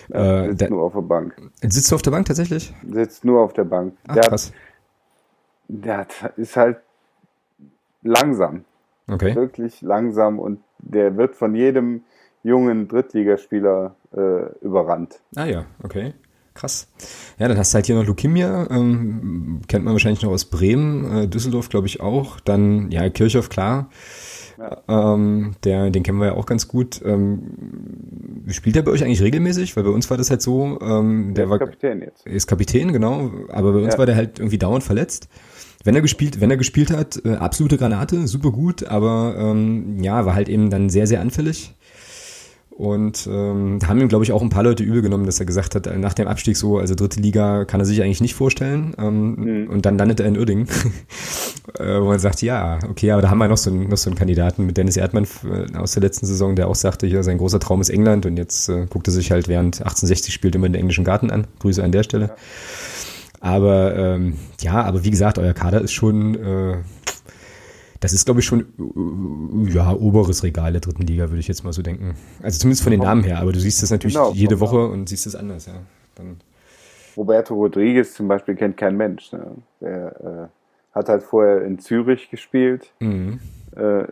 [0.09, 1.37] Ja, sitzt äh, nur auf der Bank.
[1.61, 2.73] Sitzt du auf der Bank tatsächlich?
[2.91, 3.95] Sitzt nur auf der Bank.
[4.09, 4.47] Ach, der krass.
[4.47, 4.55] Hat,
[5.69, 6.79] der ist halt
[8.03, 8.65] langsam.
[9.11, 9.35] Okay.
[9.35, 12.03] Wirklich langsam und der wird von jedem
[12.43, 15.21] jungen Drittligaspieler äh, überrannt.
[15.37, 16.15] Ah ja, okay.
[16.55, 16.89] Krass.
[17.39, 21.25] Ja, dann hast du halt hier noch Lukimia, ähm, kennt man wahrscheinlich noch aus Bremen,
[21.25, 22.39] äh, Düsseldorf glaube ich auch.
[22.39, 23.91] Dann, ja, Kirchhoff, klar.
[24.57, 25.15] Ja.
[25.15, 27.03] Ähm, der, den kennen wir ja auch ganz gut.
[27.05, 29.77] Ähm, spielt er bei euch eigentlich regelmäßig?
[29.77, 32.27] Weil bei uns war das halt so, ähm, der, der ist war Kapitän jetzt.
[32.27, 33.33] Ist Kapitän, genau.
[33.49, 33.99] Aber bei uns ja.
[33.99, 35.29] war der halt irgendwie dauernd verletzt.
[35.85, 40.25] Wenn er gespielt, wenn er gespielt hat, äh, absolute Granate, super gut, aber ähm, ja,
[40.25, 41.75] war halt eben dann sehr, sehr anfällig.
[42.77, 45.47] Und ähm, da haben ihm, glaube ich, auch ein paar Leute übel genommen, dass er
[45.47, 48.95] gesagt hat, nach dem Abstieg so, also dritte Liga kann er sich eigentlich nicht vorstellen.
[48.99, 49.71] Ähm, mhm.
[49.71, 50.67] Und dann landet er in Uerdingen,
[51.79, 54.11] äh, wo man sagt, ja, okay, aber da haben wir noch so einen, noch so
[54.11, 57.39] einen Kandidaten mit Dennis Erdmann äh, aus der letzten Saison, der auch sagte, hier, sein
[57.39, 60.67] großer Traum ist England und jetzt äh, guckt er sich halt während 1860 spielt immer
[60.67, 61.47] in den englischen Garten an.
[61.61, 62.27] Grüße an der Stelle.
[62.27, 62.35] Ja.
[63.45, 66.77] Aber ähm, ja, aber wie gesagt, euer Kader ist schon äh,
[68.05, 68.67] das ist, glaube ich, schon
[69.73, 72.17] ja, oberes Regal der dritten Liga, würde ich jetzt mal so denken.
[72.43, 75.09] Also zumindest von den Namen her, aber du siehst das natürlich genau, jede Woche und
[75.09, 75.73] siehst es anders, ja.
[76.15, 76.37] Dann
[77.17, 79.33] Roberto Rodriguez zum Beispiel kennt kein Mensch.
[79.33, 79.53] Ne?
[79.81, 83.41] Der äh, hat halt vorher in Zürich gespielt, mhm.
[83.75, 84.05] äh,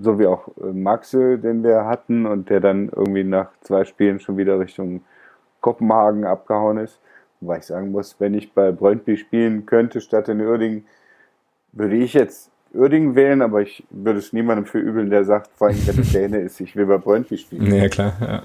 [0.00, 4.18] so wie auch äh, Maxel, den wir hatten und der dann irgendwie nach zwei Spielen
[4.18, 5.02] schon wieder Richtung
[5.60, 6.98] Kopenhagen abgehauen ist.
[7.40, 10.86] Wobei ich sagen muss, wenn ich bei Brøndby spielen könnte statt in Uerdingen,
[11.72, 15.68] würde ich jetzt Uerdingen wählen, aber ich würde es niemandem für übeln, der sagt, vor
[15.68, 17.74] allem wenn es Däne ist, ich will bei Brøndby spielen.
[17.74, 18.42] Ja, klar, ja,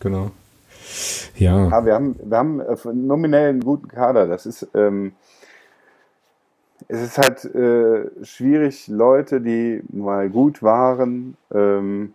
[0.00, 0.30] genau.
[1.36, 1.68] Ja.
[1.68, 4.26] ja wir haben, wir haben äh, nominell einen guten Kader.
[4.26, 5.12] Das ist, ähm,
[6.88, 12.14] es ist halt äh, schwierig, Leute, die mal gut waren, ähm,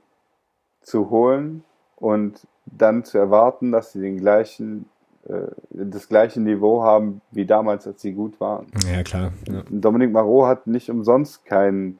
[0.81, 1.63] zu holen
[1.95, 4.85] und dann zu erwarten, dass sie den gleichen
[5.69, 8.67] das gleiche Niveau haben wie damals, als sie gut waren.
[8.91, 9.31] Ja, klar.
[9.47, 9.63] Ja.
[9.69, 11.99] Dominik Marot hat nicht umsonst keinen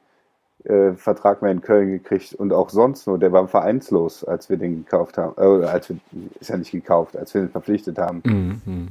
[0.63, 4.57] äh, Vertrag mehr in Köln gekriegt und auch sonst nur, der war vereinslos, als wir
[4.57, 5.97] den gekauft haben, äh, als wir,
[6.39, 8.21] ist ja nicht gekauft, als wir den verpflichtet haben.
[8.25, 8.61] Mhm.
[8.65, 8.87] mhm.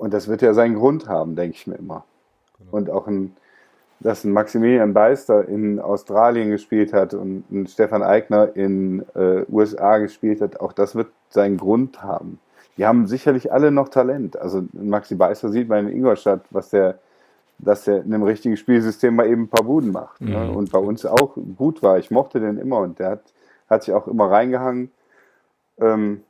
[0.00, 2.04] Und das wird ja seinen Grund haben, denke ich mir immer.
[2.58, 2.72] Genau.
[2.72, 3.36] Und auch ein,
[4.00, 9.98] dass ein Maximilian Beister in Australien gespielt hat und ein Stefan Eigner in äh, USA
[9.98, 12.40] gespielt hat, auch das wird seinen Grund haben
[12.76, 14.36] die haben sicherlich alle noch Talent.
[14.36, 16.98] Also Maxi Beißer sieht man in Ingolstadt, was der,
[17.58, 20.20] dass er in einem richtigen Spielsystem mal eben ein paar Buden macht.
[20.20, 20.36] Ne?
[20.36, 20.46] Mhm.
[20.46, 20.50] Ne?
[20.52, 21.98] Und bei uns auch gut war.
[21.98, 23.22] Ich mochte den immer und der hat,
[23.68, 24.90] hat sich auch immer reingehangen.
[25.78, 26.22] Ähm,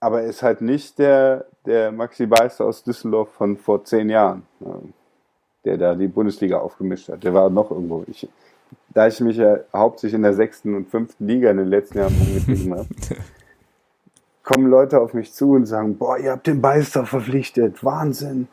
[0.00, 4.42] aber er ist halt nicht der, der Maxi Beißer aus Düsseldorf von vor zehn Jahren,
[4.60, 4.74] ne?
[5.64, 7.22] der da die Bundesliga aufgemischt hat.
[7.22, 8.04] Der war noch irgendwo.
[8.06, 8.26] Ich,
[8.90, 12.14] da ich mich ja hauptsächlich in der sechsten und fünften Liga in den letzten Jahren
[12.18, 12.88] umgetrieben habe,
[14.42, 18.48] kommen Leute auf mich zu und sagen, boah, ihr habt den Beister verpflichtet, Wahnsinn.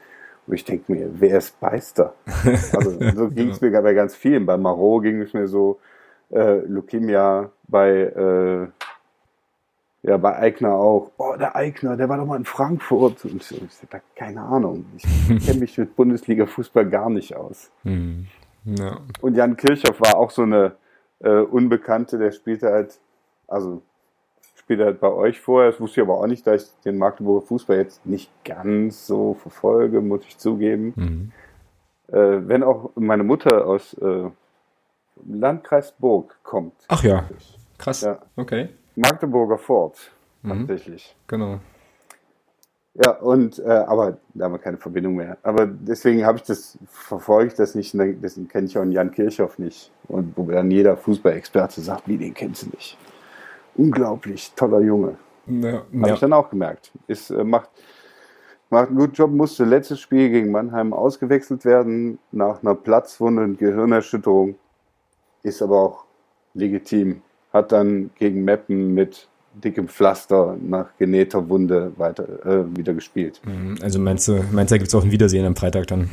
[0.45, 2.13] Und ich denke mir, wer ist Beister?
[2.73, 4.45] Also so ging es mir bei ganz vielen.
[4.45, 5.79] Bei Marot ging es mir so,
[6.29, 8.67] äh, Lukimia, bei, äh,
[10.03, 11.09] ja, bei Eigner auch.
[11.17, 13.25] Boah, der Eigner, der war doch mal in Frankfurt.
[13.25, 14.85] Und ich, ich da keine Ahnung.
[14.95, 17.71] Ich kenne mich mit Bundesliga-Fußball gar nicht aus.
[17.83, 18.27] Hm.
[18.63, 18.99] Ja.
[19.21, 20.73] Und Jan Kirchhoff war auch so eine
[21.19, 22.99] äh, Unbekannte, der spielte halt,
[23.47, 23.81] also
[24.67, 25.63] spielt halt bei euch vor.
[25.63, 29.33] Das wusste ich aber auch nicht, da ich den Magdeburger Fußball jetzt nicht ganz so
[29.35, 30.91] verfolge, muss ich zugeben.
[30.97, 31.31] Mhm.
[32.09, 34.29] Äh, wenn auch meine Mutter aus äh,
[35.25, 36.73] Landkreis Burg kommt.
[36.89, 37.23] Ach ja,
[37.77, 38.01] krass.
[38.01, 38.19] Ja.
[38.35, 38.67] Okay.
[38.97, 40.11] Magdeburger Fort,
[40.41, 40.67] mhm.
[40.67, 41.15] tatsächlich.
[41.27, 41.59] Genau.
[42.95, 45.37] Ja, und äh, aber da haben wir keine Verbindung mehr.
[45.43, 49.59] Aber deswegen habe ich das, verfolge ich das nicht, deswegen kenne ich auch Jan Kirchhoff
[49.59, 49.91] nicht.
[50.09, 52.97] Und wo dann jeder Fußballexperte sagt, wie den kennst du nicht.
[53.77, 55.15] Unglaublich toller Junge.
[55.47, 56.13] Ja, Habe ja.
[56.13, 56.91] ich dann auch gemerkt.
[57.07, 57.69] Ist, äh, macht,
[58.69, 63.57] macht einen guten Job, musste letztes Spiel gegen Mannheim ausgewechselt werden nach einer Platzwunde und
[63.57, 64.55] Gehirnerschütterung.
[65.43, 66.05] Ist aber auch
[66.53, 67.21] legitim.
[67.53, 73.41] Hat dann gegen Meppen mit dickem Pflaster nach genähter Wunde weiter äh, wieder gespielt.
[73.45, 73.77] Mhm.
[73.81, 76.09] Also meinst du, meinst du, da gibt es auch ein Wiedersehen am Freitag dann?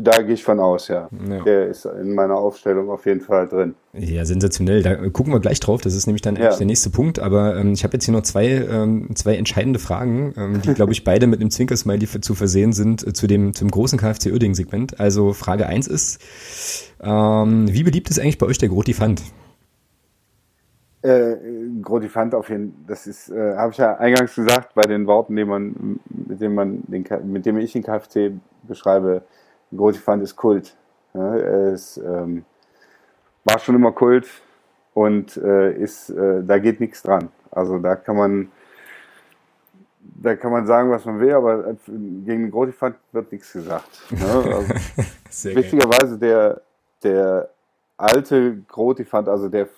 [0.00, 1.08] Da gehe ich von aus, ja.
[1.28, 1.42] ja.
[1.42, 3.74] Der ist in meiner Aufstellung auf jeden Fall drin.
[3.92, 4.80] Ja, sensationell.
[4.84, 5.80] Da gucken wir gleich drauf.
[5.80, 6.54] Das ist nämlich dann ja.
[6.54, 7.18] der nächste Punkt.
[7.18, 10.92] Aber ähm, ich habe jetzt hier noch zwei, ähm, zwei entscheidende Fragen, ähm, die, glaube
[10.92, 15.00] ich, beide mit einem Zwinkersmiley zu versehen sind äh, zu dem zum großen KFC Uerdingen-Segment.
[15.00, 16.20] Also Frage eins ist,
[17.02, 19.20] ähm, wie beliebt ist eigentlich bei euch der Grotifant?
[21.02, 21.36] Äh,
[21.82, 25.34] Grotifant auf jeden Fall, das ist, äh, habe ich ja eingangs gesagt, bei den Worten,
[25.34, 29.22] die man, mit dem man den, mit dem ich den KFC beschreibe,
[29.74, 30.74] Grotifant ist Kult.
[31.14, 32.44] Ja, es ähm,
[33.44, 34.28] war schon immer Kult
[34.94, 37.28] und äh, ist, äh, da geht nichts dran.
[37.50, 38.52] Also da kann man,
[40.00, 44.02] da kann man sagen, was man will, aber gegen den Grotifant wird nichts gesagt.
[44.10, 44.64] Ne?
[45.30, 46.62] Also, witzigerweise der,
[47.02, 47.50] der
[47.96, 49.68] alte Grotifant, also der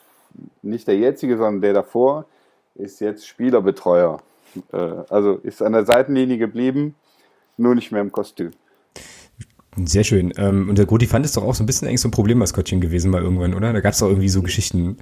[0.62, 2.26] nicht der jetzige, sondern der davor,
[2.74, 4.20] ist jetzt Spielerbetreuer.
[4.72, 4.76] Äh,
[5.08, 6.94] also ist an der Seitenlinie geblieben,
[7.56, 8.52] nur nicht mehr im Kostüm.
[9.76, 10.32] Sehr schön.
[10.36, 13.10] Ähm, und der Grotifant ist doch auch so ein bisschen eigentlich so ein Problemmaskottchen gewesen
[13.10, 13.72] mal irgendwann, oder?
[13.72, 14.96] Da gab es doch irgendwie so Geschichten.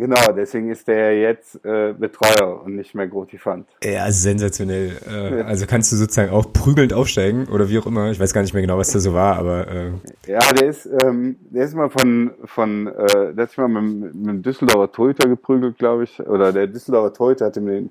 [0.00, 3.66] Genau, deswegen ist der jetzt äh, Betreuer und nicht mehr Grotifant.
[3.84, 4.96] Ja, sensationell.
[5.06, 8.10] Äh, also kannst du sozusagen auch prügelnd aufsteigen oder wie auch immer.
[8.10, 9.90] Ich weiß gar nicht mehr genau, was da so war, aber äh.
[10.26, 14.14] ja, der ist, ähm, der ist mal von von, äh, der hat sich mal mit,
[14.14, 17.90] mit dem Düsseldorfer Torhüter geprügelt, glaube ich, oder der Düsseldorfer Torhüter hat ihm den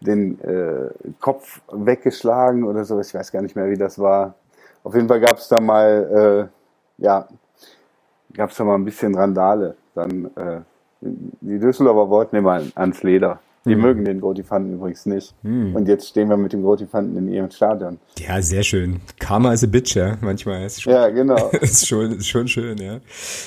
[0.00, 0.90] den äh,
[1.20, 3.00] Kopf weggeschlagen oder so.
[3.00, 4.34] Ich weiß gar nicht mehr, wie das war.
[4.84, 6.50] Auf jeden Fall gab es da mal,
[6.98, 7.26] äh, ja,
[8.34, 9.76] gab es da mal ein bisschen Randale.
[9.94, 10.60] Dann äh,
[11.00, 13.40] die Düsseldorfer wollten immer ans Leder.
[13.66, 13.80] Die mhm.
[13.80, 15.34] mögen den Grotifanten übrigens nicht.
[15.42, 15.74] Mhm.
[15.74, 17.98] Und jetzt stehen wir mit dem Grotifanten in ihrem Stadion.
[18.18, 19.00] Ja, sehr schön.
[19.18, 20.18] Karma is a bitch, ja.
[20.20, 21.48] Manchmal ist schon, Ja, genau.
[21.60, 23.00] ist schon, ist schon schön, ja.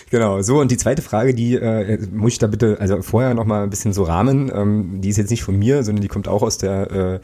[0.09, 0.41] Genau.
[0.41, 3.69] So, und die zweite Frage, die äh, muss ich da bitte, also vorher nochmal ein
[3.69, 4.51] bisschen so rahmen.
[4.53, 7.19] Ähm, die ist jetzt nicht von mir, sondern die kommt auch aus der, äh,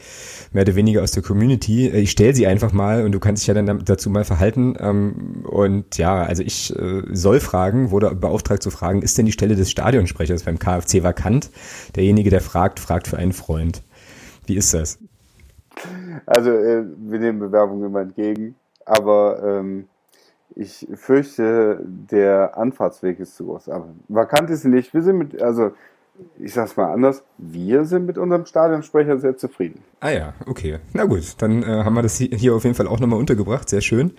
[0.52, 1.88] mehr oder weniger aus der Community.
[1.88, 4.76] Äh, ich stelle sie einfach mal und du kannst dich ja dann dazu mal verhalten.
[4.78, 9.32] Ähm, und ja, also ich äh, soll fragen, wurde beauftragt zu fragen, ist denn die
[9.32, 11.50] Stelle des Stadionsprechers beim KfC vakant?
[11.96, 13.82] Derjenige, der fragt, fragt für einen Freund.
[14.46, 14.98] Wie ist das?
[16.26, 18.54] Also, äh, wir nehmen Bewerbungen immer entgegen,
[18.84, 19.88] aber ähm,
[20.54, 23.68] ich fürchte, der Anfahrtsweg ist zu groß.
[23.68, 24.94] Aber vakant ist sie nicht.
[24.94, 25.72] Wir sind mit, also
[26.38, 29.80] ich sag's mal anders, wir sind mit unserem Stadionsprecher sehr zufrieden.
[30.00, 30.78] Ah ja, okay.
[30.92, 33.68] Na gut, dann äh, haben wir das hier auf jeden Fall auch nochmal untergebracht.
[33.68, 34.12] Sehr schön.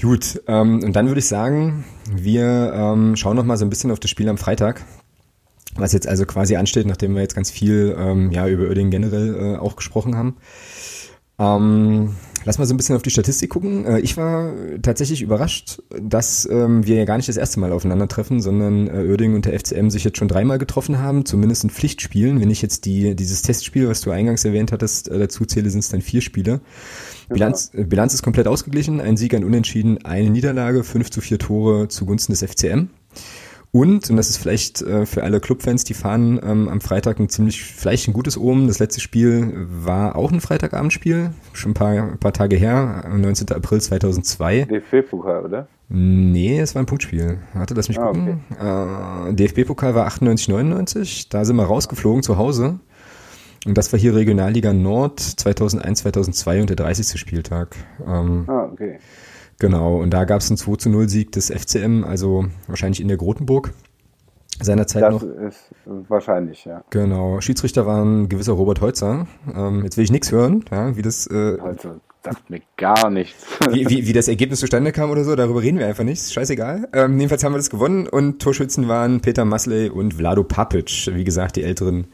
[0.00, 4.00] Gut, ähm, und dann würde ich sagen, wir ähm, schauen nochmal so ein bisschen auf
[4.00, 4.82] das Spiel am Freitag
[5.78, 9.34] was jetzt also quasi ansteht, nachdem wir jetzt ganz viel ähm, ja, über Oerding generell
[9.34, 10.36] äh, auch gesprochen haben.
[11.38, 12.14] Ähm,
[12.46, 13.84] lass mal so ein bisschen auf die Statistik gucken.
[13.84, 18.40] Äh, ich war tatsächlich überrascht, dass ähm, wir ja gar nicht das erste Mal aufeinandertreffen,
[18.40, 22.40] sondern äh, Oerding und der FCM sich jetzt schon dreimal getroffen haben, zumindest in Pflichtspielen.
[22.40, 25.80] Wenn ich jetzt die, dieses Testspiel, was du eingangs erwähnt hattest, äh, dazu zähle, sind
[25.80, 26.60] es dann vier Spiele.
[27.28, 31.38] Bilanz, äh, Bilanz ist komplett ausgeglichen, ein Sieg, ein Unentschieden, eine Niederlage, fünf zu vier
[31.38, 32.88] Tore zugunsten des FCM.
[33.76, 37.28] Und, und das ist vielleicht äh, für alle Clubfans, die fahren ähm, am Freitag ein
[37.28, 38.68] ziemlich, vielleicht ein gutes Omen.
[38.68, 43.52] Das letzte Spiel war auch ein Freitagabendspiel, schon ein paar, ein paar Tage her, 19.
[43.52, 44.64] April 2002.
[44.64, 45.68] DFB-Pokal, oder?
[45.90, 47.36] Nee, es war ein Punktspiel.
[47.52, 48.40] Warte, lass mich ah, gucken.
[48.50, 49.28] Okay.
[49.28, 51.28] Äh, DFB-Pokal war 98, 99.
[51.28, 52.80] Da sind wir rausgeflogen zu Hause.
[53.66, 57.20] Und das war hier Regionalliga Nord 2001, 2002 und der 30.
[57.20, 57.76] Spieltag.
[58.06, 59.00] Ähm, ah, okay.
[59.58, 63.08] Genau, und da gab es einen 2 zu 0 Sieg des FCM, also wahrscheinlich in
[63.08, 63.72] der Grotenburg
[64.60, 65.22] seinerzeit das noch.
[65.22, 65.70] Das ist
[66.08, 66.82] wahrscheinlich, ja.
[66.90, 67.40] Genau.
[67.40, 69.26] Schiedsrichter war ein gewisser Robert Holzer.
[69.54, 71.26] Ähm, jetzt will ich nichts hören, ja, wie das.
[71.26, 73.46] Äh, Holzer sagt mir gar nichts.
[73.70, 76.32] wie, wie, wie das Ergebnis zustande kam oder so, darüber reden wir einfach nicht.
[76.32, 76.88] Scheißegal.
[76.92, 81.14] Ähm, jedenfalls haben wir das gewonnen und Torschützen waren Peter Masley und Vlado Papic.
[81.14, 82.08] Wie gesagt, die Älteren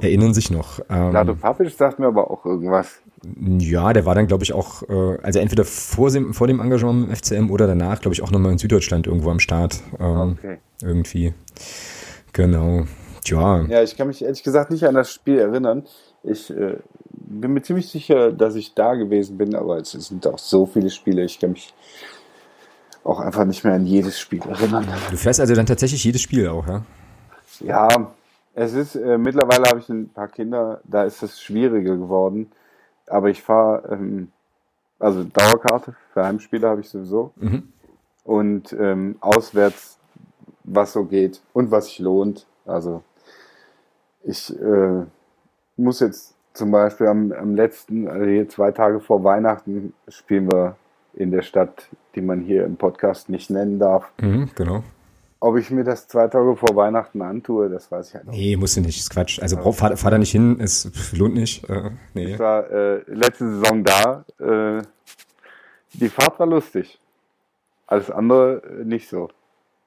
[0.00, 0.80] erinnern sich noch.
[0.88, 3.02] Ähm, Vlado Papic sagt mir aber auch irgendwas.
[3.58, 7.08] Ja, der war dann, glaube ich, auch, äh, also entweder vor dem, vor dem Engagement
[7.08, 9.80] im FCM oder danach, glaube ich, auch nochmal in Süddeutschland irgendwo am Start.
[9.98, 10.58] Ähm, okay.
[10.82, 11.34] Irgendwie.
[12.32, 12.84] Genau.
[13.24, 13.66] Tja.
[13.68, 15.84] Ja, ich kann mich ehrlich gesagt nicht an das Spiel erinnern.
[16.22, 16.76] Ich äh,
[17.10, 20.90] bin mir ziemlich sicher, dass ich da gewesen bin, aber es sind auch so viele
[20.90, 21.74] Spiele, ich kann mich
[23.04, 24.86] auch einfach nicht mehr an jedes Spiel erinnern.
[25.10, 26.82] Du fährst also dann tatsächlich jedes Spiel auch, ja?
[27.60, 27.88] Ja,
[28.54, 32.50] es ist, äh, mittlerweile habe ich ein paar Kinder, da ist es schwieriger geworden
[33.10, 34.30] aber ich fahre, ähm,
[34.98, 37.32] also Dauerkarte für Heimspiele habe ich sowieso.
[37.36, 37.68] Mhm.
[38.24, 39.98] Und ähm, auswärts,
[40.64, 42.46] was so geht und was sich lohnt.
[42.66, 43.02] Also
[44.22, 45.04] ich äh,
[45.76, 50.76] muss jetzt zum Beispiel am, am letzten, also hier zwei Tage vor Weihnachten, spielen wir
[51.14, 54.12] in der Stadt, die man hier im Podcast nicht nennen darf.
[54.20, 54.82] Mhm, genau.
[55.40, 58.32] Ob ich mir das zwei Tage vor Weihnachten antue, das weiß ich halt noch.
[58.32, 59.40] Nee, musst du nicht, ist Quatsch.
[59.40, 59.72] Also ja.
[59.72, 61.68] fahr, fahr da nicht hin, es lohnt nicht.
[61.70, 62.32] Äh, nee.
[62.32, 64.24] Ich war äh, letzte Saison da.
[64.40, 64.82] Äh,
[65.92, 66.98] die Fahrt war lustig.
[67.86, 69.28] Alles andere äh, nicht so.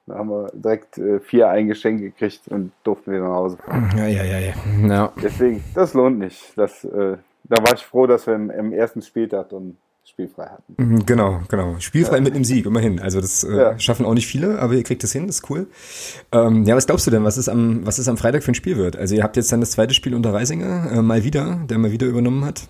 [0.07, 3.93] Da haben wir direkt äh, vier eingeschenkt gekriegt und durften wieder nach Hause fahren.
[3.97, 4.53] Ja, ja, ja, ja.
[4.87, 5.13] ja.
[5.21, 6.57] Deswegen, das lohnt nicht.
[6.57, 10.75] Das, äh, da war ich froh, dass wir im, im ersten Spieltag dann spielfrei hatten.
[10.77, 11.79] Mhm, genau, genau.
[11.79, 12.21] Spielfrei ja.
[12.21, 12.99] mit einem Sieg, immerhin.
[12.99, 13.79] Also das äh, ja.
[13.79, 15.67] schaffen auch nicht viele, aber ihr kriegt es hin, das ist cool.
[16.31, 18.55] Ähm, ja, was glaubst du denn, was es am, was es am Freitag für ein
[18.55, 18.97] Spiel wird?
[18.97, 21.91] Also ihr habt jetzt dann das zweite Spiel unter Reisinger, äh, mal wieder, der mal
[21.91, 22.67] wieder übernommen hat.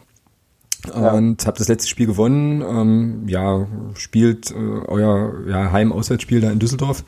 [0.93, 1.47] Und ja.
[1.47, 2.61] habt das letzte Spiel gewonnen.
[2.61, 7.03] Ähm, ja, spielt äh, euer ja, Heim-Auswärtsspiel da in Düsseldorf.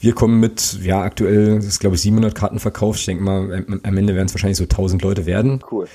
[0.00, 3.00] Wir kommen mit, ja, aktuell ist glaube ich 700 Karten verkauft.
[3.00, 5.62] Ich denke mal, am Ende werden es wahrscheinlich so 1000 Leute werden.
[5.70, 5.88] Cool.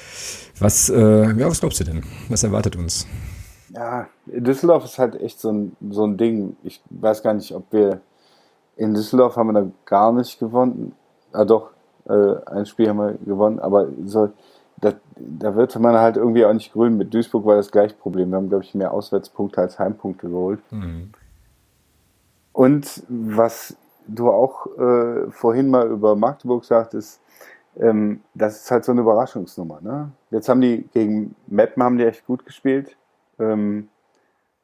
[0.59, 2.03] Was, äh, ja, was glaubst du denn?
[2.29, 3.07] Was erwartet uns?
[3.77, 6.57] Ja, Düsseldorf ist halt echt so ein, so ein Ding.
[6.63, 8.01] Ich weiß gar nicht, ob wir
[8.75, 10.95] in Düsseldorf haben wir da gar nicht gewonnen.
[11.31, 11.69] Ah doch,
[12.09, 14.31] äh, ein Spiel haben wir gewonnen, aber so,
[14.77, 16.97] da, da wird man halt irgendwie auch nicht grün.
[16.97, 18.31] Mit Duisburg war das gleiche Problem.
[18.31, 20.59] Wir haben, glaube ich, mehr Auswärtspunkte als Heimpunkte geholt.
[20.71, 21.11] Mhm.
[22.53, 23.77] Und was
[24.07, 27.21] du auch äh, vorhin mal über Magdeburg sagtest,
[27.75, 29.81] ähm, das ist halt so eine Überraschungsnummer.
[29.81, 30.11] Ne?
[30.31, 32.97] Jetzt haben die gegen Meppen haben die echt gut gespielt
[33.39, 33.89] ähm,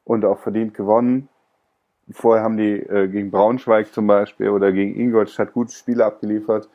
[0.04, 1.28] und auch verdient gewonnen.
[2.10, 6.68] Vorher haben die äh, gegen Braunschweig zum Beispiel oder gegen Ingolstadt gute Spiele abgeliefert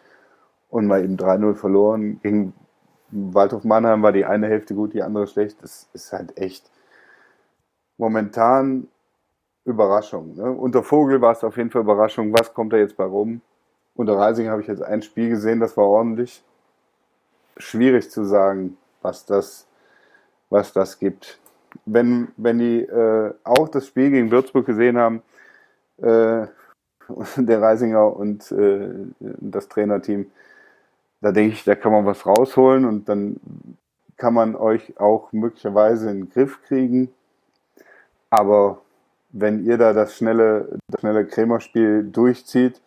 [0.70, 2.20] und mal eben 3-0 verloren.
[2.24, 2.54] Gegen
[3.12, 5.62] Waldhof Mannheim war die eine Hälfte gut, die andere schlecht.
[5.62, 6.70] Das ist halt echt
[7.98, 8.88] momentan
[9.66, 10.36] Überraschung.
[10.36, 10.52] Ne?
[10.52, 12.34] Unter Vogel war es auf jeden Fall Überraschung.
[12.34, 13.42] Was kommt da jetzt bei rum?
[13.94, 16.44] Unter Reising habe ich jetzt ein Spiel gesehen, das war ordentlich.
[17.58, 19.68] Schwierig zu sagen, was das,
[20.50, 21.40] was das gibt
[21.86, 25.22] wenn, wenn die äh, auch das Spiel gegen Würzburg gesehen haben,
[25.98, 26.48] äh,
[27.38, 28.90] der Reisinger und äh,
[29.20, 30.28] das Trainerteam,
[31.22, 33.38] da denke ich, da kann man was rausholen und dann
[34.18, 37.10] kann man euch auch möglicherweise in den Griff kriegen.
[38.30, 38.82] Aber
[39.32, 42.82] wenn ihr da das schnelle, das schnelle Krämerspiel durchzieht,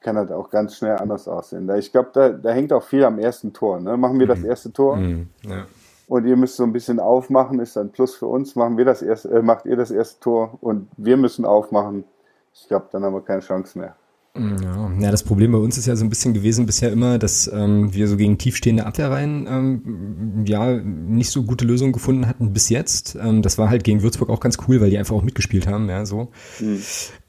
[0.00, 1.70] kann das auch ganz schnell anders aussehen.
[1.76, 3.80] Ich glaube, da, da hängt auch viel am ersten Tor.
[3.80, 3.96] Ne?
[3.96, 4.46] Machen wir das mhm.
[4.46, 5.28] erste Tor, mhm.
[5.42, 5.64] ja
[6.12, 8.54] und ihr müsst so ein bisschen aufmachen, ist ein Plus für uns.
[8.54, 12.04] Machen wir das erste, äh, macht ihr das erste Tor und wir müssen aufmachen.
[12.52, 13.96] Ich glaube, dann haben wir keine Chance mehr.
[14.36, 17.50] Ja, ja, das Problem bei uns ist ja so ein bisschen gewesen bisher immer, dass
[17.50, 22.68] ähm, wir so gegen tiefstehende Abwehrreihen ähm, ja nicht so gute Lösungen gefunden hatten bis
[22.68, 23.14] jetzt.
[23.14, 25.88] Ähm, das war halt gegen Würzburg auch ganz cool, weil die einfach auch mitgespielt haben,
[25.88, 26.28] ja, so.
[26.60, 26.82] Mhm.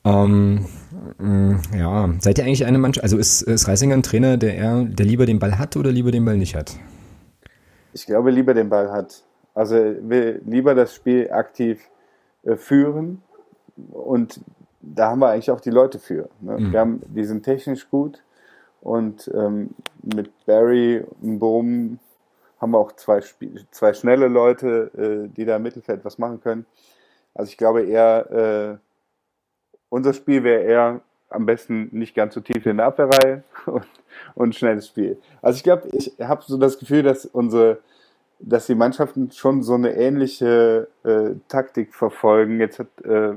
[0.03, 0.65] Ähm,
[1.73, 5.05] ja, seid ihr eigentlich eine Mannschaft, also ist, ist Reisinger ein Trainer, der eher, der
[5.05, 6.77] lieber den Ball hat oder lieber den Ball nicht hat?
[7.93, 9.23] Ich glaube, lieber den Ball hat.
[9.53, 11.89] Also will lieber das Spiel aktiv
[12.43, 13.21] äh, führen
[13.91, 14.39] und
[14.81, 16.29] da haben wir eigentlich auch die Leute für.
[16.41, 16.57] Ne?
[16.59, 16.71] Mhm.
[16.71, 18.23] Wir haben, die sind technisch gut
[18.81, 19.69] und ähm,
[20.01, 21.99] mit Barry und Bohm
[22.59, 23.21] haben wir auch zwei,
[23.71, 26.65] zwei schnelle Leute, äh, die da im Mittelfeld was machen können.
[27.33, 28.77] Also ich glaube eher, äh,
[29.89, 31.01] unser Spiel wäre eher
[31.33, 33.85] am besten nicht ganz so tief in der Abwehrreihe und,
[34.35, 35.17] und schnelles Spiel.
[35.41, 37.79] Also ich glaube, ich habe so das Gefühl, dass unsere,
[38.39, 42.59] dass die Mannschaften schon so eine ähnliche äh, Taktik verfolgen.
[42.59, 43.33] Jetzt hat, äh,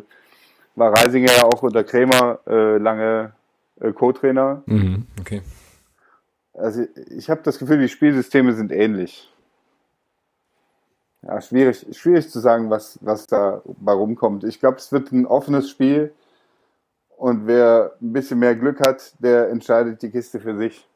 [0.75, 3.33] war Reisinger ja auch unter Krämer äh, lange
[3.81, 4.63] äh, Co-Trainer.
[4.67, 5.43] Mhm, okay.
[6.55, 9.31] Also ich habe das Gefühl, die Spielsysteme sind ähnlich.
[11.23, 14.45] Ja, schwierig, schwierig zu sagen, was, was da rumkommt.
[14.45, 16.13] Ich glaube, es wird ein offenes Spiel
[17.17, 20.87] und wer ein bisschen mehr Glück hat, der entscheidet die Kiste für sich.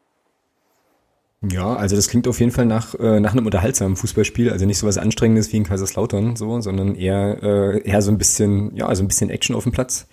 [1.43, 4.77] Ja, also das klingt auf jeden Fall nach, äh, nach einem unterhaltsamen Fußballspiel, also nicht
[4.77, 8.95] so was Anstrengendes wie in Kaiserslautern, so, sondern eher, äh, eher so ein bisschen, ja,
[8.95, 10.07] so ein bisschen Action auf dem Platz.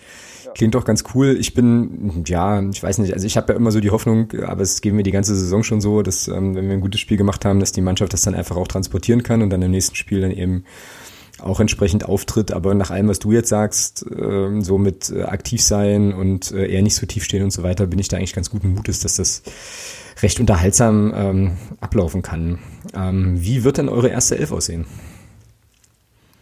[0.56, 1.36] Klingt doch ganz cool.
[1.38, 4.62] Ich bin, ja, ich weiß nicht, also ich habe ja immer so die Hoffnung, aber
[4.62, 7.18] es geben wir die ganze Saison schon so, dass, ähm, wenn wir ein gutes Spiel
[7.18, 9.96] gemacht haben, dass die Mannschaft das dann einfach auch transportieren kann und dann im nächsten
[9.96, 10.64] Spiel dann eben
[11.40, 12.52] auch entsprechend auftritt.
[12.52, 16.68] Aber nach allem, was du jetzt sagst, äh, so mit äh, aktiv sein und äh,
[16.68, 19.00] eher nicht so tief stehen und so weiter, bin ich da eigentlich ganz guten Mutes,
[19.02, 19.44] dass das
[20.22, 22.60] recht unterhaltsam ähm, ablaufen kann.
[22.96, 24.86] Ähm, wie wird denn eure erste Elf aussehen?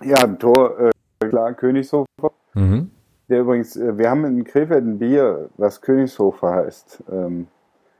[0.03, 2.31] Ja, ein Tor, äh, klar, Königshofer.
[2.53, 2.91] Mhm.
[3.27, 7.03] Der übrigens, wir haben in Krefeld ein Bier, was Königshofer heißt.
[7.11, 7.47] Ähm,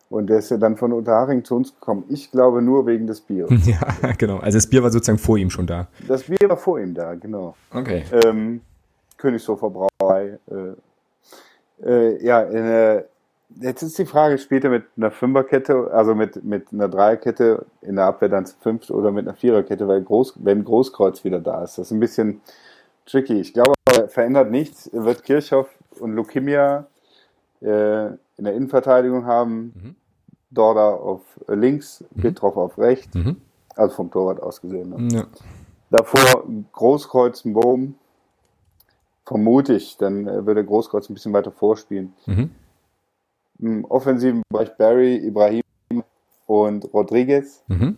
[0.10, 2.06] und der ist ja dann von Unterhaching zu uns gekommen.
[2.10, 3.50] Ich glaube nur wegen des Biers.
[3.66, 4.38] Ja, genau.
[4.38, 5.88] Also das Bier war sozusagen vor ihm schon da.
[6.08, 7.56] Das Bier war vor ihm da, genau.
[7.74, 8.04] Okay.
[8.26, 8.62] Ähm,
[9.18, 10.40] Königshofer Brauerei.
[10.50, 13.04] Äh, äh, ja, äh,
[13.62, 17.96] Jetzt ist die Frage, spielt er mit einer Fünferkette, also mit, mit einer Dreierkette in
[17.96, 21.64] der Abwehr dann zu fünft oder mit einer Viererkette, weil Groß, wenn Großkreuz wieder da
[21.64, 21.78] ist.
[21.78, 22.42] Das ist ein bisschen
[23.06, 23.40] tricky.
[23.40, 24.90] Ich glaube, aber verändert nichts.
[24.92, 25.70] Wird Kirchhoff
[26.00, 26.88] und Lukimia
[27.62, 28.08] äh,
[28.38, 29.74] in der Innenverteidigung haben.
[29.76, 29.96] Mhm.
[30.52, 32.22] Dorda auf links, mhm.
[32.22, 33.16] Petrov auf rechts.
[33.16, 33.38] Mhm.
[33.76, 34.90] Also vom Torwart aus gesehen.
[34.90, 35.08] Ne?
[35.18, 35.26] Ja.
[35.90, 37.96] Davor Großkreuz, Bohm.
[39.26, 42.14] Vermute ich, dann würde Großkreuz ein bisschen weiter vorspielen.
[42.28, 42.52] Mhm.
[43.60, 45.64] Im offensiven Bereich Barry, Ibrahim
[46.46, 47.64] und Rodriguez.
[47.68, 47.98] Mhm.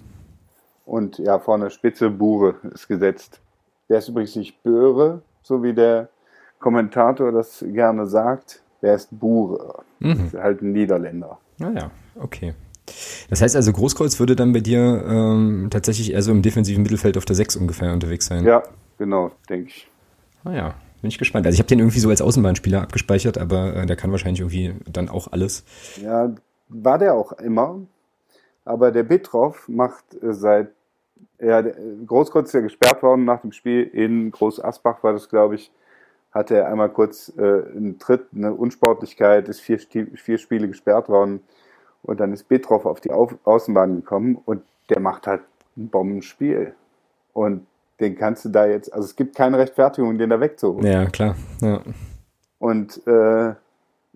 [0.86, 3.42] Und ja, vorne Spitze Bure ist gesetzt.
[3.90, 6.10] Der ist übrigens nicht Böhre, so wie der
[6.60, 8.62] Kommentator das gerne sagt.
[8.82, 9.84] Der ist Bure.
[10.00, 10.32] Mhm.
[10.34, 11.38] Halt ein Niederländer.
[11.60, 12.54] Ah ja, okay.
[13.30, 17.18] Das heißt also, Großkreuz würde dann bei dir ähm, tatsächlich eher so im defensiven Mittelfeld
[17.18, 18.46] auf der 6 ungefähr unterwegs sein.
[18.46, 18.64] Ja,
[18.98, 19.88] genau, denke ich.
[20.46, 21.46] Ah ja, bin ich gespannt.
[21.46, 24.74] Also ich habe den irgendwie so als Außenbahnspieler abgespeichert, aber äh, der kann wahrscheinlich irgendwie
[24.90, 25.66] dann auch alles.
[26.02, 26.34] Ja,
[26.70, 27.82] war der auch immer.
[28.64, 30.70] Aber der Bitroff macht äh, seit
[31.40, 35.56] ja, Großkreuz ist ja gesperrt worden nach dem Spiel in Groß Asbach war das, glaube
[35.56, 35.72] ich,
[36.38, 41.42] hatte er einmal kurz äh, einen Tritt, eine Unsportlichkeit, ist vier, vier Spiele gesperrt worden
[42.04, 45.42] und dann ist Betroff auf die Au Außenbahn gekommen und der macht halt
[45.76, 46.74] ein Bombenspiel.
[47.34, 47.68] Und
[48.00, 50.86] den kannst du da jetzt, also es gibt keine Rechtfertigung, den da wegzuholen.
[50.86, 51.36] Ja, klar.
[51.62, 51.82] Ja.
[52.60, 53.54] Und äh,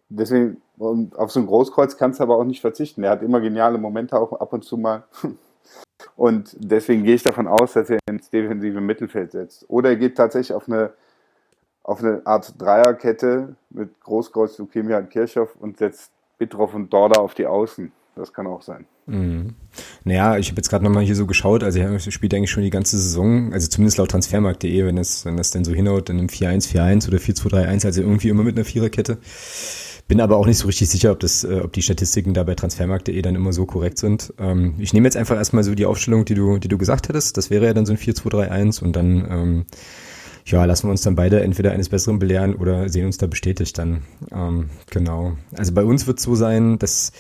[0.10, 3.04] deswegen, und auf so ein Großkreuz kannst du aber auch nicht verzichten.
[3.04, 5.04] Er hat immer geniale Momente, auch ab und zu mal.
[6.16, 9.70] Und deswegen gehe ich davon aus, dass er ins defensive Mittelfeld setzt.
[9.70, 10.94] Oder er geht tatsächlich auf eine,
[11.84, 17.34] auf eine Art Dreierkette mit Großkreuz, Leukemia und Kirchhoff und setzt Bitroff und Dorda auf
[17.34, 17.92] die Außen.
[18.16, 18.86] Das kann auch sein.
[19.06, 19.56] Mhm.
[20.04, 22.70] Naja, ich habe jetzt gerade nochmal hier so geschaut, also er spielt eigentlich schon die
[22.70, 26.28] ganze Saison, also zumindest laut transfermarkt.de, wenn das, wenn das denn so hinhaut, dann im
[26.28, 29.18] 4-1-4-1 oder 4-2-3-1, also irgendwie immer mit einer Viererkette.
[30.08, 32.54] Bin aber auch nicht so richtig sicher, ob das, äh, ob die Statistiken da bei
[32.54, 34.34] transfermarkt.de dann immer so korrekt sind.
[34.40, 37.38] Ähm, ich nehme jetzt einfach erstmal so die Aufstellung, die du, die du gesagt hattest.
[37.38, 39.66] Das wäre ja dann so ein 4-2-3-1 und dann, ähm,
[40.46, 43.78] ja, lassen wir uns dann beide entweder eines Besseren belehren oder sehen uns da bestätigt
[43.78, 44.04] dann.
[44.32, 45.34] Ähm, genau.
[45.56, 47.12] Also bei uns wird so sein, dass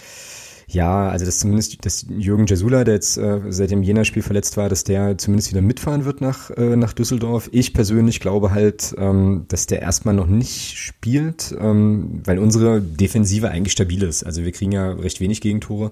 [0.73, 4.69] ja, also dass zumindest dass Jürgen Jasula, der jetzt äh, seit dem Jena-Spiel verletzt war,
[4.69, 7.49] dass der zumindest wieder mitfahren wird nach, äh, nach Düsseldorf.
[7.51, 13.49] Ich persönlich glaube halt, ähm, dass der erstmal noch nicht spielt, ähm, weil unsere Defensive
[13.49, 14.23] eigentlich stabil ist.
[14.23, 15.91] Also wir kriegen ja recht wenig Gegentore.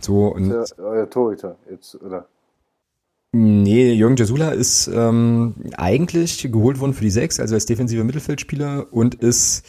[0.00, 2.26] So und ja euer Torhüter jetzt, oder?
[3.36, 8.86] Nee, Jürgen Jasula ist ähm, eigentlich geholt worden für die Sechs, also als defensiver Mittelfeldspieler
[8.92, 9.64] und ist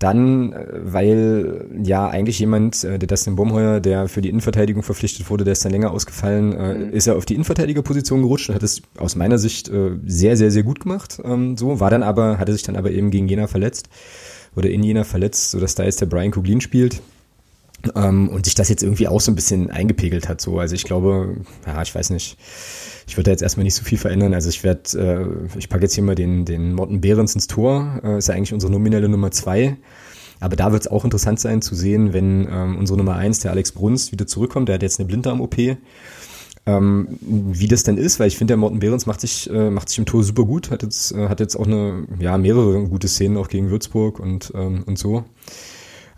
[0.00, 5.30] dann, äh, weil ja eigentlich jemand, äh, der Dustin Baumheuer, der für die Innenverteidigung verpflichtet
[5.30, 6.92] wurde, der ist dann länger ausgefallen, äh, mhm.
[6.92, 9.70] ist er auf die Innenverteidigerposition gerutscht und hat es aus meiner Sicht
[10.04, 11.20] sehr, sehr, sehr gut gemacht.
[11.24, 13.88] Ähm, so war dann aber, hatte sich dann aber eben gegen Jena verletzt
[14.56, 17.00] oder in Jena verletzt, sodass da jetzt der Brian Kuglin spielt.
[17.94, 20.40] Ähm, und sich das jetzt irgendwie auch so ein bisschen eingepegelt hat.
[20.40, 21.36] So, also ich glaube,
[21.66, 22.36] ja, ich weiß nicht.
[23.06, 24.34] Ich würde jetzt erstmal nicht so viel verändern.
[24.34, 28.00] Also ich werde, äh, ich packe jetzt hier mal den, den Morten Behrens ins Tor.
[28.02, 29.76] Äh, ist ja eigentlich unsere nominelle Nummer zwei.
[30.40, 33.50] Aber da wird es auch interessant sein zu sehen, wenn ähm, unsere Nummer eins, der
[33.52, 34.68] Alex Brunst, wieder zurückkommt.
[34.68, 35.56] Der hat jetzt eine Blinddarm-OP.
[36.66, 39.88] Ähm, wie das denn ist, weil ich finde, der Morten Behrens macht sich, äh, macht
[39.88, 43.08] sich im Tor super gut, hat jetzt, äh, hat jetzt auch eine, ja, mehrere gute
[43.08, 45.24] Szenen auch gegen Würzburg und, ähm, und so.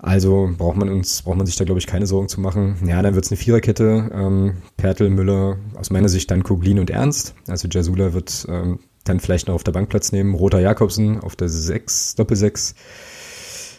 [0.03, 2.77] Also braucht man uns, braucht man sich da, glaube ich, keine Sorgen zu machen.
[2.87, 4.11] Ja, dann wird es eine Viererkette.
[4.13, 7.35] Ähm, Pertel, Müller, aus meiner Sicht dann Koglin und Ernst.
[7.47, 10.35] Also Jasula wird ähm, dann vielleicht noch auf der Bank Platz nehmen.
[10.35, 12.75] Roter Jakobsen auf der 6, Doppel-6.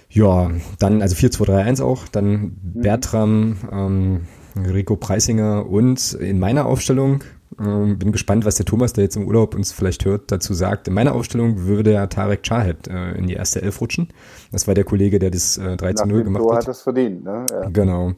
[0.10, 2.08] Ja, dann, also 4-2-3-1 auch.
[2.08, 2.54] Dann mhm.
[2.62, 7.24] Bertram, ähm, Rico Preisinger und in meiner Aufstellung
[7.60, 10.88] ähm, bin gespannt, was der Thomas, der jetzt im Urlaub uns vielleicht hört, dazu sagt.
[10.88, 14.10] In meiner Aufstellung würde der Tarek Chahed äh, in die erste Elf rutschen.
[14.52, 16.60] Das war der Kollege, der das äh, 3 zu 0 gemacht Tor hat.
[16.62, 17.46] hat das verdient, ne?
[17.52, 17.70] Ja.
[17.70, 18.14] Genau.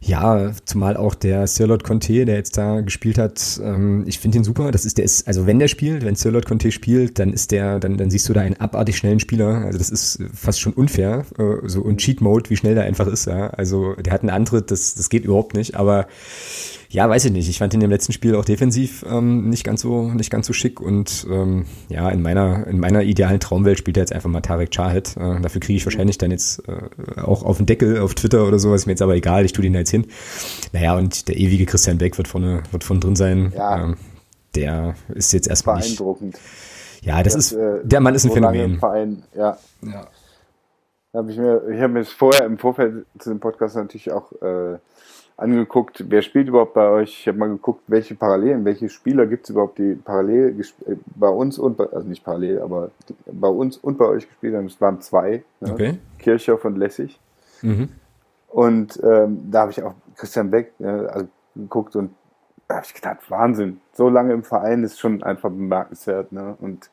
[0.00, 4.44] Ja, zumal auch der Sirlot Conte, der jetzt da gespielt hat, ähm, ich finde ihn
[4.44, 4.70] super.
[4.70, 7.80] Das ist der ist, also wenn der spielt, wenn Sirlot Conte spielt, dann ist der,
[7.80, 9.64] dann, dann siehst du da einen abartig schnellen Spieler.
[9.64, 11.24] Also das ist fast schon unfair.
[11.38, 13.48] Äh, so und Cheat Mode, wie schnell der einfach ist, ja.
[13.48, 16.06] Also der hat einen Antritt, das, das geht überhaupt nicht, aber
[16.96, 17.46] ja, weiß ich nicht.
[17.50, 20.54] Ich fand ihn im letzten Spiel auch defensiv ähm, nicht ganz so nicht ganz so
[20.54, 24.40] schick und ähm, ja, in meiner in meiner idealen Traumwelt spielt er jetzt einfach mal
[24.40, 25.14] Tarek Chahed.
[25.18, 28.58] Äh, dafür kriege ich wahrscheinlich dann jetzt äh, auch auf den Deckel auf Twitter oder
[28.58, 28.80] sowas.
[28.80, 29.44] Ist mir jetzt aber egal.
[29.44, 30.06] Ich tue den da jetzt hin.
[30.72, 33.52] Naja, und der ewige Christian Beck wird vorne wird von drin sein.
[33.54, 33.84] Ja.
[33.84, 33.98] Ähm,
[34.54, 35.98] der ist jetzt erstmal nicht.
[35.98, 36.38] Beeindruckend.
[37.02, 38.78] Ja, das, das ist äh, der Mann ist ein Phänomen.
[38.78, 39.58] Verein, ja.
[39.82, 40.06] ja.
[41.12, 44.78] Hab ich mir ich habe mir vorher im Vorfeld zu dem Podcast natürlich auch äh,
[45.36, 47.20] angeguckt, wer spielt überhaupt bei euch.
[47.20, 51.28] Ich habe mal geguckt, welche Parallelen, welche Spieler gibt es überhaupt, die parallel äh, bei
[51.28, 52.90] uns und bei, also nicht parallel, aber
[53.26, 54.66] bei uns und bei euch gespielt haben.
[54.66, 55.72] Es waren zwei, ne?
[55.72, 55.98] okay.
[56.18, 57.20] Kirchhoff und Lessig.
[57.62, 57.90] Mhm.
[58.48, 62.14] Und ähm, da habe ich auch Christian Beck äh, also geguckt und
[62.68, 66.32] da habe ich gedacht, Wahnsinn, so lange im Verein ist schon einfach bemerkenswert.
[66.32, 66.56] Ne?
[66.60, 66.90] Und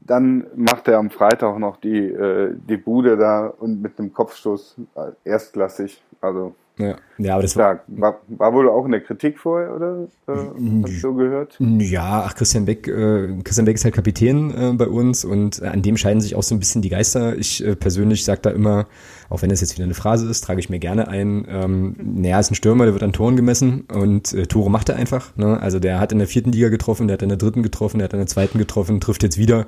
[0.00, 4.76] dann macht er am Freitag noch die, äh, die Bude da und mit einem Kopfstoß
[4.96, 6.02] äh, erstklassig.
[6.20, 10.08] Also ja, ja aber das war, war, war wohl auch in der Kritik vorher, oder?
[10.26, 10.32] Äh,
[10.82, 11.56] hast du so gehört?
[11.60, 15.82] Ja, ach, Christian Beck, äh, Christian Beck ist halt Kapitän äh, bei uns und an
[15.82, 17.36] dem scheiden sich auch so ein bisschen die Geister.
[17.36, 18.86] Ich äh, persönlich sage da immer,
[19.28, 22.40] auch wenn das jetzt wieder eine Phrase ist, trage ich mir gerne ein, ähm, naja,
[22.40, 25.36] ist ein Stürmer, der wird an Toren gemessen und äh, Tore macht er einfach.
[25.36, 25.60] Ne?
[25.60, 28.06] Also der hat in der vierten Liga getroffen, der hat in der dritten getroffen, der
[28.06, 29.66] hat in der zweiten getroffen, trifft jetzt wieder.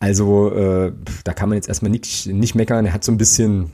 [0.00, 0.92] Also äh,
[1.24, 2.86] da kann man jetzt erstmal nicht, nicht meckern.
[2.86, 3.72] Er hat so ein bisschen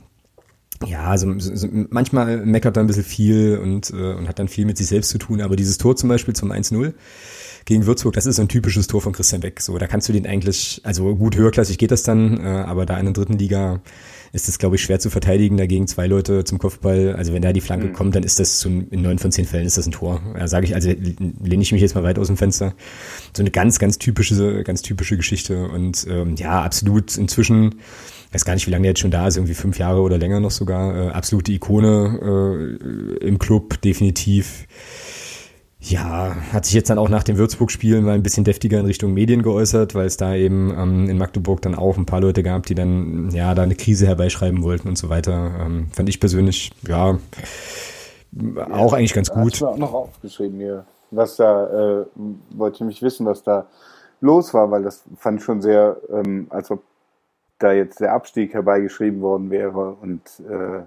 [0.87, 4.67] ja, so, so, manchmal meckert er ein bisschen viel und, äh, und hat dann viel
[4.67, 6.93] mit sich selbst zu tun, aber dieses Tor zum Beispiel zum 1-0
[7.65, 9.61] gegen Würzburg, das ist so ein typisches Tor von Christian Beck.
[9.61, 12.99] So, da kannst du den eigentlich, also gut höherklassig geht das dann, äh, aber da
[12.99, 13.81] in der dritten Liga
[14.35, 17.15] ist es, glaube ich, schwer zu verteidigen, dagegen zwei Leute zum Kopfball.
[17.15, 17.93] Also wenn da die Flanke mhm.
[17.93, 20.21] kommt, dann ist das so in neun von zehn Fällen ist das ein Tor.
[20.37, 22.75] Ja, sage ich, also lehne ich mich jetzt mal weit aus dem Fenster.
[23.35, 25.69] So eine ganz, ganz typische, ganz typische Geschichte.
[25.69, 27.77] Und ähm, ja, absolut inzwischen
[28.35, 30.41] weiß gar nicht, wie lange der jetzt schon da ist, irgendwie fünf Jahre oder länger
[30.41, 30.97] noch sogar.
[30.97, 32.79] Äh, absolute Ikone
[33.21, 34.67] äh, im Club, definitiv.
[35.81, 39.13] Ja, hat sich jetzt dann auch nach dem Würzburg-Spiel mal ein bisschen deftiger in Richtung
[39.13, 42.65] Medien geäußert, weil es da eben ähm, in Magdeburg dann auch ein paar Leute gab,
[42.67, 45.53] die dann ja da eine Krise herbeischreiben wollten und so weiter.
[45.61, 47.19] Ähm, fand ich persönlich, ja,
[48.73, 49.53] auch eigentlich ganz gut.
[49.53, 52.05] Hast du auch noch aufgeschrieben hier, was da, äh,
[52.57, 53.67] wollte ich mich wissen, was da
[54.23, 56.83] los war, weil das fand ich schon sehr, ähm, als ob
[57.59, 60.83] da jetzt der Abstieg herbeigeschrieben worden wäre und äh,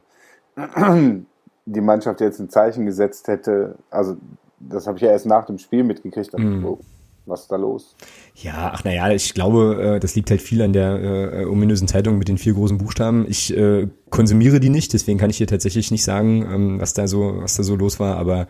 [1.65, 4.17] die Mannschaft jetzt ein Zeichen gesetzt hätte, also
[4.59, 6.65] das habe ich ja erst nach dem Spiel mitgekriegt, mhm.
[6.65, 6.79] oh,
[7.25, 7.95] was ist da los?
[8.39, 12.19] Ja, ach naja, ich glaube, äh, das liegt halt viel an der äh, ominösen Zeitung
[12.19, 13.25] mit den vier großen Buchstaben.
[13.27, 17.07] Ich äh, konsumiere die nicht, deswegen kann ich hier tatsächlich nicht sagen, ähm, was da
[17.07, 18.47] so, was da so los war, aber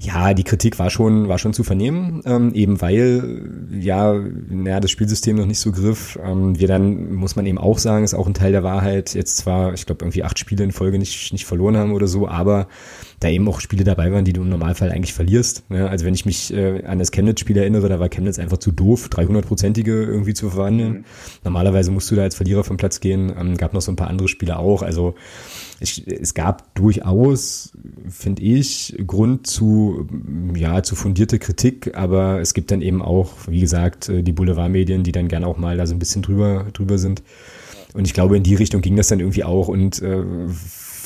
[0.00, 4.90] ja, die Kritik war schon, war schon zu vernehmen, ähm, eben weil ja, naja, das
[4.90, 6.18] Spielsystem noch nicht so griff.
[6.22, 9.38] Ähm, wir dann, muss man eben auch sagen, ist auch ein Teil der Wahrheit, jetzt
[9.38, 12.68] zwar, ich glaube, irgendwie acht Spiele in Folge nicht, nicht verloren haben oder so, aber
[13.20, 15.64] da eben auch Spiele dabei waren, die du im Normalfall eigentlich verlierst.
[15.70, 18.70] Ja, also wenn ich mich äh, an das Chemnitz-Spiel erinnere, da war Chemnitz einfach zu
[18.70, 20.92] doof, 300-prozentige irgendwie zu verwandeln.
[20.92, 21.04] Mhm.
[21.42, 23.32] Normalerweise musst du da als Verlierer vom Platz gehen.
[23.36, 24.82] Ähm, gab noch so ein paar andere Spiele auch.
[24.82, 25.14] Also
[25.80, 27.72] ich, es gab durchaus,
[28.08, 30.06] finde ich, Grund zu,
[30.54, 35.02] ja, zu fundierte Kritik, aber es gibt dann eben auch, wie gesagt, äh, die Boulevardmedien,
[35.02, 37.22] die dann gerne auch mal da so ein bisschen drüber, drüber sind.
[37.94, 40.22] Und ich glaube, in die Richtung ging das dann irgendwie auch und äh,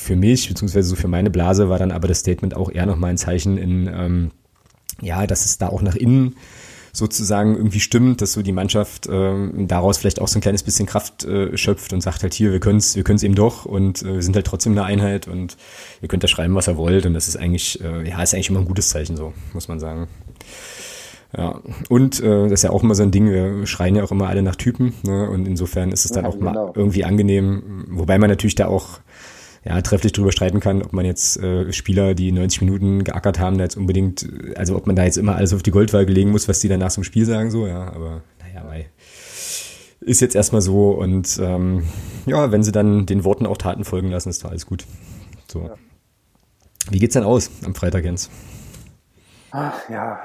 [0.03, 3.11] für mich, beziehungsweise so für meine Blase, war dann aber das Statement auch eher nochmal
[3.11, 4.31] ein Zeichen in, ähm,
[5.01, 6.35] ja, dass es da auch nach innen
[6.95, 10.85] sozusagen irgendwie stimmt, dass so die Mannschaft ähm, daraus vielleicht auch so ein kleines bisschen
[10.85, 14.03] Kraft äh, schöpft und sagt halt hier, wir können es wir können's eben doch und
[14.03, 15.57] äh, wir sind halt trotzdem eine Einheit und
[16.03, 18.51] ihr könnt da schreiben, was ihr wollt und das ist eigentlich, äh, ja, ist eigentlich
[18.51, 20.07] immer ein gutes Zeichen so, muss man sagen.
[21.35, 21.59] Ja,
[21.89, 24.27] und äh, das ist ja auch immer so ein Ding, wir schreien ja auch immer
[24.27, 25.27] alle nach Typen, ne?
[25.27, 26.51] Und insofern ist es dann ja, auch genau.
[26.51, 28.99] mal irgendwie angenehm, wobei man natürlich da auch
[29.65, 33.57] ja, trefflich drüber streiten kann, ob man jetzt äh, Spieler, die 90 Minuten geackert haben,
[33.57, 36.47] da jetzt unbedingt, also ob man da jetzt immer alles auf die Goldwaage legen muss,
[36.47, 38.87] was die dann nach so einem Spiel sagen, so, ja, aber naja, weil
[40.01, 41.83] ist jetzt erstmal so und ähm,
[42.25, 44.85] ja, wenn sie dann den Worten auch Taten folgen lassen, ist doch alles gut.
[45.47, 45.61] So.
[45.61, 45.75] Ja.
[46.89, 48.29] Wie geht's denn aus am Freitag, Jens?
[49.51, 50.19] Ach, ja.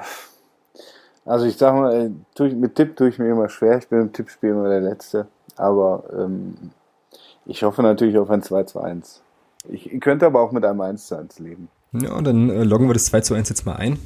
[1.25, 3.77] Also ich sag mal, mit Tipp tue ich mir immer schwer.
[3.77, 5.27] Ich bin im Tippspiel immer der Letzte.
[5.55, 6.71] Aber ähm,
[7.45, 9.21] ich hoffe natürlich auf ein 2 zu 1.
[9.67, 11.67] Ich könnte aber auch mit einem 1 zu 1 leben.
[11.91, 13.99] Ja, dann äh, loggen wir das 2 zu 1 jetzt mal ein.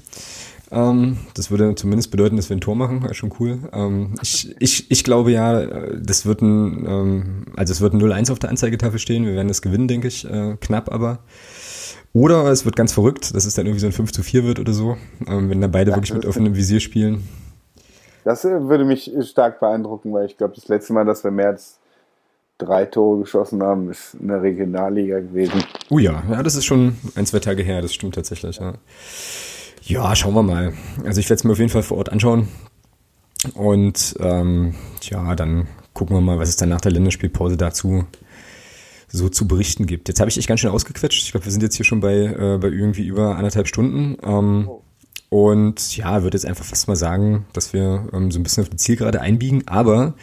[0.72, 3.60] Ähm, das würde zumindest bedeuten, dass wir ein Tor machen, wäre schon cool.
[3.72, 8.02] Ähm, ich, ich, ich glaube ja, äh, das wird ein, ähm, also es wird ein
[8.02, 9.26] 0-1 auf der Anzeigetafel stehen.
[9.26, 10.26] Wir werden das gewinnen, denke ich.
[10.26, 11.20] Äh, knapp aber.
[12.14, 14.60] Oder es wird ganz verrückt, dass es dann irgendwie so ein 5 zu 4 wird
[14.60, 14.98] oder so,
[15.28, 17.28] ähm, wenn dann beide ja, wirklich mit offenem Visier spielen.
[18.24, 21.50] Das äh, würde mich stark beeindrucken, weil ich glaube, das letzte Mal, dass wir mehr
[21.50, 21.80] als
[22.58, 25.64] drei Tore geschossen haben, ist in der Regionalliga gewesen.
[25.90, 28.58] Oh ja, ja, das ist schon ein, zwei Tage her, das stimmt tatsächlich.
[28.58, 28.74] Ja,
[29.82, 30.74] ja schauen wir mal.
[31.06, 32.48] Also ich werde es mir auf jeden Fall vor Ort anschauen.
[33.56, 38.06] Und ähm, ja, dann gucken wir mal, was es dann nach der Länderspielpause dazu
[39.10, 40.08] so zu berichten gibt.
[40.08, 41.24] Jetzt habe ich dich ganz schön ausgequetscht.
[41.24, 44.18] Ich glaube, wir sind jetzt hier schon bei, äh, bei irgendwie über anderthalb Stunden.
[44.24, 44.82] Ähm, oh.
[45.30, 48.70] Und ja, würde jetzt einfach fast mal sagen, dass wir ähm, so ein bisschen auf
[48.70, 49.68] die Zielgerade einbiegen.
[49.68, 50.16] Aber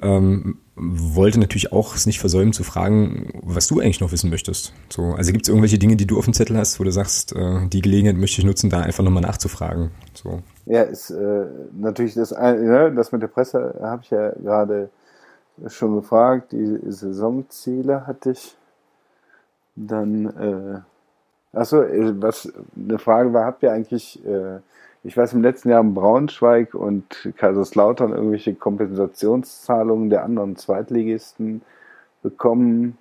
[0.00, 4.72] ähm, wollte natürlich auch es nicht versäumen zu fragen, was du eigentlich noch wissen möchtest.
[4.88, 7.34] So, also gibt es irgendwelche Dinge, die du auf dem Zettel hast, wo du sagst,
[7.34, 9.90] äh, die Gelegenheit möchte ich nutzen, da einfach nochmal nachzufragen.
[10.14, 10.42] So.
[10.66, 14.90] Ja, ist äh, natürlich das, ne, das mit der Presse habe ich ja gerade
[15.68, 16.52] schon gefragt.
[16.52, 18.56] Die Saisonziele hatte ich
[19.76, 24.58] dann, äh, achso, äh, was eine Frage war, habt ihr eigentlich, äh,
[25.04, 31.62] ich weiß, im letzten Jahr in Braunschweig und Kaiserslautern irgendwelche Kompensationszahlungen der anderen Zweitligisten
[32.22, 32.96] bekommen?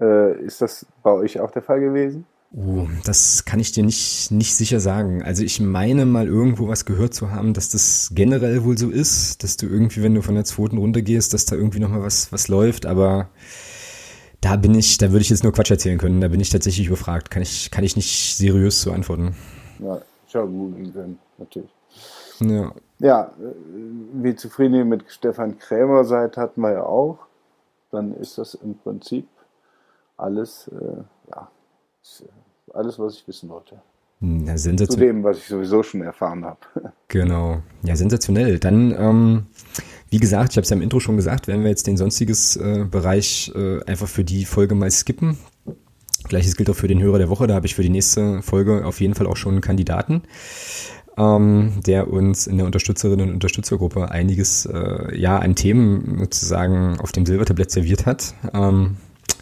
[0.00, 2.24] Äh, ist das bei euch auch der Fall gewesen?
[2.54, 5.22] Oh, das kann ich dir nicht, nicht sicher sagen.
[5.22, 9.42] Also ich meine mal irgendwo was gehört zu haben, dass das generell wohl so ist,
[9.42, 12.30] dass du irgendwie, wenn du von der zweiten Runde gehst, dass da irgendwie nochmal was,
[12.30, 13.30] was läuft, aber
[14.42, 16.88] da bin ich, da würde ich jetzt nur Quatsch erzählen können, da bin ich tatsächlich
[16.88, 17.30] überfragt.
[17.30, 19.34] Kann ich, kann ich nicht seriös so antworten.
[19.78, 21.74] Ja, ich habe googeln können, natürlich.
[22.40, 22.72] Ja.
[22.98, 23.54] Ja, äh,
[24.22, 27.18] wie zufrieden ihr mit Stefan Krämer seid, hatten wir ja auch.
[27.90, 29.26] Dann ist das im Prinzip
[30.16, 31.50] alles, äh, ja,
[32.72, 33.80] alles, was ich wissen wollte.
[34.20, 36.60] Ja, Zu dem, was ich sowieso schon erfahren habe.
[37.08, 37.60] Genau.
[37.82, 38.58] Ja, sensationell.
[38.58, 39.46] Dann, ähm,
[40.08, 42.56] wie gesagt, ich habe es ja im Intro schon gesagt, werden wir jetzt den sonstiges
[42.56, 45.36] äh, Bereich äh, einfach für die Folge mal skippen.
[46.24, 47.46] Gleiches gilt auch für den Hörer der Woche.
[47.46, 50.22] Da habe ich für die nächste Folge auf jeden Fall auch schon einen Kandidaten,
[51.16, 57.12] ähm, der uns in der Unterstützerinnen und Unterstützergruppe einiges äh, ja an Themen sozusagen auf
[57.12, 58.34] dem Silbertablett serviert hat.
[58.54, 58.96] Ähm,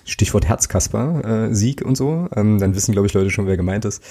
[0.05, 2.29] Stichwort Herzkasper, äh, Sieg und so.
[2.35, 4.03] Ähm, dann wissen, glaube ich, Leute schon, wer gemeint ist.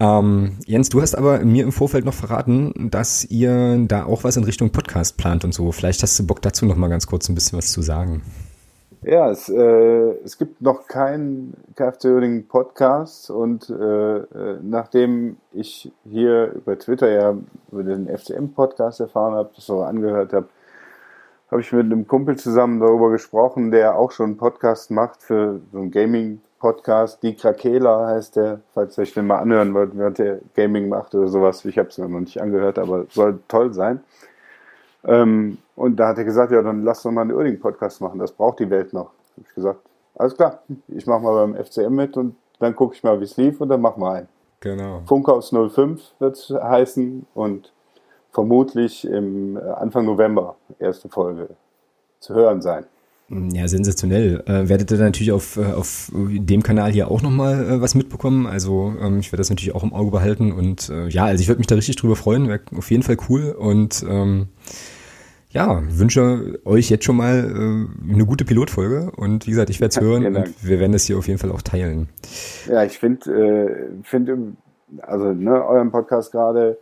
[0.00, 4.36] Ähm, Jens, du hast aber mir im Vorfeld noch verraten, dass ihr da auch was
[4.36, 5.72] in Richtung Podcast plant und so.
[5.72, 8.22] Vielleicht hast du Bock dazu noch mal ganz kurz ein bisschen was zu sagen.
[9.02, 13.74] Ja, es, äh, es gibt noch keinen KFC Oerding Podcast und äh,
[14.18, 17.36] äh, nachdem ich hier über Twitter ja
[17.70, 20.48] über den FCM Podcast erfahren habe, das auch angehört habe,
[21.50, 25.60] habe ich mit einem Kumpel zusammen darüber gesprochen, der auch schon einen Podcast macht für
[25.72, 27.22] so einen Gaming-Podcast.
[27.22, 31.14] Die Krakela heißt der, falls ihr euch den mal anhören wollt, wer der Gaming macht
[31.14, 31.64] oder sowas.
[31.64, 34.00] Ich habe es noch nicht angehört, aber soll toll sein.
[35.04, 38.18] Ähm, und da hat er gesagt, ja, dann lass doch mal einen Oerding-Podcast machen.
[38.18, 39.10] Das braucht die Welt noch.
[39.36, 39.80] Habe ich gesagt,
[40.16, 43.36] alles klar, ich mache mal beim FCM mit und dann gucke ich mal, wie es
[43.36, 44.28] lief und dann machen wir einen.
[44.60, 45.02] Genau.
[45.06, 47.72] Funkhaus 05 wird es heißen und
[48.32, 51.50] vermutlich im Anfang November erste Folge
[52.18, 52.84] zu hören sein.
[53.30, 54.42] Ja, sensationell.
[54.46, 58.46] Äh, werdet ihr natürlich auf, äh, auf dem Kanal hier auch nochmal äh, was mitbekommen.
[58.46, 61.48] Also ähm, ich werde das natürlich auch im Auge behalten und äh, ja, also ich
[61.48, 62.48] würde mich da richtig drüber freuen.
[62.48, 64.48] Wäre auf jeden Fall cool und ähm,
[65.50, 69.90] ja, wünsche euch jetzt schon mal äh, eine gute Pilotfolge und wie gesagt, ich werde
[69.90, 72.08] es hören und wir werden das hier auf jeden Fall auch teilen.
[72.66, 74.38] Ja, ich finde, äh, finde,
[75.02, 76.78] also ne, euren Podcast gerade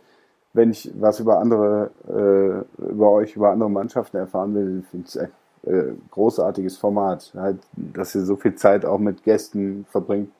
[0.57, 5.19] wenn ich was über andere, äh, über euch, über andere Mannschaften erfahren will, finde ich
[5.19, 5.29] ein
[5.65, 7.31] äh, großartiges Format.
[7.35, 10.31] Halt, dass ihr so viel Zeit auch mit Gästen verbringt.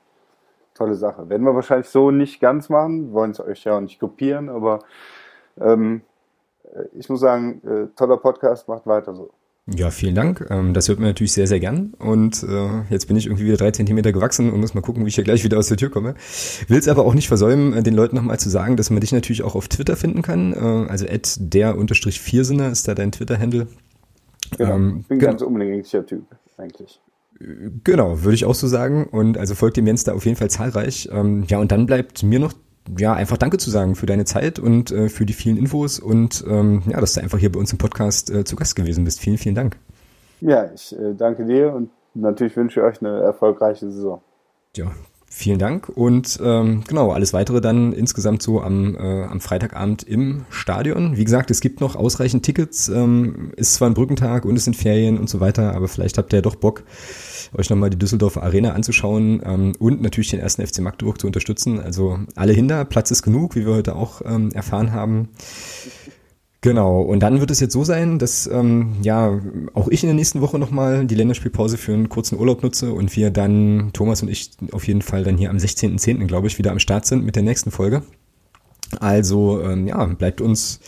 [0.74, 1.28] Tolle Sache.
[1.28, 4.78] Werden wir wahrscheinlich so nicht ganz machen, wollen es euch ja auch nicht kopieren, aber
[5.60, 6.02] ähm,
[6.92, 9.30] ich muss sagen, äh, toller Podcast, macht weiter so.
[9.76, 10.46] Ja, vielen Dank.
[10.48, 11.92] Ähm, das hört man natürlich sehr, sehr gern.
[11.98, 15.08] Und äh, jetzt bin ich irgendwie wieder drei Zentimeter gewachsen und muss mal gucken, wie
[15.08, 16.14] ich hier gleich wieder aus der Tür komme.
[16.68, 19.12] Will es aber auch nicht versäumen, äh, den Leuten nochmal zu sagen, dass man dich
[19.12, 20.54] natürlich auch auf Twitter finden kann.
[20.54, 23.66] Äh, also at der unterstrich Viersinner ist da dein Twitter-Handle.
[24.56, 26.24] Genau, ähm, bin ganz umgänglicher Typ,
[26.56, 27.00] eigentlich.
[27.84, 29.06] Genau, würde ich auch so sagen.
[29.06, 31.08] Und also folgt dem Jens da auf jeden Fall zahlreich.
[31.12, 32.52] Ähm, ja, und dann bleibt mir noch
[32.96, 36.44] ja, einfach Danke zu sagen für deine Zeit und äh, für die vielen Infos und
[36.48, 39.20] ähm, ja, dass du einfach hier bei uns im Podcast äh, zu Gast gewesen bist.
[39.20, 39.76] Vielen, vielen Dank.
[40.40, 44.22] Ja, ich äh, danke dir und natürlich wünsche ich euch eine erfolgreiche Saison.
[44.76, 44.90] Ja,
[45.30, 50.44] vielen Dank und ähm, genau, alles weitere dann insgesamt so am, äh, am Freitagabend im
[50.50, 51.16] Stadion.
[51.16, 54.76] Wie gesagt, es gibt noch ausreichend Tickets, ähm, ist zwar ein Brückentag und es sind
[54.76, 56.84] Ferien und so weiter, aber vielleicht habt ihr ja doch Bock,
[57.56, 61.80] euch nochmal die Düsseldorfer Arena anzuschauen ähm, und natürlich den ersten FC Magdeburg zu unterstützen.
[61.80, 65.28] Also alle hinter, Platz ist genug, wie wir heute auch ähm, erfahren haben.
[66.60, 69.40] Genau, und dann wird es jetzt so sein, dass ähm, ja
[69.74, 73.14] auch ich in der nächsten Woche nochmal die Länderspielpause für einen kurzen Urlaub nutze und
[73.14, 76.72] wir dann, Thomas und ich, auf jeden Fall dann hier am 16.10., glaube ich, wieder
[76.72, 78.02] am Start sind mit der nächsten Folge.
[78.98, 80.80] Also ähm, ja, bleibt uns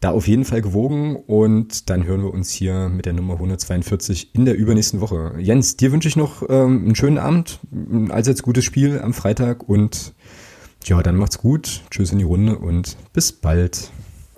[0.00, 4.34] da auf jeden Fall gewogen und dann hören wir uns hier mit der Nummer 142
[4.34, 5.34] in der übernächsten Woche.
[5.38, 9.66] Jens, dir wünsche ich noch ähm, einen schönen Abend, ein allseits gutes Spiel am Freitag
[9.66, 10.14] und
[10.84, 11.82] ja, dann macht's gut.
[11.90, 13.90] Tschüss in die Runde und bis bald.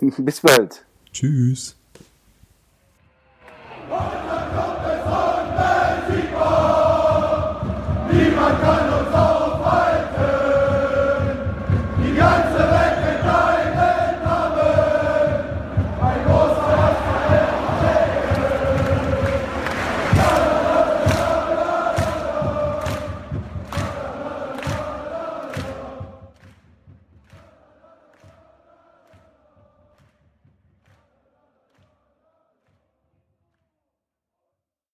[0.17, 0.83] Bis bald.
[1.11, 1.75] Tschüss.
[8.11, 8.92] Niemand kann